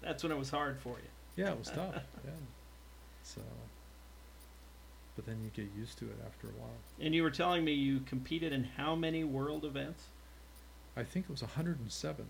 That's 0.01 0.23
when 0.23 0.31
it 0.31 0.37
was 0.37 0.49
hard 0.49 0.79
for 0.79 0.97
you. 0.97 1.43
yeah, 1.43 1.51
it 1.51 1.59
was 1.59 1.67
tough. 1.75 1.95
Yeah, 2.25 2.31
so, 3.23 3.41
but 5.15 5.25
then 5.25 5.37
you 5.43 5.49
get 5.55 5.71
used 5.77 5.97
to 5.99 6.05
it 6.05 6.17
after 6.25 6.47
a 6.47 6.51
while. 6.51 6.69
And 7.01 7.13
you 7.13 7.23
were 7.23 7.31
telling 7.31 7.63
me 7.63 7.73
you 7.73 7.99
competed 8.01 8.51
in 8.53 8.63
how 8.63 8.95
many 8.95 9.23
world 9.23 9.65
events? 9.65 10.05
I 10.95 11.03
think 11.03 11.25
it 11.25 11.31
was 11.31 11.41
107. 11.41 12.25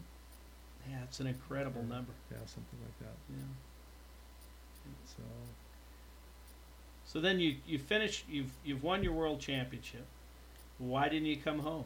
Yeah, 0.90 0.98
it's 1.04 1.20
an 1.20 1.28
incredible 1.28 1.82
Yeah. 1.88 1.96
number. 1.96 2.12
Yeah, 2.32 2.38
something 2.46 2.80
like 2.84 3.00
that. 3.00 3.16
Yeah. 3.30 3.44
So 5.06 5.24
So 7.06 7.22
then 7.22 7.40
you 7.40 7.56
you 7.66 7.80
finish 7.80 8.24
you've 8.30 8.52
you've 8.66 8.84
won 8.84 9.04
your 9.04 9.14
world 9.14 9.40
championship. 9.40 10.06
Why 10.78 11.08
didn't 11.10 11.28
you 11.28 11.38
come 11.38 11.60
home? 11.60 11.86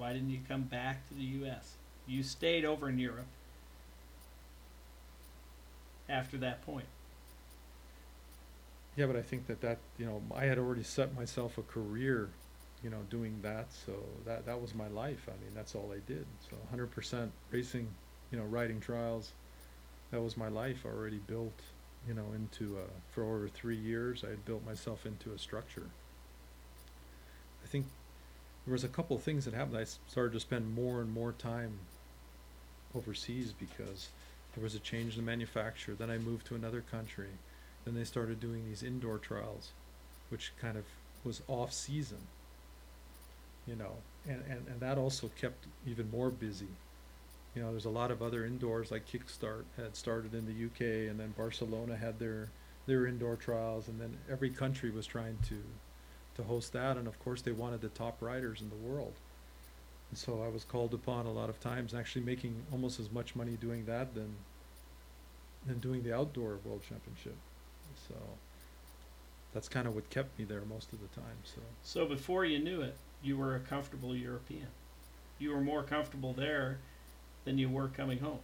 Why 0.00 0.14
didn't 0.14 0.30
you 0.30 0.40
come 0.48 0.62
back 0.62 1.06
to 1.08 1.14
the 1.14 1.24
U.S.? 1.24 1.74
You 2.06 2.22
stayed 2.22 2.64
over 2.64 2.88
in 2.88 2.98
Europe 2.98 3.26
after 6.08 6.38
that 6.38 6.64
point. 6.64 6.86
yeah, 8.96 9.04
but 9.04 9.14
I 9.14 9.20
think 9.20 9.46
that 9.46 9.60
that 9.60 9.76
you 9.98 10.06
know 10.06 10.22
I 10.34 10.46
had 10.46 10.56
already 10.58 10.82
set 10.84 11.14
myself 11.14 11.58
a 11.58 11.62
career, 11.62 12.30
you 12.82 12.88
know, 12.88 13.02
doing 13.10 13.40
that. 13.42 13.66
So 13.74 13.92
that 14.24 14.46
that 14.46 14.58
was 14.58 14.74
my 14.74 14.88
life. 14.88 15.28
I 15.28 15.32
mean, 15.44 15.54
that's 15.54 15.74
all 15.74 15.92
I 15.92 16.00
did. 16.10 16.24
So 16.48 16.56
100% 16.74 17.28
racing, 17.50 17.86
you 18.32 18.38
know, 18.38 18.44
riding 18.44 18.80
trials. 18.80 19.32
That 20.12 20.22
was 20.22 20.34
my 20.34 20.48
life 20.48 20.86
already 20.86 21.18
built, 21.18 21.60
you 22.08 22.14
know, 22.14 22.32
into 22.34 22.78
uh, 22.78 22.84
for 23.12 23.22
over 23.22 23.48
three 23.48 23.76
years. 23.76 24.24
I 24.26 24.30
had 24.30 24.46
built 24.46 24.64
myself 24.64 25.04
into 25.04 25.32
a 25.34 25.38
structure. 25.38 25.90
I 27.62 27.66
think 27.68 27.84
there 28.66 28.72
was 28.72 28.84
a 28.84 28.88
couple 28.88 29.16
of 29.16 29.22
things 29.22 29.44
that 29.44 29.54
happened. 29.54 29.78
I 29.78 29.84
started 29.84 30.32
to 30.34 30.40
spend 30.40 30.74
more 30.74 31.00
and 31.00 31.12
more 31.12 31.32
time 31.32 31.78
overseas 32.94 33.52
because 33.58 34.08
there 34.54 34.62
was 34.62 34.74
a 34.74 34.80
change 34.80 35.16
in 35.16 35.24
the 35.24 35.30
manufacturer. 35.30 35.94
Then 35.94 36.10
I 36.10 36.18
moved 36.18 36.46
to 36.46 36.54
another 36.54 36.82
country. 36.82 37.28
Then 37.84 37.94
they 37.94 38.04
started 38.04 38.40
doing 38.40 38.66
these 38.66 38.82
indoor 38.82 39.18
trials, 39.18 39.70
which 40.28 40.52
kind 40.60 40.76
of 40.76 40.84
was 41.24 41.42
off 41.48 41.72
season. 41.72 42.18
You 43.66 43.76
know, 43.76 43.92
and, 44.26 44.42
and, 44.48 44.66
and 44.68 44.80
that 44.80 44.98
also 44.98 45.30
kept 45.40 45.66
even 45.86 46.10
more 46.10 46.30
busy. 46.30 46.66
You 47.54 47.62
know, 47.62 47.70
there's 47.70 47.84
a 47.84 47.90
lot 47.90 48.10
of 48.10 48.22
other 48.22 48.44
indoors 48.44 48.90
like 48.90 49.06
Kickstart 49.06 49.64
had 49.76 49.96
started 49.96 50.34
in 50.34 50.46
the 50.46 50.66
UK, 50.66 51.10
and 51.10 51.18
then 51.18 51.34
Barcelona 51.36 51.96
had 51.96 52.18
their 52.18 52.48
their 52.86 53.06
indoor 53.06 53.36
trials, 53.36 53.88
and 53.88 54.00
then 54.00 54.16
every 54.30 54.50
country 54.50 54.90
was 54.90 55.06
trying 55.06 55.38
to 55.48 55.62
to 56.36 56.42
host 56.42 56.72
that, 56.72 56.96
and 56.96 57.06
of 57.06 57.18
course 57.18 57.42
they 57.42 57.52
wanted 57.52 57.80
the 57.80 57.88
top 57.88 58.20
riders 58.22 58.60
in 58.60 58.70
the 58.70 58.76
world. 58.76 59.14
And 60.10 60.18
so 60.18 60.42
I 60.42 60.48
was 60.48 60.64
called 60.64 60.92
upon 60.94 61.26
a 61.26 61.32
lot 61.32 61.48
of 61.48 61.60
times, 61.60 61.94
actually 61.94 62.24
making 62.24 62.54
almost 62.72 62.98
as 62.98 63.10
much 63.10 63.36
money 63.36 63.56
doing 63.60 63.84
that 63.86 64.14
than 64.14 64.34
than 65.66 65.78
doing 65.78 66.02
the 66.02 66.14
outdoor 66.14 66.58
world 66.64 66.82
championship. 66.88 67.36
So 68.08 68.14
that's 69.52 69.68
kind 69.68 69.86
of 69.86 69.94
what 69.94 70.08
kept 70.10 70.38
me 70.38 70.44
there 70.44 70.62
most 70.62 70.92
of 70.92 71.00
the 71.00 71.08
time. 71.20 71.36
So 71.44 71.60
So 71.82 72.06
before 72.06 72.44
you 72.44 72.58
knew 72.58 72.80
it, 72.80 72.96
you 73.22 73.36
were 73.36 73.54
a 73.56 73.60
comfortable 73.60 74.16
European. 74.16 74.68
You 75.38 75.50
were 75.52 75.60
more 75.60 75.82
comfortable 75.82 76.32
there 76.32 76.78
than 77.44 77.58
you 77.58 77.68
were 77.68 77.88
coming 77.88 78.18
home 78.18 78.40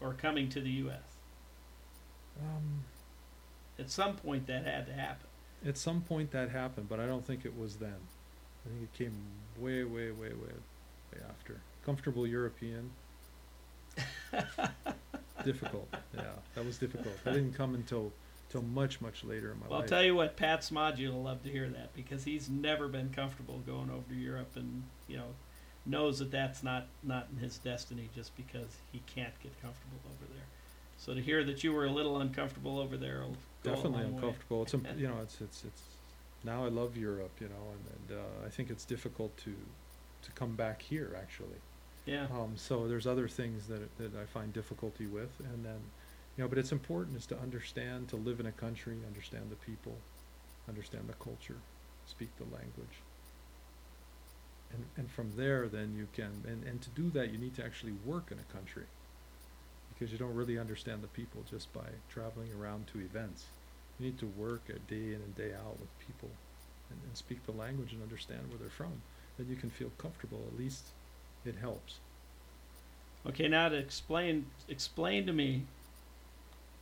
or 0.00 0.14
coming 0.14 0.48
to 0.50 0.60
the 0.60 0.70
U.S. 0.70 1.00
um, 2.40 2.84
At 3.78 3.90
some 3.90 4.16
point, 4.16 4.46
that 4.46 4.64
had 4.64 4.86
to 4.86 4.92
happen. 4.92 5.26
At 5.66 5.76
some 5.76 6.00
point 6.00 6.30
that 6.30 6.50
happened, 6.50 6.88
but 6.88 7.00
I 7.00 7.06
don't 7.06 7.26
think 7.26 7.44
it 7.44 7.58
was 7.58 7.76
then. 7.76 7.96
I 8.64 8.68
think 8.68 8.82
it 8.82 8.92
came 8.96 9.14
way, 9.58 9.84
way, 9.84 10.10
way, 10.10 10.28
way, 10.28 10.54
way 11.12 11.20
after. 11.28 11.60
Comfortable 11.84 12.26
European. 12.26 12.90
difficult. 15.44 15.88
Yeah, 16.14 16.22
that 16.54 16.64
was 16.64 16.78
difficult. 16.78 17.14
That 17.24 17.34
didn't 17.34 17.54
come 17.54 17.74
until 17.74 18.12
till 18.48 18.62
much, 18.62 19.00
much 19.00 19.24
later 19.24 19.52
in 19.52 19.58
my 19.58 19.64
life. 19.64 19.70
Well, 19.70 19.80
I'll 19.80 19.88
tell 19.88 20.02
you 20.02 20.14
what, 20.14 20.36
Pat 20.36 20.60
Smage 20.60 21.06
will 21.08 21.22
love 21.22 21.42
to 21.42 21.50
hear 21.50 21.68
that 21.68 21.94
because 21.94 22.24
he's 22.24 22.48
never 22.48 22.88
been 22.88 23.10
comfortable 23.10 23.60
going 23.66 23.90
over 23.90 24.04
to 24.08 24.14
Europe 24.14 24.52
and, 24.56 24.84
you 25.08 25.16
know, 25.16 25.34
knows 25.84 26.18
that 26.18 26.30
that's 26.30 26.62
not, 26.62 26.86
not 27.02 27.28
in 27.32 27.42
his 27.42 27.58
destiny 27.58 28.08
just 28.14 28.36
because 28.36 28.76
he 28.92 29.02
can't 29.06 29.34
get 29.42 29.60
comfortable 29.60 29.98
over 30.06 30.32
there. 30.32 30.44
So 30.98 31.14
to 31.14 31.20
hear 31.20 31.44
that 31.44 31.62
you 31.62 31.72
were 31.72 31.86
a 31.86 31.90
little 31.90 32.20
uncomfortable 32.20 32.78
over 32.78 32.96
there 32.96 33.20
will 33.20 33.36
go 33.62 33.72
a 33.72 33.74
definitely 33.74 34.02
long 34.02 34.12
way. 34.12 34.16
uncomfortable. 34.16 34.62
It's 34.62 34.72
you 34.98 35.08
know, 35.08 35.18
it's 35.22 35.40
it's 35.40 35.64
it's 35.64 35.82
now 36.44 36.64
I 36.64 36.68
love 36.68 36.96
Europe, 36.96 37.32
you 37.40 37.48
know, 37.48 37.54
and, 37.72 38.12
and 38.12 38.20
uh, 38.20 38.46
I 38.46 38.48
think 38.48 38.70
it's 38.70 38.84
difficult 38.84 39.36
to 39.38 39.54
to 40.22 40.32
come 40.32 40.54
back 40.54 40.82
here 40.82 41.16
actually. 41.20 41.60
Yeah. 42.06 42.26
Um, 42.32 42.52
so 42.56 42.86
there's 42.86 43.06
other 43.06 43.28
things 43.28 43.66
that 43.68 43.96
that 43.98 44.12
I 44.20 44.24
find 44.24 44.52
difficulty 44.52 45.06
with, 45.06 45.32
and 45.40 45.64
then 45.64 45.80
you 46.36 46.44
know, 46.44 46.48
but 46.48 46.58
it's 46.58 46.72
important 46.72 47.16
is 47.16 47.26
to 47.26 47.38
understand, 47.38 48.08
to 48.08 48.16
live 48.16 48.40
in 48.40 48.46
a 48.46 48.52
country, 48.52 48.96
understand 49.06 49.44
the 49.50 49.56
people, 49.56 49.96
understand 50.68 51.08
the 51.08 51.14
culture, 51.14 51.56
speak 52.06 52.28
the 52.36 52.44
language. 52.44 53.00
And, 54.72 54.84
and 54.98 55.10
from 55.10 55.32
there, 55.36 55.68
then 55.68 55.94
you 55.96 56.08
can, 56.12 56.42
and, 56.46 56.64
and 56.64 56.82
to 56.82 56.90
do 56.90 57.08
that, 57.10 57.32
you 57.32 57.38
need 57.38 57.54
to 57.54 57.64
actually 57.64 57.94
work 58.04 58.30
in 58.30 58.38
a 58.38 58.52
country 58.52 58.82
because 59.98 60.12
you 60.12 60.18
don't 60.18 60.34
really 60.34 60.58
understand 60.58 61.02
the 61.02 61.08
people 61.08 61.42
just 61.50 61.72
by 61.72 61.86
traveling 62.10 62.50
around 62.58 62.86
to 62.88 62.98
events. 62.98 63.44
You 63.98 64.06
need 64.06 64.18
to 64.18 64.26
work 64.26 64.62
a 64.68 64.78
day 64.90 65.14
in 65.14 65.22
and 65.22 65.34
day 65.34 65.52
out 65.54 65.78
with 65.80 66.06
people 66.06 66.28
and, 66.90 66.98
and 67.06 67.16
speak 67.16 67.44
the 67.46 67.52
language 67.52 67.92
and 67.92 68.02
understand 68.02 68.48
where 68.48 68.58
they're 68.58 68.68
from. 68.68 69.00
Then 69.38 69.48
you 69.48 69.56
can 69.56 69.70
feel 69.70 69.90
comfortable. 69.98 70.44
At 70.52 70.58
least 70.58 70.88
it 71.44 71.56
helps. 71.60 71.98
Okay, 73.26 73.48
now 73.48 73.68
to 73.68 73.76
explain 73.76 74.46
explain 74.68 75.26
to 75.26 75.32
me 75.32 75.62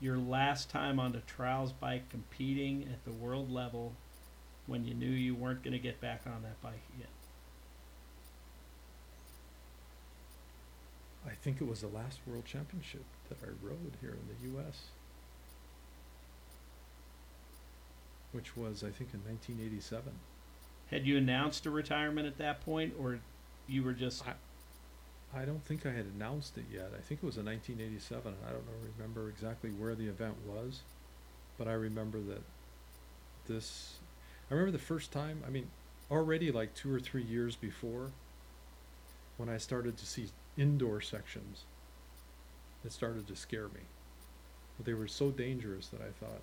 your 0.00 0.18
last 0.18 0.68
time 0.68 1.00
on 1.00 1.12
the 1.12 1.20
trials 1.20 1.72
bike 1.72 2.08
competing 2.10 2.86
at 2.92 3.04
the 3.04 3.12
world 3.12 3.50
level 3.50 3.92
when 4.66 4.84
you 4.84 4.94
knew 4.94 5.08
you 5.08 5.34
weren't 5.34 5.62
going 5.62 5.72
to 5.72 5.78
get 5.78 6.00
back 6.00 6.22
on 6.26 6.42
that 6.42 6.60
bike 6.60 6.82
again? 6.96 7.13
I 11.26 11.30
think 11.30 11.60
it 11.60 11.66
was 11.66 11.80
the 11.80 11.88
last 11.88 12.20
world 12.26 12.44
championship 12.44 13.04
that 13.28 13.38
I 13.42 13.48
rode 13.62 13.96
here 14.00 14.10
in 14.10 14.28
the 14.28 14.58
U.S., 14.58 14.82
which 18.32 18.56
was 18.56 18.82
I 18.82 18.90
think 18.90 19.14
in 19.14 19.20
1987. 19.20 20.12
Had 20.90 21.06
you 21.06 21.16
announced 21.16 21.66
a 21.66 21.70
retirement 21.70 22.26
at 22.26 22.36
that 22.38 22.60
point, 22.60 22.94
or 22.98 23.20
you 23.66 23.82
were 23.82 23.92
just 23.94 24.26
I- 24.26 24.34
I 25.36 25.44
don't 25.44 25.64
think 25.64 25.84
I 25.84 25.90
had 25.90 26.06
announced 26.06 26.56
it 26.58 26.66
yet. 26.72 26.92
I 26.96 27.00
think 27.00 27.20
it 27.22 27.26
was 27.26 27.38
in 27.38 27.46
1987. 27.46 28.34
I 28.46 28.52
don't 28.52 28.66
know, 28.66 28.72
remember 28.96 29.28
exactly 29.28 29.70
where 29.70 29.94
the 29.94 30.06
event 30.06 30.36
was, 30.46 30.82
but 31.58 31.66
I 31.66 31.72
remember 31.72 32.20
that 32.20 32.42
this. 33.46 33.98
I 34.50 34.54
remember 34.54 34.72
the 34.72 34.84
first 34.84 35.10
time. 35.10 35.42
I 35.46 35.50
mean, 35.50 35.70
already 36.10 36.52
like 36.52 36.74
two 36.74 36.92
or 36.92 37.00
three 37.00 37.22
years 37.22 37.56
before, 37.56 38.12
when 39.36 39.48
I 39.48 39.56
started 39.58 39.96
to 39.96 40.06
see 40.06 40.28
indoor 40.56 41.00
sections, 41.00 41.64
it 42.84 42.92
started 42.92 43.26
to 43.28 43.36
scare 43.36 43.68
me. 43.68 43.80
But 44.76 44.86
they 44.86 44.94
were 44.94 45.08
so 45.08 45.30
dangerous 45.30 45.88
that 45.88 46.00
I 46.00 46.10
thought, 46.24 46.42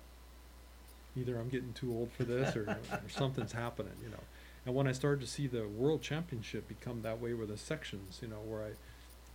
either 1.16 1.38
I'm 1.38 1.48
getting 1.48 1.72
too 1.72 1.92
old 1.92 2.10
for 2.12 2.24
this, 2.24 2.56
or, 2.56 2.62
or 2.92 3.08
something's 3.08 3.52
happening, 3.52 3.92
you 4.02 4.10
know. 4.10 4.22
And 4.64 4.74
when 4.74 4.86
I 4.86 4.92
started 4.92 5.20
to 5.20 5.26
see 5.26 5.46
the 5.46 5.66
world 5.66 6.02
championship 6.02 6.68
become 6.68 7.02
that 7.02 7.20
way 7.20 7.34
with 7.34 7.48
the 7.48 7.56
sections, 7.56 8.20
you 8.22 8.28
know, 8.28 8.40
where 8.46 8.62
I, 8.62 8.70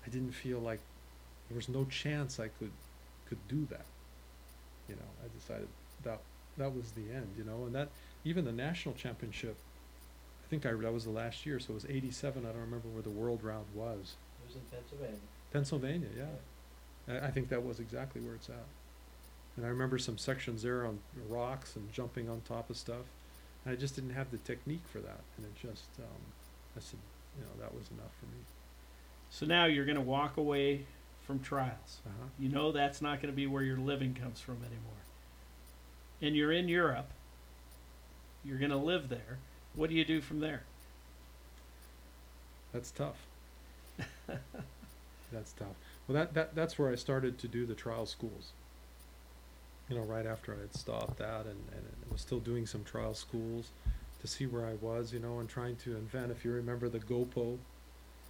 I 0.05 0.09
didn't 0.09 0.31
feel 0.31 0.59
like 0.59 0.79
there 1.49 1.55
was 1.55 1.69
no 1.69 1.85
chance 1.85 2.39
I 2.39 2.47
could, 2.47 2.71
could 3.27 3.45
do 3.47 3.67
that. 3.69 3.85
You 4.87 4.95
know, 4.95 5.09
I 5.23 5.27
decided 5.37 5.67
that 6.03 6.21
that 6.57 6.73
was 6.73 6.91
the 6.91 7.13
end. 7.13 7.27
You 7.37 7.43
know, 7.43 7.65
and 7.65 7.75
that 7.75 7.89
even 8.23 8.45
the 8.45 8.51
national 8.51 8.95
championship, 8.95 9.55
I 10.45 10.49
think 10.49 10.65
I 10.65 10.71
that 10.71 10.93
was 10.93 11.05
the 11.05 11.11
last 11.11 11.45
year, 11.45 11.59
so 11.59 11.71
it 11.71 11.75
was 11.75 11.85
'87. 11.85 12.45
I 12.45 12.49
don't 12.49 12.61
remember 12.61 12.87
where 12.89 13.01
the 13.01 13.09
world 13.09 13.43
round 13.43 13.65
was. 13.75 14.15
It 14.47 14.55
was 14.55 14.55
in 14.55 14.77
Pennsylvania. 14.77 15.19
Pennsylvania, 15.51 16.07
yeah. 16.17 17.21
I, 17.21 17.27
I 17.27 17.31
think 17.31 17.49
that 17.49 17.63
was 17.63 17.79
exactly 17.79 18.21
where 18.21 18.35
it's 18.35 18.49
at. 18.49 18.65
And 19.55 19.65
I 19.65 19.69
remember 19.69 19.97
some 19.97 20.17
sections 20.17 20.63
there 20.63 20.85
on 20.85 20.99
rocks 21.27 21.75
and 21.75 21.91
jumping 21.91 22.29
on 22.29 22.41
top 22.41 22.69
of 22.69 22.77
stuff. 22.77 23.05
And 23.65 23.73
I 23.73 23.75
just 23.75 23.95
didn't 23.95 24.11
have 24.11 24.31
the 24.31 24.37
technique 24.37 24.83
for 24.91 24.99
that. 24.99 25.19
And 25.35 25.45
it 25.45 25.55
just, 25.55 25.89
um, 25.99 26.21
I 26.75 26.79
said, 26.79 26.99
you 27.37 27.43
know, 27.43 27.51
that 27.59 27.73
was 27.73 27.89
enough 27.91 28.11
for 28.19 28.25
me. 28.27 28.41
so 29.29 29.45
now 29.45 29.65
you're 29.65 29.85
going 29.85 29.95
to 29.95 30.01
walk 30.01 30.37
away 30.37 30.85
from 31.25 31.39
trials. 31.39 31.99
Uh-huh. 32.05 32.27
You 32.39 32.49
know 32.49 32.71
that's 32.71 33.01
not 33.01 33.21
going 33.21 33.31
to 33.31 33.35
be 33.35 33.47
where 33.47 33.63
your 33.63 33.77
living 33.77 34.13
comes 34.13 34.39
from 34.39 34.57
anymore. 34.57 35.03
And 36.21 36.35
you're 36.35 36.51
in 36.53 36.69
Europe. 36.69 37.09
You're 38.45 38.57
going 38.57 38.71
to 38.71 38.77
live 38.77 39.09
there. 39.09 39.39
What 39.75 39.89
do 39.89 39.95
you 39.95 40.05
do 40.05 40.21
from 40.21 40.39
there? 40.39 40.63
That's 42.73 42.91
tough. 42.91 43.17
that's 45.31 45.53
tough. 45.53 45.75
Well, 46.07 46.15
that, 46.17 46.33
that 46.33 46.55
that's 46.55 46.77
where 46.79 46.91
I 46.91 46.95
started 46.95 47.37
to 47.39 47.47
do 47.47 47.65
the 47.65 47.75
trial 47.75 48.05
schools. 48.05 48.53
You 49.89 49.95
know, 49.95 50.03
right 50.03 50.25
after 50.25 50.55
I 50.55 50.59
had 50.61 50.73
stopped 50.75 51.17
that 51.17 51.45
and, 51.45 51.69
and 51.71 52.11
was 52.11 52.21
still 52.21 52.39
doing 52.39 52.65
some 52.65 52.83
trial 52.83 53.13
schools 53.13 53.71
to 54.19 54.27
see 54.27 54.45
where 54.45 54.65
I 54.65 54.73
was, 54.75 55.13
you 55.13 55.19
know, 55.19 55.39
and 55.39 55.47
trying 55.49 55.75
to 55.77 55.95
invent. 55.95 56.31
If 56.31 56.43
you 56.45 56.51
remember 56.51 56.89
the 56.89 56.99
GoPo, 56.99 57.59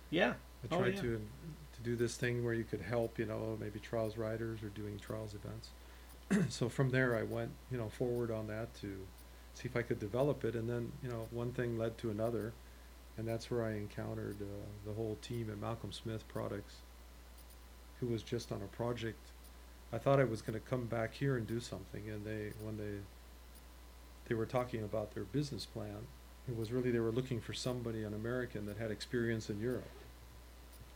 Yeah. 0.09 0.35
I 0.63 0.67
Oh, 0.71 0.77
tried 0.77 0.95
yeah. 0.95 1.01
to 1.01 1.29
to 1.73 1.81
do 1.83 1.95
this 1.95 2.15
thing 2.17 2.43
where 2.43 2.53
you 2.53 2.63
could 2.63 2.81
help, 2.81 3.19
you 3.19 3.25
know, 3.25 3.57
maybe 3.59 3.79
trials 3.79 4.17
riders 4.17 4.63
or 4.63 4.69
doing 4.69 4.99
trials 4.99 5.35
events. 5.35 5.71
so 6.49 6.69
from 6.69 6.89
there, 6.89 7.15
I 7.15 7.23
went, 7.23 7.51
you 7.69 7.77
know, 7.77 7.89
forward 7.89 8.31
on 8.31 8.47
that 8.47 8.73
to 8.75 9.07
see 9.53 9.67
if 9.67 9.75
I 9.75 9.83
could 9.83 9.99
develop 9.99 10.43
it, 10.43 10.55
and 10.55 10.69
then, 10.69 10.93
you 11.01 11.09
know, 11.09 11.27
one 11.31 11.53
thing 11.53 11.77
led 11.77 11.97
to 11.99 12.09
another, 12.09 12.55
and 13.17 13.27
that's 13.27 13.49
where 13.49 13.65
I 13.65 13.71
encountered 13.71 14.37
uh, 14.41 14.45
the 14.85 14.93
whole 14.93 15.17
team 15.21 15.49
at 15.51 15.59
Malcolm 15.59 15.91
Smith 15.91 16.27
Products, 16.27 16.75
who 17.99 18.07
was 18.07 18.21
just 18.21 18.51
on 18.51 18.61
a 18.61 18.75
project. 18.75 19.19
I 19.91 19.97
thought 19.97 20.19
I 20.19 20.25
was 20.25 20.41
going 20.41 20.59
to 20.59 20.65
come 20.65 20.85
back 20.85 21.13
here 21.13 21.35
and 21.37 21.47
do 21.47 21.59
something, 21.59 22.03
and 22.09 22.25
they 22.25 22.51
when 22.63 22.77
they 22.77 22.99
they 24.27 24.35
were 24.35 24.45
talking 24.45 24.83
about 24.83 25.15
their 25.15 25.23
business 25.23 25.65
plan, 25.65 26.05
it 26.47 26.55
was 26.55 26.71
really 26.71 26.91
they 26.91 26.99
were 26.99 27.11
looking 27.11 27.39
for 27.39 27.53
somebody, 27.53 28.03
an 28.03 28.13
American 28.13 28.65
that 28.67 28.77
had 28.77 28.91
experience 28.91 29.49
in 29.49 29.59
Europe. 29.59 29.89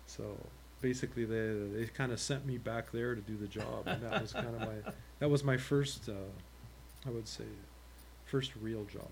So 0.06 0.38
basically, 0.82 1.26
they 1.26 1.54
they 1.74 1.86
kind 1.86 2.12
of 2.12 2.20
sent 2.20 2.46
me 2.46 2.58
back 2.58 2.92
there 2.92 3.16
to 3.16 3.22
do 3.22 3.38
the 3.38 3.48
job, 3.48 3.88
and 3.88 4.04
that 4.04 4.22
was 4.22 4.34
kind 4.34 4.48
of 4.48 4.60
my 4.60 4.92
that 5.20 5.30
was 5.30 5.44
my 5.44 5.58
first, 5.58 6.10
uh, 6.10 7.08
I 7.08 7.12
would 7.12 7.28
say, 7.28 7.46
first 8.26 8.52
real 8.62 8.84
job. 8.86 9.10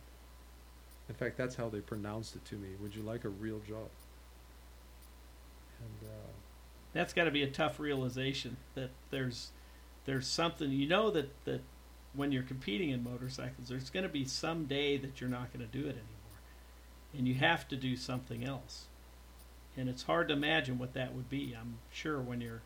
In 1.09 1.15
fact, 1.15 1.37
that's 1.37 1.55
how 1.55 1.69
they 1.69 1.81
pronounced 1.81 2.35
it 2.35 2.45
to 2.45 2.55
me. 2.55 2.69
Would 2.79 2.95
you 2.95 3.01
like 3.03 3.25
a 3.25 3.29
real 3.29 3.59
job? 3.59 3.89
And 5.79 6.09
uh, 6.09 6.31
That's 6.93 7.13
got 7.13 7.25
to 7.25 7.31
be 7.31 7.43
a 7.43 7.49
tough 7.49 7.79
realization 7.79 8.57
that 8.75 8.91
there's 9.09 9.51
there's 10.05 10.27
something 10.27 10.71
you 10.71 10.87
know 10.87 11.11
that 11.11 11.31
that 11.45 11.61
when 12.13 12.31
you're 12.31 12.43
competing 12.43 12.89
in 12.89 13.03
motorcycles 13.03 13.69
there's 13.69 13.89
going 13.89 14.03
to 14.03 14.09
be 14.09 14.25
some 14.25 14.65
day 14.65 14.97
that 14.97 15.21
you're 15.21 15.29
not 15.29 15.53
going 15.53 15.65
to 15.65 15.71
do 15.77 15.85
it 15.85 15.91
anymore 15.91 16.39
and 17.17 17.27
you 17.27 17.35
have 17.35 17.67
to 17.67 17.75
do 17.75 17.95
something 17.95 18.43
else 18.43 18.87
and 19.77 19.87
it's 19.87 20.03
hard 20.03 20.27
to 20.27 20.33
imagine 20.33 20.79
what 20.79 20.93
that 20.93 21.13
would 21.13 21.29
be 21.29 21.55
i'm 21.59 21.77
sure 21.91 22.19
when 22.19 22.41
you're 22.41 22.61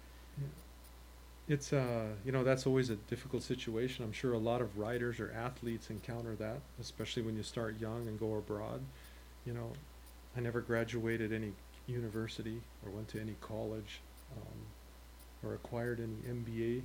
it's 1.47 1.73
uh 1.73 2.05
you 2.25 2.31
know 2.31 2.43
that's 2.43 2.65
always 2.65 2.89
a 2.89 2.95
difficult 2.95 3.43
situation. 3.43 4.03
I'm 4.05 4.13
sure 4.13 4.33
a 4.33 4.37
lot 4.37 4.61
of 4.61 4.77
riders 4.77 5.19
or 5.19 5.31
athletes 5.35 5.89
encounter 5.89 6.35
that 6.35 6.59
especially 6.79 7.23
when 7.23 7.35
you 7.35 7.43
start 7.43 7.79
young 7.79 8.07
and 8.07 8.19
go 8.19 8.35
abroad. 8.35 8.81
You 9.45 9.53
know 9.53 9.71
i 10.35 10.39
never 10.39 10.61
graduated 10.61 11.31
any 11.31 11.51
university 11.87 12.61
or 12.83 12.91
went 12.91 13.07
to 13.09 13.19
any 13.19 13.35
college 13.41 13.99
um, 14.35 14.57
or 15.43 15.53
acquired 15.53 15.99
any 15.99 16.33
mba 16.33 16.81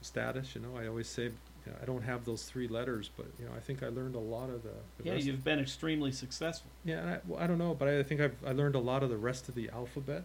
status 0.00 0.54
you 0.54 0.60
know. 0.60 0.76
I 0.76 0.86
always 0.86 1.08
say 1.08 1.24
you 1.24 1.32
know, 1.66 1.74
i 1.80 1.84
don't 1.84 2.02
have 2.02 2.24
those 2.24 2.44
three 2.44 2.68
letters 2.68 3.10
but 3.16 3.26
you 3.38 3.44
know 3.44 3.52
i 3.56 3.60
think 3.60 3.82
i 3.82 3.88
learned 3.88 4.14
a 4.14 4.20
lot 4.20 4.50
of 4.50 4.62
the, 4.62 4.70
the 4.98 5.10
yeah 5.10 5.14
you've 5.14 5.44
been 5.44 5.58
extremely 5.58 6.10
successful. 6.12 6.70
Yeah, 6.84 6.98
and 6.98 7.10
I, 7.10 7.18
well, 7.26 7.40
I 7.40 7.46
don't 7.46 7.58
know, 7.58 7.74
but 7.74 7.88
I, 7.88 7.98
I 8.00 8.02
think 8.02 8.20
I've 8.20 8.36
I 8.46 8.52
learned 8.52 8.74
a 8.74 8.80
lot 8.80 9.02
of 9.02 9.10
the 9.10 9.16
rest 9.16 9.48
of 9.48 9.54
the 9.54 9.68
alphabet. 9.70 10.24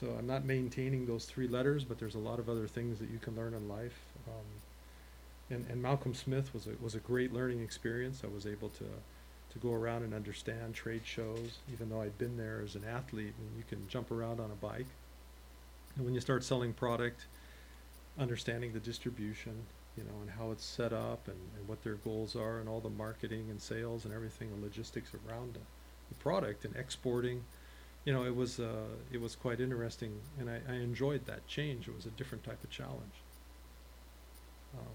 So 0.00 0.08
I'm 0.18 0.26
not 0.26 0.44
maintaining 0.44 1.06
those 1.06 1.24
three 1.24 1.46
letters, 1.46 1.84
but 1.84 1.98
there's 1.98 2.16
a 2.16 2.18
lot 2.18 2.38
of 2.40 2.48
other 2.48 2.66
things 2.66 2.98
that 2.98 3.10
you 3.10 3.18
can 3.18 3.36
learn 3.36 3.54
in 3.54 3.68
life. 3.68 3.98
Um, 4.26 4.44
and 5.50 5.66
and 5.70 5.80
Malcolm 5.80 6.14
Smith 6.14 6.52
was 6.52 6.66
a 6.66 6.72
was 6.82 6.94
a 6.94 6.98
great 6.98 7.32
learning 7.32 7.62
experience. 7.62 8.22
I 8.24 8.28
was 8.28 8.46
able 8.46 8.70
to 8.70 8.84
to 8.84 9.58
go 9.60 9.72
around 9.72 10.02
and 10.02 10.12
understand 10.12 10.74
trade 10.74 11.02
shows, 11.04 11.58
even 11.72 11.90
though 11.90 12.00
I'd 12.00 12.18
been 12.18 12.36
there 12.36 12.60
as 12.64 12.74
an 12.74 12.82
athlete. 12.84 13.34
And 13.38 13.56
you 13.56 13.62
can 13.68 13.86
jump 13.88 14.10
around 14.10 14.40
on 14.40 14.50
a 14.50 14.66
bike, 14.66 14.86
and 15.96 16.04
when 16.04 16.14
you 16.14 16.20
start 16.20 16.42
selling 16.42 16.72
product, 16.72 17.26
understanding 18.18 18.72
the 18.72 18.80
distribution, 18.80 19.52
you 19.96 20.02
know, 20.02 20.20
and 20.22 20.30
how 20.30 20.50
it's 20.50 20.64
set 20.64 20.92
up 20.92 21.28
and, 21.28 21.38
and 21.56 21.68
what 21.68 21.84
their 21.84 21.94
goals 21.94 22.34
are 22.34 22.58
and 22.58 22.68
all 22.68 22.80
the 22.80 22.90
marketing 22.90 23.46
and 23.50 23.60
sales 23.60 24.04
and 24.04 24.12
everything 24.12 24.48
and 24.52 24.62
logistics 24.62 25.10
around 25.14 25.54
the, 25.54 25.60
the 26.08 26.14
product 26.16 26.64
and 26.64 26.74
exporting. 26.74 27.44
You 28.04 28.12
know, 28.12 28.24
it 28.24 28.36
was 28.36 28.60
uh, 28.60 28.88
it 29.12 29.20
was 29.20 29.34
quite 29.34 29.60
interesting 29.60 30.20
and 30.38 30.50
I, 30.50 30.60
I 30.68 30.74
enjoyed 30.74 31.24
that 31.26 31.46
change. 31.46 31.88
It 31.88 31.94
was 31.94 32.06
a 32.06 32.10
different 32.10 32.44
type 32.44 32.62
of 32.62 32.70
challenge. 32.70 33.14
Um, 34.76 34.94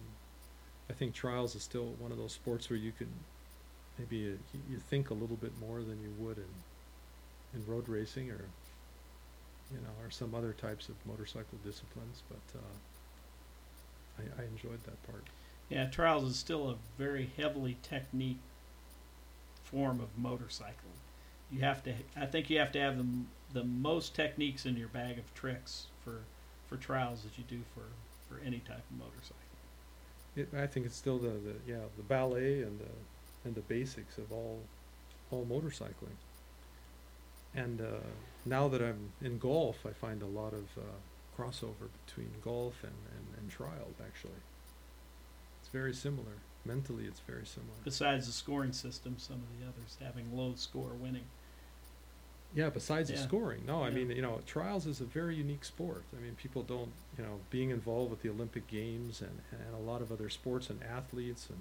I 0.90 0.94
think 0.94 1.14
trials 1.14 1.56
is 1.56 1.64
still 1.64 1.96
one 2.00 2.12
of 2.12 2.18
those 2.18 2.34
sports 2.34 2.70
where 2.70 2.78
you 2.78 2.92
can 2.92 3.08
maybe 3.98 4.28
uh, 4.28 4.36
you, 4.54 4.62
you 4.72 4.78
think 4.78 5.10
a 5.10 5.14
little 5.14 5.38
bit 5.38 5.54
more 5.60 5.80
than 5.82 6.02
you 6.02 6.12
would 6.20 6.38
in 6.38 6.46
in 7.54 7.66
road 7.66 7.90
racing 7.90 8.30
or 8.30 8.42
you 9.72 9.78
know 9.78 10.06
or 10.06 10.12
some 10.12 10.36
other 10.36 10.54
types 10.54 10.90
of 10.90 10.96
motorcycle 11.06 11.58
disciplines, 11.66 12.22
but 12.30 12.60
uh, 12.60 12.62
I, 14.20 14.42
I 14.42 14.46
enjoyed 14.46 14.84
that 14.84 15.02
part. 15.12 15.24
yeah 15.70 15.86
trials 15.90 16.24
is 16.24 16.36
still 16.38 16.70
a 16.70 16.76
very 16.98 17.30
heavily 17.38 17.78
technique 17.82 18.40
form 19.64 20.00
of 20.00 20.10
motorcycle 20.18 20.92
you 21.52 21.62
have 21.62 21.84
to 21.84 21.94
i 22.16 22.26
think 22.26 22.50
you 22.50 22.60
have 22.60 22.72
to 22.72 22.80
have 22.80 22.98
the, 22.98 23.06
the 23.54 23.64
most 23.64 24.16
techniques 24.16 24.66
in 24.66 24.78
your 24.78 24.88
bag 24.90 25.18
of 25.18 25.34
tricks 25.34 25.88
for 26.04 26.22
for 26.68 26.78
trials 26.78 27.26
as 27.26 27.38
you 27.38 27.44
do 27.48 27.62
for 27.74 27.84
for 28.28 28.42
any 28.46 28.60
type 28.60 28.84
of 28.92 28.98
motorcycle 28.98 29.36
It, 30.36 30.50
I 30.54 30.68
think 30.68 30.86
it's 30.86 30.96
still 30.96 31.18
the, 31.18 31.30
the 31.30 31.56
yeah 31.68 31.86
the 31.98 32.04
ballet 32.04 32.62
and 32.62 32.80
the 32.80 32.92
and 33.46 33.56
the 33.56 33.62
basics 33.62 34.18
of 34.18 34.32
all 34.32 34.62
all 35.32 35.46
motorcycling. 35.46 36.18
And 37.56 37.82
uh, 37.82 37.86
now 38.46 38.68
that 38.68 38.82
I'm 38.82 39.12
in 39.22 39.38
golf, 39.40 39.86
I 39.86 39.92
find 39.92 40.22
a 40.22 40.26
lot 40.26 40.54
of 40.54 40.66
uh, 40.78 40.82
crossover 41.38 41.88
between 42.06 42.32
golf 42.44 42.84
and, 42.84 42.94
and, 43.16 43.40
and 43.40 43.50
trial. 43.52 43.88
Actually, 44.06 44.42
it's 45.60 45.70
very 45.70 45.94
similar. 45.94 46.38
Mentally, 46.66 47.06
it's 47.06 47.22
very 47.22 47.46
similar. 47.46 47.78
besides 47.84 48.28
the 48.28 48.34
scoring 48.34 48.74
system 48.74 49.16
some 49.18 49.38
of 49.38 49.60
the 49.60 49.66
others 49.66 49.98
having 50.02 50.36
low 50.36 50.54
score 50.56 50.94
winning 50.94 51.26
Yeah, 52.56 52.70
besides 52.70 53.10
the 53.10 53.18
scoring. 53.18 53.64
No, 53.66 53.84
I 53.84 53.90
Yeah. 53.90 53.96
mean, 53.96 54.10
you 54.12 54.22
know, 54.22 54.42
trials 54.46 54.88
is 54.88 55.02
a 55.02 55.06
very 55.06 55.36
unique 55.36 55.64
sport. 55.64 56.04
I 56.18 56.20
mean, 56.20 56.36
people 56.36 56.64
don't, 56.64 56.92
you 57.18 57.24
know, 57.24 57.40
being 57.52 57.70
involved 57.70 58.10
with 58.10 58.22
the 58.24 58.30
Olympic 58.30 58.68
Games 58.68 59.22
and, 59.22 59.42
and 59.52 59.76
a 59.76 59.78
lot 59.78 60.02
of 60.02 60.12
other 60.12 60.30
sports 60.30 60.70
and 60.70 60.82
athletes. 60.84 61.50
And 61.50 61.60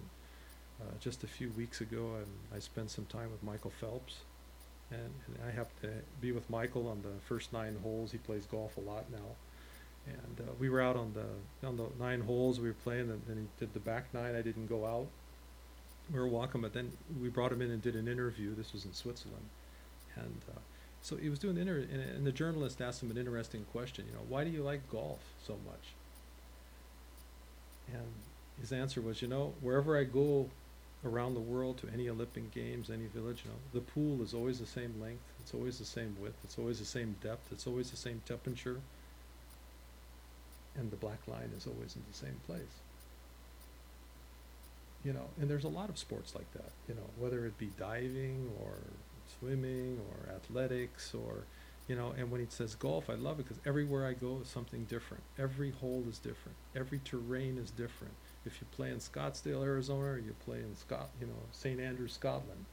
uh, 0.81 0.95
just 0.99 1.23
a 1.25 1.27
few 1.27 1.51
weeks 1.51 1.81
ago, 1.83 2.17
I, 2.53 2.57
I 2.57 2.59
spent 2.61 2.91
some 2.91 3.05
time 3.07 3.31
with 3.31 3.43
Michael 3.43 3.71
Phelps. 3.71 4.21
And, 4.91 5.13
and 5.27 5.37
I 5.47 5.51
happened 5.51 5.83
to 5.83 5.93
be 6.23 6.33
with 6.33 6.49
Michael 6.49 6.89
on 6.89 7.03
the 7.03 7.21
first 7.27 7.53
nine 7.53 7.77
holes. 7.83 8.13
He 8.13 8.19
plays 8.19 8.47
golf 8.47 8.79
a 8.79 8.81
lot 8.81 9.11
now. 9.11 9.37
And 10.07 10.41
uh, 10.49 10.53
we 10.59 10.71
were 10.71 10.81
out 10.81 10.97
on 10.97 11.13
the 11.13 11.67
on 11.67 11.77
the 11.77 11.89
nine 11.99 12.23
holes 12.23 12.59
we 12.59 12.69
were 12.69 12.75
playing, 12.83 13.11
and 13.11 13.21
then 13.27 13.37
he 13.37 13.47
did 13.61 13.75
the 13.75 13.81
back 13.81 14.15
nine. 14.15 14.35
I 14.35 14.41
didn't 14.41 14.67
go 14.67 14.87
out. 14.87 15.07
We 16.11 16.19
were 16.19 16.27
walking, 16.29 16.63
but 16.63 16.73
then 16.73 16.93
we 17.21 17.29
brought 17.29 17.53
him 17.53 17.61
in 17.61 17.71
and 17.71 17.83
did 17.83 17.95
an 17.95 18.09
interview. 18.09 18.55
This 18.55 18.73
was 18.73 18.87
in 18.87 18.95
Switzerland, 18.95 19.45
and 20.17 20.41
uh, 20.51 20.61
so 21.03 21.17
he 21.17 21.29
was 21.29 21.39
doing 21.39 21.55
the 21.55 21.61
inter- 21.61 21.87
and, 21.91 22.01
and 22.01 22.27
the 22.27 22.33
journalist 22.33 22.81
asked 22.81 23.03
him 23.03 23.11
an 23.11 23.19
interesting 23.19 23.65
question. 23.73 24.05
You 24.07 24.13
know, 24.15 24.25
why 24.29 24.45
do 24.45 24.51
you 24.51 24.63
like 24.63 24.89
golf 24.91 25.21
so 25.47 25.57
much? 25.67 25.95
And 27.93 28.07
his 28.61 28.73
answer 28.73 29.01
was, 29.01 29.23
you 29.23 29.29
know, 29.29 29.55
wherever 29.61 29.99
I 29.99 30.05
go 30.05 30.51
around 31.05 31.35
the 31.35 31.41
world 31.41 31.79
to 31.79 31.89
any 31.93 32.09
Olympic 32.09 32.53
Games, 32.53 32.91
any 32.91 33.07
village, 33.07 33.43
you 33.45 33.51
know, 33.51 33.57
the 33.73 33.81
pool 33.81 34.23
is 34.23 34.35
always 34.35 34.59
the 34.59 34.67
same 34.67 34.95
length. 35.01 35.23
It's 35.41 35.55
always 35.55 35.79
the 35.79 35.85
same 35.85 36.17
width. 36.21 36.37
It's 36.45 36.59
always 36.59 36.79
the 36.79 36.85
same 36.85 37.17
depth. 37.23 37.53
It's 37.53 37.67
always 37.67 37.91
the 37.91 37.97
same 37.97 38.21
temperature. 38.27 38.81
And 40.77 40.91
the 40.91 40.97
black 40.97 41.27
line 41.27 41.51
is 41.57 41.67
always 41.67 41.97
in 41.97 42.03
the 42.11 42.17
same 42.17 42.41
place. 42.47 42.61
You 45.05 45.13
know, 45.13 45.29
and 45.41 45.49
there's 45.49 45.65
a 45.65 45.69
lot 45.69 45.89
of 45.89 45.97
sports 45.97 46.35
like 46.35 46.53
that, 46.53 46.73
you 46.89 46.95
know, 46.95 47.09
whether 47.19 47.47
it 47.47 47.57
be 47.57 47.71
diving 47.79 48.51
or 48.61 48.75
swimming 49.39 49.99
or 50.09 50.33
athletics 50.35 51.15
or, 51.15 51.45
you 51.89 51.97
know, 51.97 52.15
and 52.17 52.31
when 52.31 52.41
he 52.41 52.47
says 52.49 52.75
golf, 52.75 53.09
I 53.09 53.15
love 53.15 53.41
it 53.41 53.45
because 53.45 53.61
everywhere 53.67 54.07
I 54.07 54.13
go 54.13 54.39
is 54.43 54.49
something 54.49 54.85
different. 54.85 55.23
Every 55.39 55.71
hole 55.71 56.05
is 56.09 56.19
different. 56.19 56.57
Every 56.75 57.01
terrain 57.05 57.59
is 57.59 57.71
different. 57.71 58.15
If 58.45 58.61
you 58.61 58.67
play 58.73 58.91
in 58.91 58.99
Scottsdale, 58.99 59.63
Arizona, 59.65 60.13
or 60.13 60.19
you 60.19 60.35
play 60.45 60.59
in 60.59 60.75
scott 60.77 61.11
you 61.21 61.27
know, 61.27 61.35
St. 61.53 61.81
Andrews, 61.81 62.13
Scotland, 62.13 62.65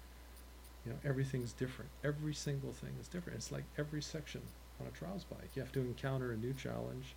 you 0.85 0.91
know, 0.91 0.97
everything's 1.03 1.53
different. 1.53 1.89
Every 2.03 2.33
single 2.33 2.71
thing 2.71 2.91
is 2.99 3.07
different. 3.07 3.37
It's 3.37 3.51
like 3.51 3.63
every 3.77 4.01
section 4.01 4.41
on 4.79 4.87
a 4.87 4.91
trials 4.91 5.23
bike. 5.23 5.49
You 5.55 5.61
have 5.61 5.71
to 5.73 5.79
encounter 5.79 6.31
a 6.31 6.37
new 6.37 6.53
challenge. 6.53 7.15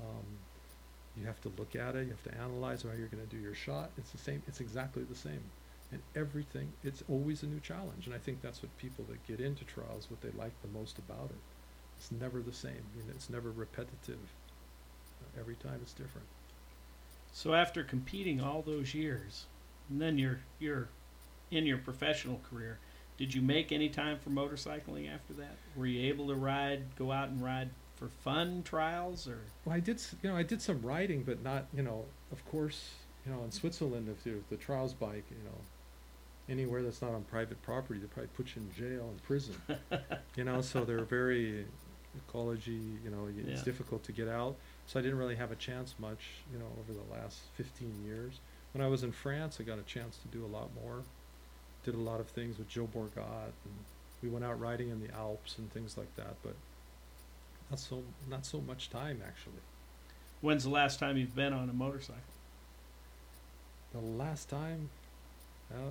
Um, 0.00 0.24
you 1.16 1.26
have 1.26 1.40
to 1.42 1.52
look 1.58 1.74
at 1.76 1.96
it. 1.96 2.04
You 2.04 2.10
have 2.10 2.22
to 2.24 2.34
analyze 2.40 2.82
how 2.82 2.90
you're 2.96 3.08
going 3.08 3.26
to 3.26 3.34
do 3.34 3.40
your 3.40 3.54
shot. 3.54 3.90
It's 3.98 4.10
the 4.10 4.18
same. 4.18 4.42
It's 4.46 4.60
exactly 4.60 5.04
the 5.04 5.14
same. 5.14 5.42
And 5.92 6.02
everything, 6.14 6.72
it's 6.82 7.04
always 7.08 7.42
a 7.42 7.46
new 7.46 7.60
challenge. 7.60 8.06
And 8.06 8.14
I 8.14 8.18
think 8.18 8.42
that's 8.42 8.62
what 8.62 8.76
people 8.76 9.04
that 9.08 9.24
get 9.26 9.40
into 9.40 9.64
trials, 9.64 10.10
what 10.10 10.20
they 10.20 10.36
like 10.36 10.52
the 10.62 10.78
most 10.78 10.98
about 10.98 11.30
it. 11.30 11.38
It's 11.96 12.10
never 12.10 12.40
the 12.40 12.52
same. 12.52 12.72
I 12.72 12.98
mean, 12.98 13.06
it's 13.10 13.30
never 13.30 13.50
repetitive. 13.50 14.18
Uh, 15.22 15.40
every 15.40 15.54
time 15.54 15.78
it's 15.82 15.92
different. 15.92 16.26
So 17.32 17.54
after 17.54 17.84
competing 17.84 18.40
all 18.40 18.62
those 18.62 18.94
years, 18.94 19.44
and 19.88 20.00
then 20.00 20.18
you're 20.18 20.40
you're 20.58 20.88
in 21.50 21.66
your 21.66 21.78
professional 21.78 22.40
career, 22.50 22.78
did 23.16 23.34
you 23.34 23.40
make 23.40 23.72
any 23.72 23.88
time 23.88 24.18
for 24.18 24.30
motorcycling 24.30 25.12
after 25.12 25.34
that? 25.34 25.56
Were 25.74 25.86
you 25.86 26.08
able 26.08 26.28
to 26.28 26.34
ride, 26.34 26.82
go 26.98 27.12
out 27.12 27.28
and 27.28 27.42
ride 27.42 27.70
for 27.96 28.08
fun 28.08 28.62
trials, 28.62 29.26
or 29.26 29.38
Well, 29.64 29.74
I 29.74 29.80
did, 29.80 30.00
you 30.22 30.30
know, 30.30 30.36
I 30.36 30.42
did 30.42 30.60
some 30.60 30.82
riding, 30.82 31.22
but 31.22 31.42
not, 31.42 31.66
you 31.74 31.82
know, 31.82 32.04
of 32.30 32.44
course, 32.50 32.90
you 33.24 33.32
know, 33.32 33.42
in 33.44 33.50
Switzerland, 33.50 34.08
if 34.08 34.26
you 34.26 34.44
the 34.50 34.56
trials 34.56 34.92
bike, 34.92 35.24
you 35.30 35.42
know, 35.44 35.58
anywhere 36.48 36.82
that's 36.82 37.02
not 37.02 37.12
on 37.12 37.22
private 37.24 37.60
property, 37.62 37.98
they 38.00 38.06
probably 38.06 38.28
put 38.36 38.54
you 38.54 38.62
in 38.62 38.72
jail 38.72 39.08
and 39.10 39.22
prison. 39.22 39.54
you 40.36 40.44
know, 40.44 40.60
so 40.60 40.84
they're 40.84 41.04
very 41.04 41.66
ecology, 42.16 42.80
you 43.04 43.10
know, 43.10 43.28
it's 43.36 43.60
Yeah. 43.60 43.64
difficult 43.64 44.02
to 44.04 44.12
get 44.12 44.28
out. 44.28 44.56
So 44.86 44.98
I 44.98 45.02
didn't 45.02 45.18
really 45.18 45.36
have 45.36 45.50
a 45.52 45.56
chance 45.56 45.94
much, 45.98 46.20
you 46.52 46.58
know, 46.58 46.66
over 46.80 46.92
the 46.92 47.12
last 47.12 47.38
15 47.56 48.04
years. 48.06 48.40
When 48.72 48.84
I 48.84 48.88
was 48.88 49.02
in 49.02 49.12
France, 49.12 49.58
I 49.60 49.64
got 49.64 49.78
a 49.78 49.82
chance 49.82 50.18
to 50.18 50.28
do 50.28 50.44
a 50.44 50.48
lot 50.48 50.68
more. 50.82 51.02
Did 51.84 51.94
a 51.94 51.98
lot 51.98 52.20
of 52.20 52.28
things 52.28 52.58
with 52.58 52.68
Gilles 52.70 52.88
Burgat, 52.94 53.52
and 53.64 53.74
we 54.22 54.28
went 54.28 54.44
out 54.44 54.58
riding 54.60 54.90
in 54.90 55.00
the 55.00 55.12
Alps 55.14 55.56
and 55.58 55.72
things 55.72 55.96
like 55.96 56.14
that, 56.16 56.34
but 56.42 56.54
not 57.70 57.78
so 57.80 58.02
not 58.28 58.44
so 58.46 58.60
much 58.60 58.90
time 58.90 59.20
actually. 59.26 59.60
when's 60.40 60.64
the 60.64 60.70
last 60.70 60.98
time 61.00 61.16
you've 61.16 61.34
been 61.34 61.52
on 61.52 61.68
a 61.68 61.72
motorcycle? 61.72 62.20
The 63.92 64.00
last 64.00 64.48
time, 64.48 64.90
uh, 65.72 65.90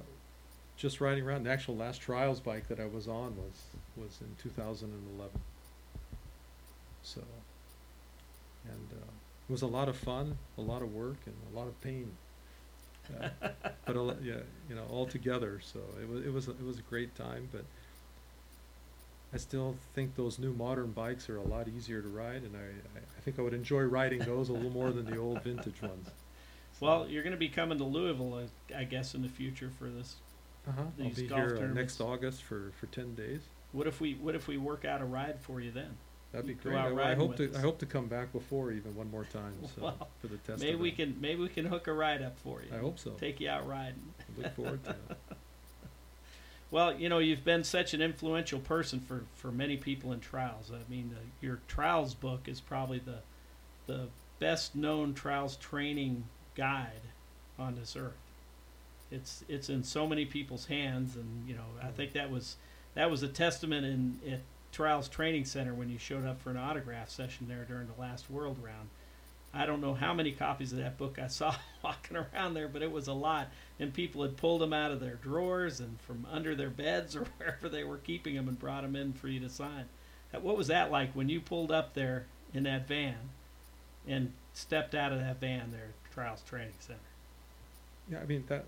just 0.78 0.99
riding 1.01 1.23
around, 1.26 1.43
the 1.43 1.51
actual 1.51 1.76
last 1.76 2.01
trials 2.01 2.39
bike 2.39 2.67
that 2.67 2.80
I 2.80 2.86
was 2.86 3.07
on 3.07 3.36
was 3.38 3.63
was 3.95 4.19
in 4.21 4.36
2011. 4.41 5.32
So, 7.03 7.21
and 8.65 8.88
uh, 8.91 9.05
it 9.47 9.51
was 9.51 9.61
a 9.61 9.67
lot 9.67 9.88
of 9.89 9.95
fun, 9.95 10.38
a 10.57 10.61
lot 10.61 10.82
of 10.82 10.93
work, 10.93 11.17
and 11.26 11.36
a 11.53 11.57
lot 11.57 11.67
of 11.67 11.80
pain. 11.82 12.11
Uh, 13.21 13.30
but 13.86 13.95
a, 13.95 14.17
yeah, 14.23 14.38
you 14.67 14.76
know, 14.76 14.84
all 14.89 15.05
together. 15.05 15.59
So 15.63 15.80
it 16.01 16.09
was 16.09 16.26
it 16.26 16.34
was 16.34 16.47
a- 16.47 16.51
it 16.51 16.63
was 16.65 16.80
a 16.80 16.84
great 16.84 17.15
time. 17.15 17.47
But 17.51 17.63
I 19.34 19.38
still 19.38 19.76
think 19.93 20.15
those 20.15 20.39
new 20.39 20.53
modern 20.53 20.91
bikes 20.91 21.30
are 21.30 21.38
a 21.38 21.43
lot 21.43 21.67
easier 21.67 22.01
to 22.01 22.07
ride, 22.07 22.43
and 22.43 22.55
I 22.55 22.97
I, 22.97 23.21
think 23.21 23.38
I 23.38 23.43
would 23.43 23.53
enjoy 23.53 23.82
riding 23.82 24.19
those 24.19 24.49
a 24.49 24.53
little 24.53 24.71
more 24.71 24.91
than 24.91 25.05
the 25.05 25.17
old 25.17 25.43
vintage 25.43 25.82
ones. 25.82 26.09
Well, 26.82 27.07
you're 27.07 27.23
going 27.23 27.32
to 27.32 27.38
be 27.38 27.47
coming 27.47 27.78
to 27.78 27.86
Louisville, 27.86 28.49
I 28.76 28.84
guess, 28.84 29.15
in 29.15 29.21
the 29.21 29.30
future 29.30 29.71
for 29.80 29.86
this. 29.89 30.17
Uh-huh. 30.68 30.82
I'll 30.82 30.91
these 30.97 31.16
be 31.18 31.28
golf 31.28 31.39
here 31.41 31.47
uh, 31.49 31.59
tournaments. 31.59 31.76
next 31.76 32.01
August 32.01 32.43
for, 32.43 32.72
for 32.80 32.88
ten 32.88 33.13
days. 33.16 33.41
What 33.72 33.88
if 33.88 33.99
we 34.01 34.13
What 34.16 34.36
if 34.36 34.47
we 34.47 34.57
work 34.57 34.86
out 34.86 35.01
a 35.01 35.05
ride 35.05 35.39
for 35.41 35.59
you 35.61 35.72
then? 35.72 35.97
That'd 36.32 36.47
be 36.47 36.53
Go 36.55 36.72
great. 36.72 36.80
out 36.80 36.88
I, 36.88 36.89
I 36.89 36.93
riding 36.93 37.20
hope 37.20 37.30
with 37.30 37.38
to 37.38 37.49
us. 37.51 37.55
I 37.57 37.61
hope 37.61 37.80
to 37.80 37.86
come 37.86 38.07
back 38.07 38.34
before 38.34 38.72
even 38.72 38.95
one 38.95 39.09
more 39.11 39.24
time. 39.26 39.53
So 39.76 39.84
Well, 39.84 40.07
for 40.22 40.28
the 40.28 40.38
test. 40.38 40.61
maybe 40.61 40.76
we 40.76 40.89
event. 40.89 41.13
can 41.13 41.22
maybe 41.22 41.41
we 41.41 41.49
can 41.49 41.66
hook 41.66 41.88
a 41.88 41.93
ride 41.93 42.22
up 42.22 42.38
for 42.39 42.61
you. 42.61 42.76
I 42.76 42.80
hope 42.80 42.99
so. 42.99 43.11
Take 43.11 43.39
you 43.39 43.49
out 43.49 43.68
riding. 43.68 44.01
Look 44.38 44.53
forward 44.55 44.84
to 44.86 44.89
it. 44.91 44.97
Well, 46.72 46.95
you 46.99 47.09
know, 47.09 47.20
you've 47.20 47.45
been 47.45 47.63
such 47.63 47.93
an 47.93 48.01
influential 48.01 48.59
person 48.59 48.99
for, 48.99 49.24
for 49.36 49.51
many 49.51 49.78
people 49.78 50.11
in 50.11 50.20
trials. 50.20 50.72
I 50.74 50.80
mean, 50.91 51.11
the, 51.13 51.45
your 51.45 51.59
trials 51.68 52.16
book 52.16 52.47
is 52.47 52.59
probably 52.59 52.99
the 52.99 53.20
the 53.86 54.07
best 54.39 54.76
known 54.76 55.13
trials 55.13 55.55
training 55.57 56.24
guide 56.55 57.01
on 57.59 57.76
this 57.76 57.95
earth. 57.95 58.18
It's 59.12 59.43
it's 59.47 59.70
in 59.70 59.84
so 59.84 60.08
many 60.08 60.26
people's 60.26 60.66
hands, 60.66 61.16
and 61.16 61.47
you 61.47 61.56
know, 61.56 61.66
I 61.82 61.88
think 61.88 62.14
that 62.14 62.32
was 62.32 62.56
that 62.95 63.12
was 63.12 63.24
a 63.24 63.28
testament 63.28 63.86
in 63.86 64.20
at 64.32 64.41
Trials 64.72 65.08
Training 65.08 65.45
Center 65.45 65.74
when 65.74 65.89
you 65.89 65.97
showed 65.97 66.26
up 66.26 66.41
for 66.41 66.49
an 66.49 66.58
autograph 66.58 67.10
session 67.10 67.47
there 67.47 67.66
during 67.66 67.88
the 67.88 68.01
last 68.01 68.30
World 68.30 68.58
Round. 68.62 68.89
I 69.53 69.66
don't 69.66 69.80
know 69.80 69.93
how 69.93 70.14
many 70.14 70.34
copies 70.34 70.74
of 70.74 70.80
that 70.80 70.97
book 70.97 71.18
I 71.18 71.28
saw 71.28 71.56
walking 71.84 72.18
around 72.18 72.56
there, 72.56 72.68
but 72.68 72.82
it 72.82 72.91
was 72.91 73.08
a 73.08 73.14
lot 73.14 73.47
and 73.80 73.93
people 73.93 74.22
had 74.22 74.38
pulled 74.38 74.62
them 74.62 74.74
out 74.74 74.91
of 74.91 74.99
their 74.99 75.16
drawers 75.16 75.80
and 75.80 75.99
from 76.01 76.26
under 76.32 76.56
their 76.56 76.70
beds 76.70 77.16
or 77.16 77.26
wherever 77.38 77.70
they 77.70 77.84
were 77.84 77.97
keeping 77.97 78.36
them 78.36 78.47
and 78.47 78.60
brought 78.60 78.84
them 78.84 78.95
in 78.95 79.14
for 79.14 79.28
you 79.28 79.39
to 79.39 79.49
sign. 79.49 79.86
What 80.32 80.58
was 80.58 80.68
that 80.68 80.91
like 80.91 81.14
when 81.14 81.30
you 81.30 81.39
pulled 81.39 81.72
up 81.72 81.93
there 81.93 82.26
in 82.53 82.64
that 82.64 82.88
van 82.88 83.16
and 84.06 84.34
stepped 84.53 84.93
out 84.93 85.14
of 85.14 85.20
that 85.20 85.39
van 85.39 85.72
there 85.72 85.93
at 86.06 86.14
Trials 86.14 86.41
Training 86.41 86.74
Center? 86.80 86.99
Yeah, 88.12 88.20
I 88.20 88.26
mean 88.26 88.43
that 88.47 88.66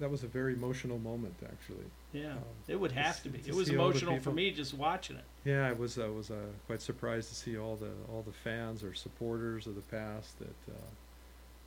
that 0.00 0.10
was 0.10 0.22
a 0.22 0.26
very 0.28 0.52
emotional 0.54 0.98
moment 0.98 1.34
actually. 1.44 1.84
Yeah, 2.12 2.32
Um, 2.34 2.38
it 2.68 2.76
would 2.78 2.92
have 2.92 3.16
s- 3.16 3.22
to 3.22 3.28
be. 3.28 3.38
to 3.38 3.48
It 3.48 3.54
was 3.54 3.66
see 3.68 3.76
all 3.76 3.86
the 3.86 3.90
emotional 3.90 4.20
for 4.20 4.30
me 4.32 4.50
just 4.52 4.74
watching 4.74 5.16
it. 5.16 5.24
Yeah, 5.44 5.66
I 5.66 5.72
was 5.72 5.98
I 5.98 6.08
was 6.08 6.30
uh, 6.30 6.46
quite 6.66 6.80
surprised 6.82 7.28
to 7.30 7.34
see 7.34 7.56
all 7.58 7.76
the 7.76 7.90
all 8.12 8.22
the 8.22 8.32
fans 8.32 8.82
or 8.84 8.94
supporters 8.94 9.66
of 9.66 9.74
the 9.74 9.80
past 9.82 10.38
that 10.38 10.72
uh, 10.72 10.76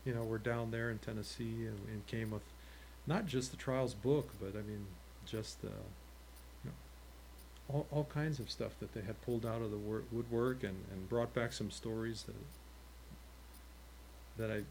you 0.05 0.13
know 0.13 0.23
were 0.23 0.37
down 0.37 0.71
there 0.71 0.89
in 0.89 0.99
Tennessee 0.99 1.65
and, 1.65 1.79
and 1.89 2.07
came 2.07 2.31
with 2.31 2.43
not 3.05 3.25
just 3.25 3.51
the 3.51 3.57
trials 3.57 3.93
book, 3.93 4.29
but 4.39 4.57
I 4.57 4.61
mean 4.61 4.85
just 5.25 5.57
uh, 5.65 5.67
you 6.63 6.69
know 6.71 6.75
all 7.75 7.87
all 7.91 8.05
kinds 8.05 8.39
of 8.39 8.49
stuff 8.49 8.71
that 8.79 8.93
they 8.93 9.01
had 9.01 9.21
pulled 9.23 9.45
out 9.45 9.61
of 9.61 9.69
the 9.71 9.77
wor- 9.77 10.03
woodwork 10.11 10.63
and, 10.63 10.85
and 10.91 11.09
brought 11.09 11.33
back 11.33 11.51
some 11.51 11.71
stories 11.71 12.23
that 12.23 12.35
that 14.37 14.51
I 14.51 14.63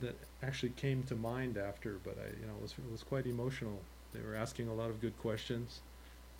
that 0.00 0.16
actually 0.42 0.70
came 0.70 1.02
to 1.04 1.14
mind 1.14 1.56
after, 1.56 1.98
but 2.04 2.16
I 2.18 2.28
you 2.40 2.46
know 2.46 2.54
it 2.56 2.62
was 2.62 2.72
it 2.72 2.90
was 2.90 3.02
quite 3.02 3.26
emotional. 3.26 3.80
They 4.12 4.20
were 4.20 4.34
asking 4.34 4.68
a 4.68 4.74
lot 4.74 4.90
of 4.90 5.00
good 5.00 5.16
questions 5.18 5.80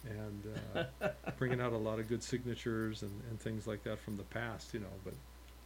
and 0.09 0.87
uh, 1.03 1.09
bringing 1.39 1.61
out 1.61 1.73
a 1.73 1.79
lot 1.79 1.99
of 1.99 2.09
good 2.09 2.23
signatures 2.23 3.03
and, 3.03 3.13
and 3.29 3.39
things 3.39 3.67
like 3.67 3.83
that 3.85 3.99
from 3.99 4.17
the 4.17 4.23
past, 4.25 4.73
you 4.75 4.81
know. 4.81 4.87
But 5.05 5.15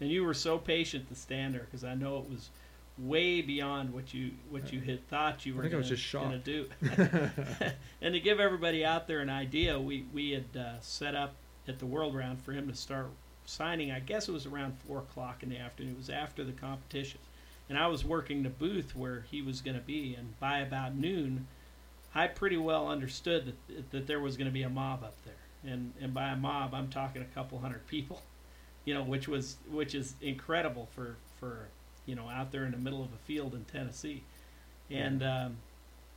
And 0.01 0.11
you 0.11 0.25
were 0.25 0.35
so 0.35 0.59
patient 0.59 1.09
to 1.09 1.15
stand 1.15 1.55
there 1.55 1.63
because 1.63 1.85
I 1.85 1.95
know 1.95 2.19
it 2.19 2.29
was 2.29 2.51
way 2.99 3.43
beyond 3.43 3.93
what 3.93 4.15
you 4.15 4.31
what 4.51 4.73
you 4.73 4.81
had 4.81 5.07
thought 5.09 5.45
you 5.45 5.55
were 5.55 5.65
gonna, 5.65 5.79
was 5.79 5.89
just 5.89 6.13
gonna 6.13 6.35
shocked. 6.35 6.45
do. 6.45 6.69
and 8.03 8.15
to 8.15 8.21
give 8.21 8.41
everybody 8.41 8.85
out 8.85 9.07
there 9.07 9.21
an 9.21 9.31
idea, 9.31 9.79
we 9.79 10.07
we 10.13 10.31
had 10.33 10.61
uh, 10.61 10.81
set 10.81 11.15
up 11.15 11.35
at 11.67 11.79
the 11.79 11.87
World 11.87 12.15
Round 12.15 12.41
for 12.41 12.53
him 12.53 12.69
to 12.69 12.75
start 12.75 13.09
signing. 13.47 13.91
I 13.91 14.01
guess 14.01 14.29
it 14.29 14.33
was 14.33 14.47
around 14.47 14.77
four 14.87 14.99
o'clock 14.99 15.43
in 15.43 15.49
the 15.49 15.59
afternoon. 15.59 15.93
It 15.93 15.99
was 15.99 16.11
after 16.11 16.45
the 16.45 16.53
competition, 16.53 17.21
and 17.69 17.79
I 17.79 17.87
was 17.87 18.05
working 18.05 18.43
the 18.43 18.51
booth 18.51 18.95
where 18.95 19.25
he 19.31 19.43
was 19.43 19.61
going 19.61 19.77
to 19.77 19.83
be. 19.83 20.15
And 20.15 20.39
by 20.39 20.59
about 20.59 20.95
noon, 20.95 21.47
I 22.15 22.27
pretty 22.27 22.57
well 22.57 22.89
understood 22.89 23.55
that 23.69 23.91
that 23.91 24.07
there 24.07 24.21
was 24.21 24.37
going 24.37 24.47
to 24.47 24.53
be 24.53 24.63
a 24.63 24.71
mob 24.71 25.03
up 25.03 25.17
there. 25.25 25.73
and 25.73 25.93
and 26.01 26.13
by 26.13 26.29
a 26.29 26.37
mob, 26.37 26.75
I'm 26.75 26.89
talking 26.89 27.23
a 27.23 27.35
couple 27.35 27.59
hundred 27.59 27.87
people. 27.87 28.23
You 28.87 28.93
know, 28.93 29.03
which 29.03 29.27
was 29.29 29.57
which 29.71 29.95
is 29.95 30.15
incredible 30.21 30.91
for 30.95 31.17
for 31.41 31.69
you 32.05 32.15
know 32.15 32.29
out 32.29 32.53
there 32.53 32.67
in 32.67 32.73
the 32.73 32.77
middle 32.77 33.03
of 33.03 33.09
a 33.15 33.17
field 33.25 33.55
in 33.55 33.65
Tennessee, 33.65 34.25
and 34.91 35.23
um, 35.23 35.57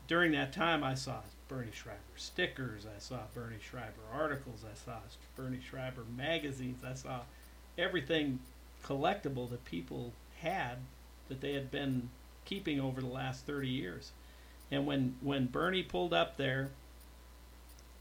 during 0.05 0.33
that 0.33 0.51
time, 0.51 0.83
I 0.83 0.93
saw 0.93 1.21
Bernie 1.47 1.71
Schreiber 1.71 2.01
stickers, 2.17 2.85
I 2.85 2.99
saw 2.99 3.19
Bernie 3.33 3.55
Schreiber 3.61 4.01
articles, 4.13 4.65
I 4.69 4.75
saw 4.75 4.97
Bernie 5.37 5.61
Schreiber 5.61 6.03
magazines, 6.17 6.83
I 6.85 6.93
saw 6.93 7.21
everything 7.77 8.39
collectible 8.83 9.49
that 9.49 9.63
people 9.63 10.11
had 10.41 10.79
that 11.29 11.41
they 11.41 11.53
had 11.53 11.71
been 11.71 12.09
keeping 12.45 12.79
over 12.79 13.01
the 13.01 13.07
last 13.07 13.45
30 13.45 13.67
years. 13.67 14.11
And 14.71 14.85
when 14.85 15.15
when 15.21 15.45
Bernie 15.45 15.83
pulled 15.83 16.13
up 16.13 16.37
there, 16.37 16.71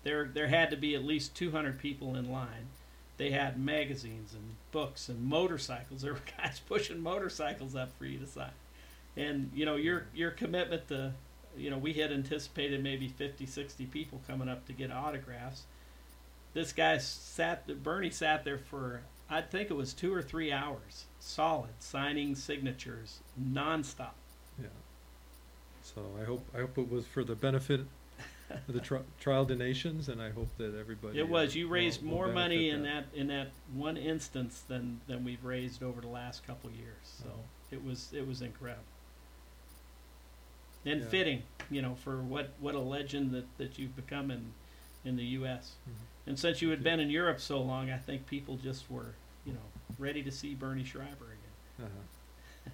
there 0.03 0.25
there 0.33 0.49
had 0.49 0.71
to 0.71 0.77
be 0.77 0.95
at 0.95 1.05
least 1.05 1.35
200 1.37 1.79
people 1.79 2.17
in 2.17 2.31
line. 2.31 2.69
They 3.19 3.31
had 3.31 3.59
magazines 3.59 4.35
and 4.35 4.57
books 4.73 5.09
and 5.09 5.25
motorcycles. 5.25 6.03
There 6.03 6.13
were 6.13 6.21
guys 6.39 6.61
pushing 6.61 7.01
motorcycles 7.01 7.75
up 7.75 7.97
for 7.97 8.05
you 8.05 8.19
to 8.19 8.27
sign. 8.27 8.51
And 9.17 9.51
you 9.55 9.65
know 9.65 9.77
your 9.77 10.07
your 10.15 10.31
commitment 10.31 10.89
to 10.89 11.13
you 11.57 11.71
know 11.71 11.79
we 11.79 11.95
had 11.95 12.13
anticipated 12.13 12.83
maybe 12.83 13.09
50 13.09 13.47
60 13.47 13.87
people 13.87 14.21
coming 14.27 14.49
up 14.49 14.67
to 14.67 14.73
get 14.73 14.91
autographs. 14.91 15.63
This 16.53 16.73
guy 16.73 16.99
sat 16.99 17.67
Bernie 17.83 18.11
sat 18.11 18.45
there 18.45 18.59
for 18.59 19.03
I 19.29 19.41
think 19.41 19.71
it 19.71 19.75
was 19.75 19.93
2 19.93 20.15
or 20.15 20.23
3 20.23 20.53
hours 20.53 21.07
solid 21.19 21.71
signing 21.81 22.35
signatures 22.37 23.21
nonstop. 23.41 24.13
Yeah. 24.61 24.69
So 25.83 26.03
I 26.21 26.25
hope 26.25 26.45
I 26.55 26.59
hope 26.61 26.79
it 26.79 26.91
was 26.91 27.07
for 27.07 27.25
the 27.25 27.35
benefit 27.35 27.81
of 28.51 28.73
the 28.75 28.81
tri- 28.81 29.01
Trial 29.21 29.45
des 29.45 29.57
Nations, 29.57 30.09
and 30.09 30.23
I 30.23 30.31
hope 30.31 30.49
that 30.59 30.75
everybody. 30.79 31.19
It 31.19 31.29
was. 31.29 31.55
uh, 31.55 31.59
You 31.59 31.69
raised 31.69 32.03
will 32.03 32.11
more 32.11 32.29
money 32.29 32.71
in 32.71 32.83
that 32.85 33.07
in 33.15 33.27
that 33.29 33.49
one 33.75 33.97
instance 33.97 34.61
than 34.69 35.01
than 35.09 35.25
we've 35.25 35.45
raised 35.45 35.83
over 35.83 36.01
the 36.01 36.07
last 36.09 36.47
couple 36.47 36.71
of 36.71 36.77
years. 36.77 36.97
So 37.23 37.29
Oh. 37.33 37.41
it 37.73 37.85
was 37.85 38.13
it 38.13 38.27
was 38.27 38.43
incredible 38.43 38.83
and 40.85 41.01
Yeah. 41.01 41.09
fitting, 41.09 41.43
you 41.71 41.83
know, 41.83 41.97
for 41.97 42.23
what 42.23 42.51
what 42.61 42.75
a 42.77 42.81
legend 42.81 43.33
that 43.33 43.47
that 43.59 43.79
you've 43.79 43.97
become 43.97 44.31
in 44.31 44.53
in 45.05 45.17
the 45.17 45.25
U.S. 45.41 45.75
Mhm. 45.89 45.95
And 46.27 46.39
since 46.39 46.61
you 46.61 46.71
had 46.71 46.83
been 46.83 47.01
in 47.01 47.09
Europe 47.11 47.41
so 47.41 47.61
long, 47.61 47.91
I 47.91 47.99
think 47.99 48.27
people 48.27 48.57
just 48.57 48.91
were 48.91 49.15
you 49.45 49.53
know 49.53 49.59
ready 49.99 50.23
to 50.23 50.33
see 50.33 50.55
Bernie 50.55 50.85
Schreiber 50.85 51.27
again. 51.27 51.87
Uh-huh. 51.87 52.71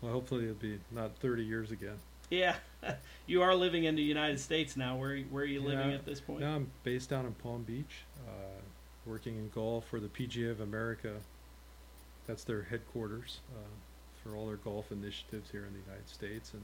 well, 0.00 0.12
hopefully 0.12 0.44
it'll 0.44 0.54
be 0.54 0.78
not 0.90 1.16
30 1.18 1.44
years 1.44 1.70
again. 1.70 1.98
Yeah, 2.30 2.56
you 3.26 3.42
are 3.42 3.54
living 3.54 3.84
in 3.84 3.94
the 3.96 4.02
United 4.02 4.40
States 4.40 4.76
now. 4.76 4.96
Where 4.96 5.18
where 5.18 5.42
are 5.44 5.46
you 5.46 5.60
living 5.60 5.90
Yeah. 5.90 5.96
at 5.96 6.06
this 6.06 6.20
point? 6.20 6.40
Now 6.40 6.56
I'm 6.56 6.70
based 6.82 7.10
down 7.10 7.26
in 7.26 7.32
Palm 7.34 7.62
Beach, 7.62 8.04
uh, 8.26 8.60
working 9.04 9.36
in 9.36 9.50
golf 9.50 9.86
for 9.88 10.00
the 10.00 10.08
PGA 10.08 10.50
of 10.50 10.60
America. 10.60 11.14
That's 12.26 12.44
their 12.44 12.62
headquarters 12.62 13.40
uh, 13.54 13.58
for 14.22 14.34
all 14.34 14.46
their 14.46 14.56
golf 14.56 14.90
initiatives 14.90 15.50
here 15.50 15.66
in 15.66 15.74
the 15.74 15.80
United 15.80 16.08
States, 16.08 16.54
and 16.54 16.62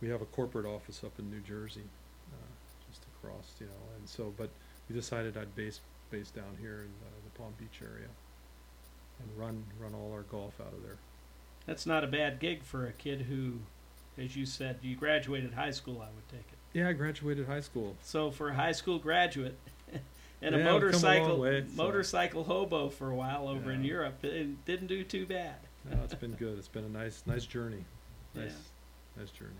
we 0.00 0.08
have 0.08 0.22
a 0.22 0.26
corporate 0.26 0.64
office 0.64 1.04
up 1.04 1.12
in 1.18 1.30
New 1.30 1.40
Jersey, 1.40 1.82
uh, 2.32 2.36
just 2.90 3.02
across, 3.14 3.52
you 3.60 3.66
know. 3.66 3.72
And 3.98 4.08
so, 4.08 4.32
but 4.38 4.48
we 4.88 4.94
decided 4.94 5.36
I'd 5.36 5.54
base 5.54 5.80
base 6.10 6.30
down 6.30 6.56
here 6.60 6.78
in 6.80 6.90
uh, 7.06 7.10
the 7.24 7.38
Palm 7.38 7.52
Beach 7.58 7.80
area, 7.82 8.08
and 9.20 9.28
run 9.38 9.64
run 9.80 9.94
all 9.94 10.12
our 10.12 10.22
golf 10.22 10.60
out 10.60 10.72
of 10.72 10.82
there. 10.82 10.96
That's 11.66 11.86
not 11.86 12.02
a 12.04 12.06
bad 12.06 12.40
gig 12.40 12.62
for 12.62 12.86
a 12.86 12.92
kid 12.92 13.22
who, 13.22 13.54
as 14.16 14.36
you 14.36 14.46
said, 14.46 14.78
you 14.82 14.96
graduated 14.96 15.54
high 15.54 15.70
school. 15.70 16.00
I 16.00 16.06
would 16.06 16.28
take 16.30 16.40
it. 16.40 16.58
Yeah, 16.78 16.88
I 16.88 16.92
graduated 16.92 17.46
high 17.46 17.60
school. 17.60 17.96
So 18.02 18.30
for 18.30 18.48
a 18.50 18.54
high 18.54 18.72
school 18.72 18.98
graduate 18.98 19.58
and 20.42 20.54
a 20.54 20.58
Yeah, 20.58 20.64
a 20.68 20.72
motorcycle 20.72 21.38
way, 21.38 21.64
so- 21.68 21.76
motorcycle 21.82 22.44
hobo 22.44 22.88
for 22.88 23.10
a 23.10 23.14
while 23.14 23.48
over 23.48 23.70
in 23.72 23.84
Europe, 23.84 24.24
it 24.24 24.64
didn't 24.64 24.86
do 24.86 25.04
too 25.04 25.26
bad. 25.26 25.56
No, 25.90 25.98
it's 26.04 26.14
been 26.14 26.32
good. 26.32 26.58
It's 26.58 26.68
been 26.68 26.84
a 26.84 26.88
nice 26.88 27.22
nice 27.26 27.44
journey. 27.44 27.84
Nice 28.34 28.52
Yeah. 29.16 29.22
nice 29.22 29.30
journey. 29.30 29.52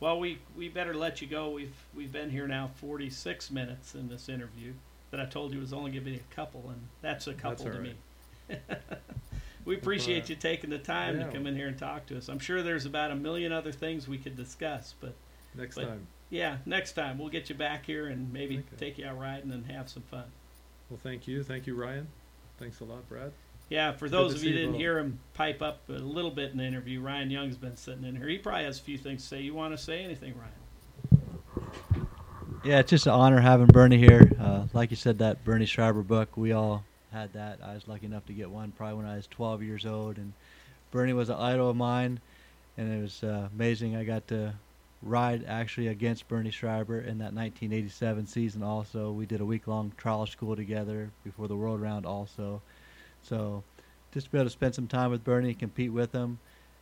Well, 0.00 0.18
we 0.18 0.38
we 0.56 0.68
better 0.68 0.94
let 0.94 1.20
you 1.20 1.28
go. 1.28 1.50
We've 1.50 1.74
we've 1.94 2.10
been 2.12 2.30
here 2.30 2.48
now 2.48 2.70
46 2.76 3.50
minutes 3.50 3.94
in 3.94 4.08
this 4.08 4.28
interview 4.28 4.72
that 5.10 5.20
I 5.20 5.26
told 5.26 5.52
you 5.52 5.60
was 5.60 5.72
only 5.72 5.90
going 5.90 6.04
to 6.04 6.10
be 6.10 6.16
a 6.16 6.34
couple, 6.34 6.64
and 6.68 6.80
that's 7.02 7.26
a 7.26 7.34
couple 7.34 7.66
all 7.66 7.72
to 7.72 7.78
right. 7.78 7.94
me. 8.48 8.56
we 9.64 9.76
appreciate 9.76 10.28
you 10.30 10.36
taking 10.36 10.70
the 10.70 10.78
time 10.78 11.18
Yeah. 11.18 11.26
to 11.26 11.32
come 11.32 11.46
in 11.46 11.54
here 11.54 11.66
and 11.68 11.78
talk 11.78 12.06
to 12.06 12.16
us. 12.16 12.28
I'm 12.28 12.38
sure 12.38 12.62
there's 12.62 12.86
about 12.86 13.10
a 13.10 13.16
million 13.16 13.52
other 13.52 13.72
things 13.72 14.08
we 14.08 14.18
could 14.18 14.36
discuss, 14.36 14.94
but 15.00 15.14
Next 15.54 15.74
But- 15.74 15.86
time. 15.88 16.06
yeah, 16.30 16.58
next 16.64 16.92
time 16.92 17.18
we'll 17.18 17.28
get 17.28 17.48
you 17.48 17.56
back 17.56 17.84
here 17.84 18.06
and 18.06 18.32
maybe 18.32 18.58
Okay. 18.58 18.76
take 18.78 18.98
you 18.98 19.06
out 19.06 19.18
riding 19.18 19.50
and 19.50 19.66
have 19.66 19.88
some 19.88 20.04
fun. 20.04 20.24
Well, 20.88 21.00
thank 21.02 21.26
you. 21.26 21.42
Thank 21.42 21.66
you, 21.66 21.74
Ryan. 21.74 22.06
Thanks 22.58 22.80
a 22.80 22.84
lot, 22.84 23.08
Brad. 23.08 23.32
Yeah, 23.70 23.92
for 23.92 24.08
those 24.08 24.34
of 24.34 24.42
you 24.42 24.50
see 24.50 24.56
didn't 24.56 24.74
hear 24.74 24.98
him 24.98 25.20
pipe 25.32 25.62
up 25.62 25.88
a 25.88 25.92
little 25.92 26.32
bit 26.32 26.50
in 26.50 26.58
the 26.58 26.64
interview, 26.64 27.00
Ryan 27.00 27.30
Young's 27.30 27.56
been 27.56 27.76
sitting 27.76 28.02
in 28.04 28.16
here. 28.16 28.26
He 28.26 28.36
probably 28.36 28.64
has 28.64 28.80
a 28.80 28.82
few 28.82 28.98
things 28.98 29.22
to 29.22 29.28
say. 29.28 29.40
You 29.42 29.54
want 29.54 29.72
to 29.72 29.78
say 29.78 30.02
anything, 30.02 30.34
Ryan? 30.36 32.06
Yeah, 32.64 32.80
it's 32.80 32.90
just 32.90 33.06
an 33.06 33.12
honor 33.12 33.40
having 33.40 33.68
Bernie 33.68 33.96
here. 33.96 34.32
Uh, 34.40 34.64
like 34.72 34.90
you 34.90 34.96
said, 34.96 35.18
that 35.18 35.44
Bernie 35.44 35.66
Schreiber 35.66 36.02
book, 36.02 36.36
we 36.36 36.50
all 36.50 36.82
had 37.12 37.32
that. 37.34 37.60
I 37.64 37.74
was 37.74 37.86
lucky 37.86 38.06
enough 38.06 38.26
to 38.26 38.32
get 38.32 38.50
one 38.50 38.72
probably 38.72 38.96
when 38.96 39.06
I 39.06 39.14
was 39.14 39.28
12 39.28 39.62
years 39.62 39.86
old, 39.86 40.16
and 40.16 40.32
Bernie 40.90 41.12
was 41.12 41.28
an 41.28 41.36
idol 41.36 41.70
of 41.70 41.76
mine, 41.76 42.18
and 42.76 42.92
it 42.92 43.00
was 43.00 43.22
uh, 43.22 43.48
amazing. 43.54 43.94
I 43.94 44.02
got 44.02 44.26
to 44.28 44.52
ride 45.00 45.44
actually 45.46 45.86
against 45.86 46.26
Bernie 46.26 46.50
Schreiber 46.50 46.98
in 46.98 47.18
that 47.18 47.32
1987 47.32 48.26
season. 48.26 48.64
Also, 48.64 49.12
we 49.12 49.26
did 49.26 49.40
a 49.40 49.44
week-long 49.44 49.92
trial 49.96 50.26
school 50.26 50.56
together 50.56 51.12
before 51.22 51.46
the 51.46 51.56
World 51.56 51.80
Round. 51.80 52.04
Also, 52.04 52.60
so 53.22 53.62
just 54.12 54.26
to 54.26 54.32
be 54.32 54.38
able 54.38 54.46
to 54.46 54.50
spend 54.50 54.74
some 54.74 54.86
time 54.86 55.10
with 55.10 55.24
Bernie, 55.24 55.54
compete 55.54 55.92
with 55.92 56.12
him, 56.12 56.38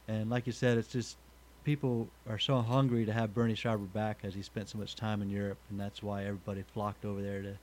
and 0.07 0.31
like 0.31 0.47
you 0.47 0.53
said, 0.53 0.79
it's 0.79 0.89
just 0.89 1.17
people 1.65 2.09
are 2.29 2.39
so 2.39 2.61
hungry 2.61 3.05
to 3.05 3.13
have 3.13 3.35
Bernie 3.35 3.55
Schreiber 3.55 3.85
back 3.85 4.21
as 4.23 4.35
he 4.35 4.43
spent 4.43 4.69
so 4.69 4.79
much 4.79 4.97
time 4.97 5.21
in 5.21 5.31
Europe, 5.31 5.59
and 5.71 5.79
that's 5.79 6.03
why 6.03 6.25
everybody 6.25 6.65
flocked 6.73 7.05
over 7.05 7.21
there 7.21 7.43
to 7.43 7.57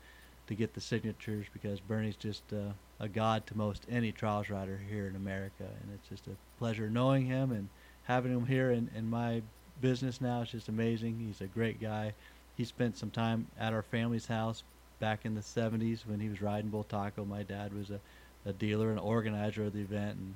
to 0.47 0.53
get 0.53 0.73
the 0.75 0.81
signatures 0.81 1.47
because 1.53 1.79
Bernie's 1.79 2.15
just 2.15 2.43
uh, 2.53 2.71
a 2.99 3.07
god 3.07 3.47
to 3.47 3.57
most 3.57 3.85
any 3.89 4.11
trials 4.11 4.49
rider 4.49 4.79
here 4.89 5.07
in 5.07 5.15
America, 5.15 5.63
and 5.63 5.91
it's 5.93 6.07
just 6.07 6.27
a 6.27 6.35
pleasure 6.59 6.89
knowing 6.89 7.25
him 7.25 7.51
and 7.51 7.67
having 8.03 8.31
him 8.31 8.45
here 8.45 8.71
in, 8.71 8.89
in 8.95 9.09
my 9.09 9.41
business 9.81 10.21
now. 10.21 10.41
It's 10.41 10.51
just 10.51 10.69
amazing. 10.69 11.19
He's 11.19 11.41
a 11.41 11.47
great 11.47 11.81
guy. 11.81 12.13
He 12.55 12.63
spent 12.63 12.97
some 12.97 13.09
time 13.09 13.47
at 13.59 13.73
our 13.73 13.81
family's 13.81 14.27
house 14.27 14.63
back 14.99 15.25
in 15.25 15.35
the 15.35 15.41
70s 15.41 16.05
when 16.05 16.19
he 16.19 16.29
was 16.29 16.41
riding 16.41 16.71
Bultaco. 16.71 17.27
My 17.27 17.43
dad 17.43 17.73
was 17.73 17.89
a, 17.89 17.99
a 18.45 18.53
dealer 18.53 18.91
and 18.91 18.99
organizer 18.99 19.63
of 19.65 19.73
the 19.73 19.81
event, 19.81 20.17
and 20.17 20.35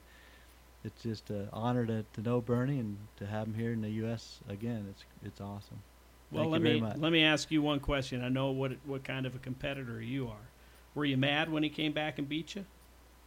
it's 0.83 1.03
just 1.03 1.29
an 1.29 1.49
honor 1.51 1.85
to, 1.85 2.05
to 2.13 2.21
know 2.21 2.41
Bernie 2.41 2.79
and 2.79 2.97
to 3.17 3.25
have 3.25 3.47
him 3.47 3.53
here 3.53 3.71
in 3.73 3.81
the 3.81 3.89
U.S. 3.91 4.39
again. 4.49 4.85
It's 4.89 5.03
it's 5.23 5.41
awesome. 5.41 5.81
Well, 6.31 6.43
Thank 6.43 6.51
let 6.51 6.57
you 6.59 6.63
very 6.63 6.75
me 6.75 6.81
much. 6.81 6.97
let 6.97 7.11
me 7.11 7.23
ask 7.23 7.51
you 7.51 7.61
one 7.61 7.79
question. 7.79 8.23
I 8.23 8.29
know 8.29 8.51
what 8.51 8.73
what 8.85 9.03
kind 9.03 9.25
of 9.25 9.35
a 9.35 9.39
competitor 9.39 10.01
you 10.01 10.27
are. 10.27 10.49
Were 10.95 11.05
you 11.05 11.17
mad 11.17 11.51
when 11.51 11.63
he 11.63 11.69
came 11.69 11.91
back 11.91 12.17
and 12.19 12.27
beat 12.27 12.55
you? 12.55 12.65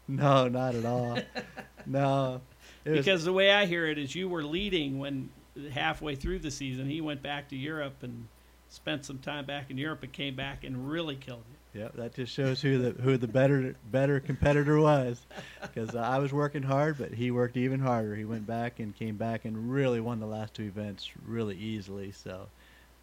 No, 0.09 0.49
not 0.49 0.75
at 0.75 0.85
all. 0.85 1.19
no, 1.87 2.41
it 2.85 2.91
was, 2.91 2.99
Because 2.99 3.25
the 3.25 3.33
way 3.33 3.51
I 3.53 3.67
hear 3.67 3.87
it 3.87 3.99
is 3.99 4.15
you 4.15 4.29
were 4.29 4.43
leading 4.43 4.99
when 4.99 5.31
halfway 5.73 6.15
through 6.17 6.41
the 6.41 6.51
season 6.51 6.89
he 6.89 7.01
went 7.01 7.23
back 7.23 7.49
to 7.51 7.57
Europe 7.57 8.03
and 8.03 8.27
spent 8.69 9.05
some 9.05 9.19
time 9.19 9.45
back 9.45 9.71
in 9.71 9.79
Europe 9.79 10.03
and 10.03 10.13
came 10.13 10.35
back 10.35 10.65
and 10.65 10.89
really 10.91 11.15
killed 11.17 11.45
you. 11.51 11.57
Yeah, 11.75 11.89
that 11.95 12.15
just 12.15 12.33
shows 12.33 12.61
who 12.61 12.79
the 12.79 13.03
who 13.03 13.17
the 13.17 13.29
better 13.29 13.75
better 13.91 14.21
competitor 14.21 14.79
was. 14.79 15.27
Because 15.61 15.97
I 15.97 16.19
was 16.19 16.33
working 16.33 16.63
hard, 16.63 16.99
but 16.99 17.13
he 17.13 17.31
worked 17.31 17.57
even 17.57 17.81
harder. 17.81 18.15
He 18.15 18.25
went 18.25 18.47
back 18.47 18.79
and 18.79 18.95
came 18.95 19.17
back 19.17 19.45
and 19.45 19.73
really 19.73 20.01
won 20.01 20.21
the 20.21 20.27
last 20.27 20.55
two 20.55 20.65
events 20.65 21.11
really 21.27 21.57
easily. 21.57 22.13
So. 22.13 22.49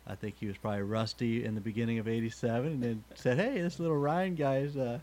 I 0.08 0.16
think 0.16 0.38
he 0.40 0.48
was 0.48 0.58
probably 0.58 0.82
rusty 0.82 1.46
in 1.46 1.54
the 1.54 1.62
beginning 1.62 2.00
of 2.00 2.08
'87, 2.08 2.72
and 2.72 2.82
then 2.82 3.04
said, 3.14 3.38
"Hey, 3.38 3.62
this 3.62 3.80
little 3.80 3.98
Ryan 3.98 4.34
guy's 4.34 4.76
uh, 4.76 4.98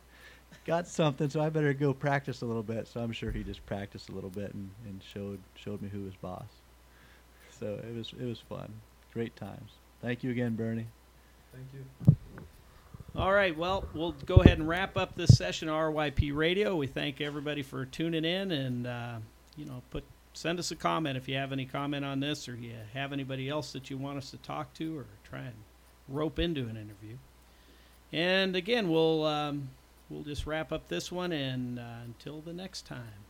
got 0.65 0.89
something, 0.89 1.31
so 1.31 1.41
I 1.41 1.49
better 1.49 1.73
go 1.75 1.95
practice 1.95 2.43
a 2.43 2.45
little 2.45 2.65
bit." 2.65 2.89
So 2.89 3.01
I'm 3.01 3.13
sure 3.13 3.31
he 3.31 3.45
just 3.45 3.65
practiced 3.67 4.09
a 4.09 4.13
little 4.13 4.31
bit 4.31 4.53
and, 4.53 4.69
and 4.85 5.01
showed 5.15 5.39
showed 5.55 5.81
me 5.81 5.89
who 5.89 6.03
was 6.03 6.15
boss. 6.17 6.49
So 7.61 7.79
it 7.89 7.95
was 7.95 8.13
it 8.21 8.27
was 8.27 8.41
fun, 8.41 8.73
great 9.13 9.37
times. 9.37 9.71
Thank 10.03 10.25
you 10.25 10.33
again, 10.33 10.57
Bernie. 10.57 10.89
Thank 11.53 11.69
you. 11.73 12.17
All 13.17 13.33
right, 13.33 13.57
well, 13.57 13.89
we'll 13.95 14.13
go 14.13 14.37
ahead 14.37 14.59
and 14.59 14.69
wrap 14.69 14.99
up 14.99 15.17
this 15.17 15.39
session 15.39 15.71
of 15.71 15.75
RYP 15.75 16.37
Radio. 16.37 16.77
We 16.77 16.87
thank 16.87 17.23
everybody 17.23 17.63
for 17.63 17.87
tuning 17.87 18.27
in, 18.27 18.51
and 18.51 18.87
uh, 18.87 19.17
you 19.57 19.65
know, 19.65 19.81
put 19.91 20.05
send 20.35 20.59
us 20.59 20.71
a 20.71 20.77
comment 20.77 21.17
if 21.17 21.27
you 21.27 21.35
have 21.37 21.51
any 21.51 21.65
comment 21.65 22.05
on 22.05 22.21
this, 22.21 22.47
or 22.47 22.55
you 22.55 22.75
have 22.93 23.15
anybody 23.15 23.49
else 23.49 23.73
that 23.73 23.89
you 23.89 23.97
want 23.97 24.19
us 24.19 24.31
to 24.33 24.37
talk 24.37 24.75
to, 24.75 24.99
or 24.99 25.07
try 25.25 25.39
and 25.39 25.55
rope 26.09 26.39
into 26.39 26.65
an 26.65 26.77
interview. 26.77 27.17
And 28.13 28.55
again, 28.55 28.91
we'll 28.91 29.25
um, 29.25 29.71
we'll 30.11 30.23
just 30.23 30.47
wrap 30.47 30.71
up 30.71 30.89
this 30.89 31.11
one, 31.11 31.33
and 31.33 31.79
uh, 31.79 32.01
until 32.05 32.43
the 32.43 32.53
next 32.53 32.85
time. 32.85 33.25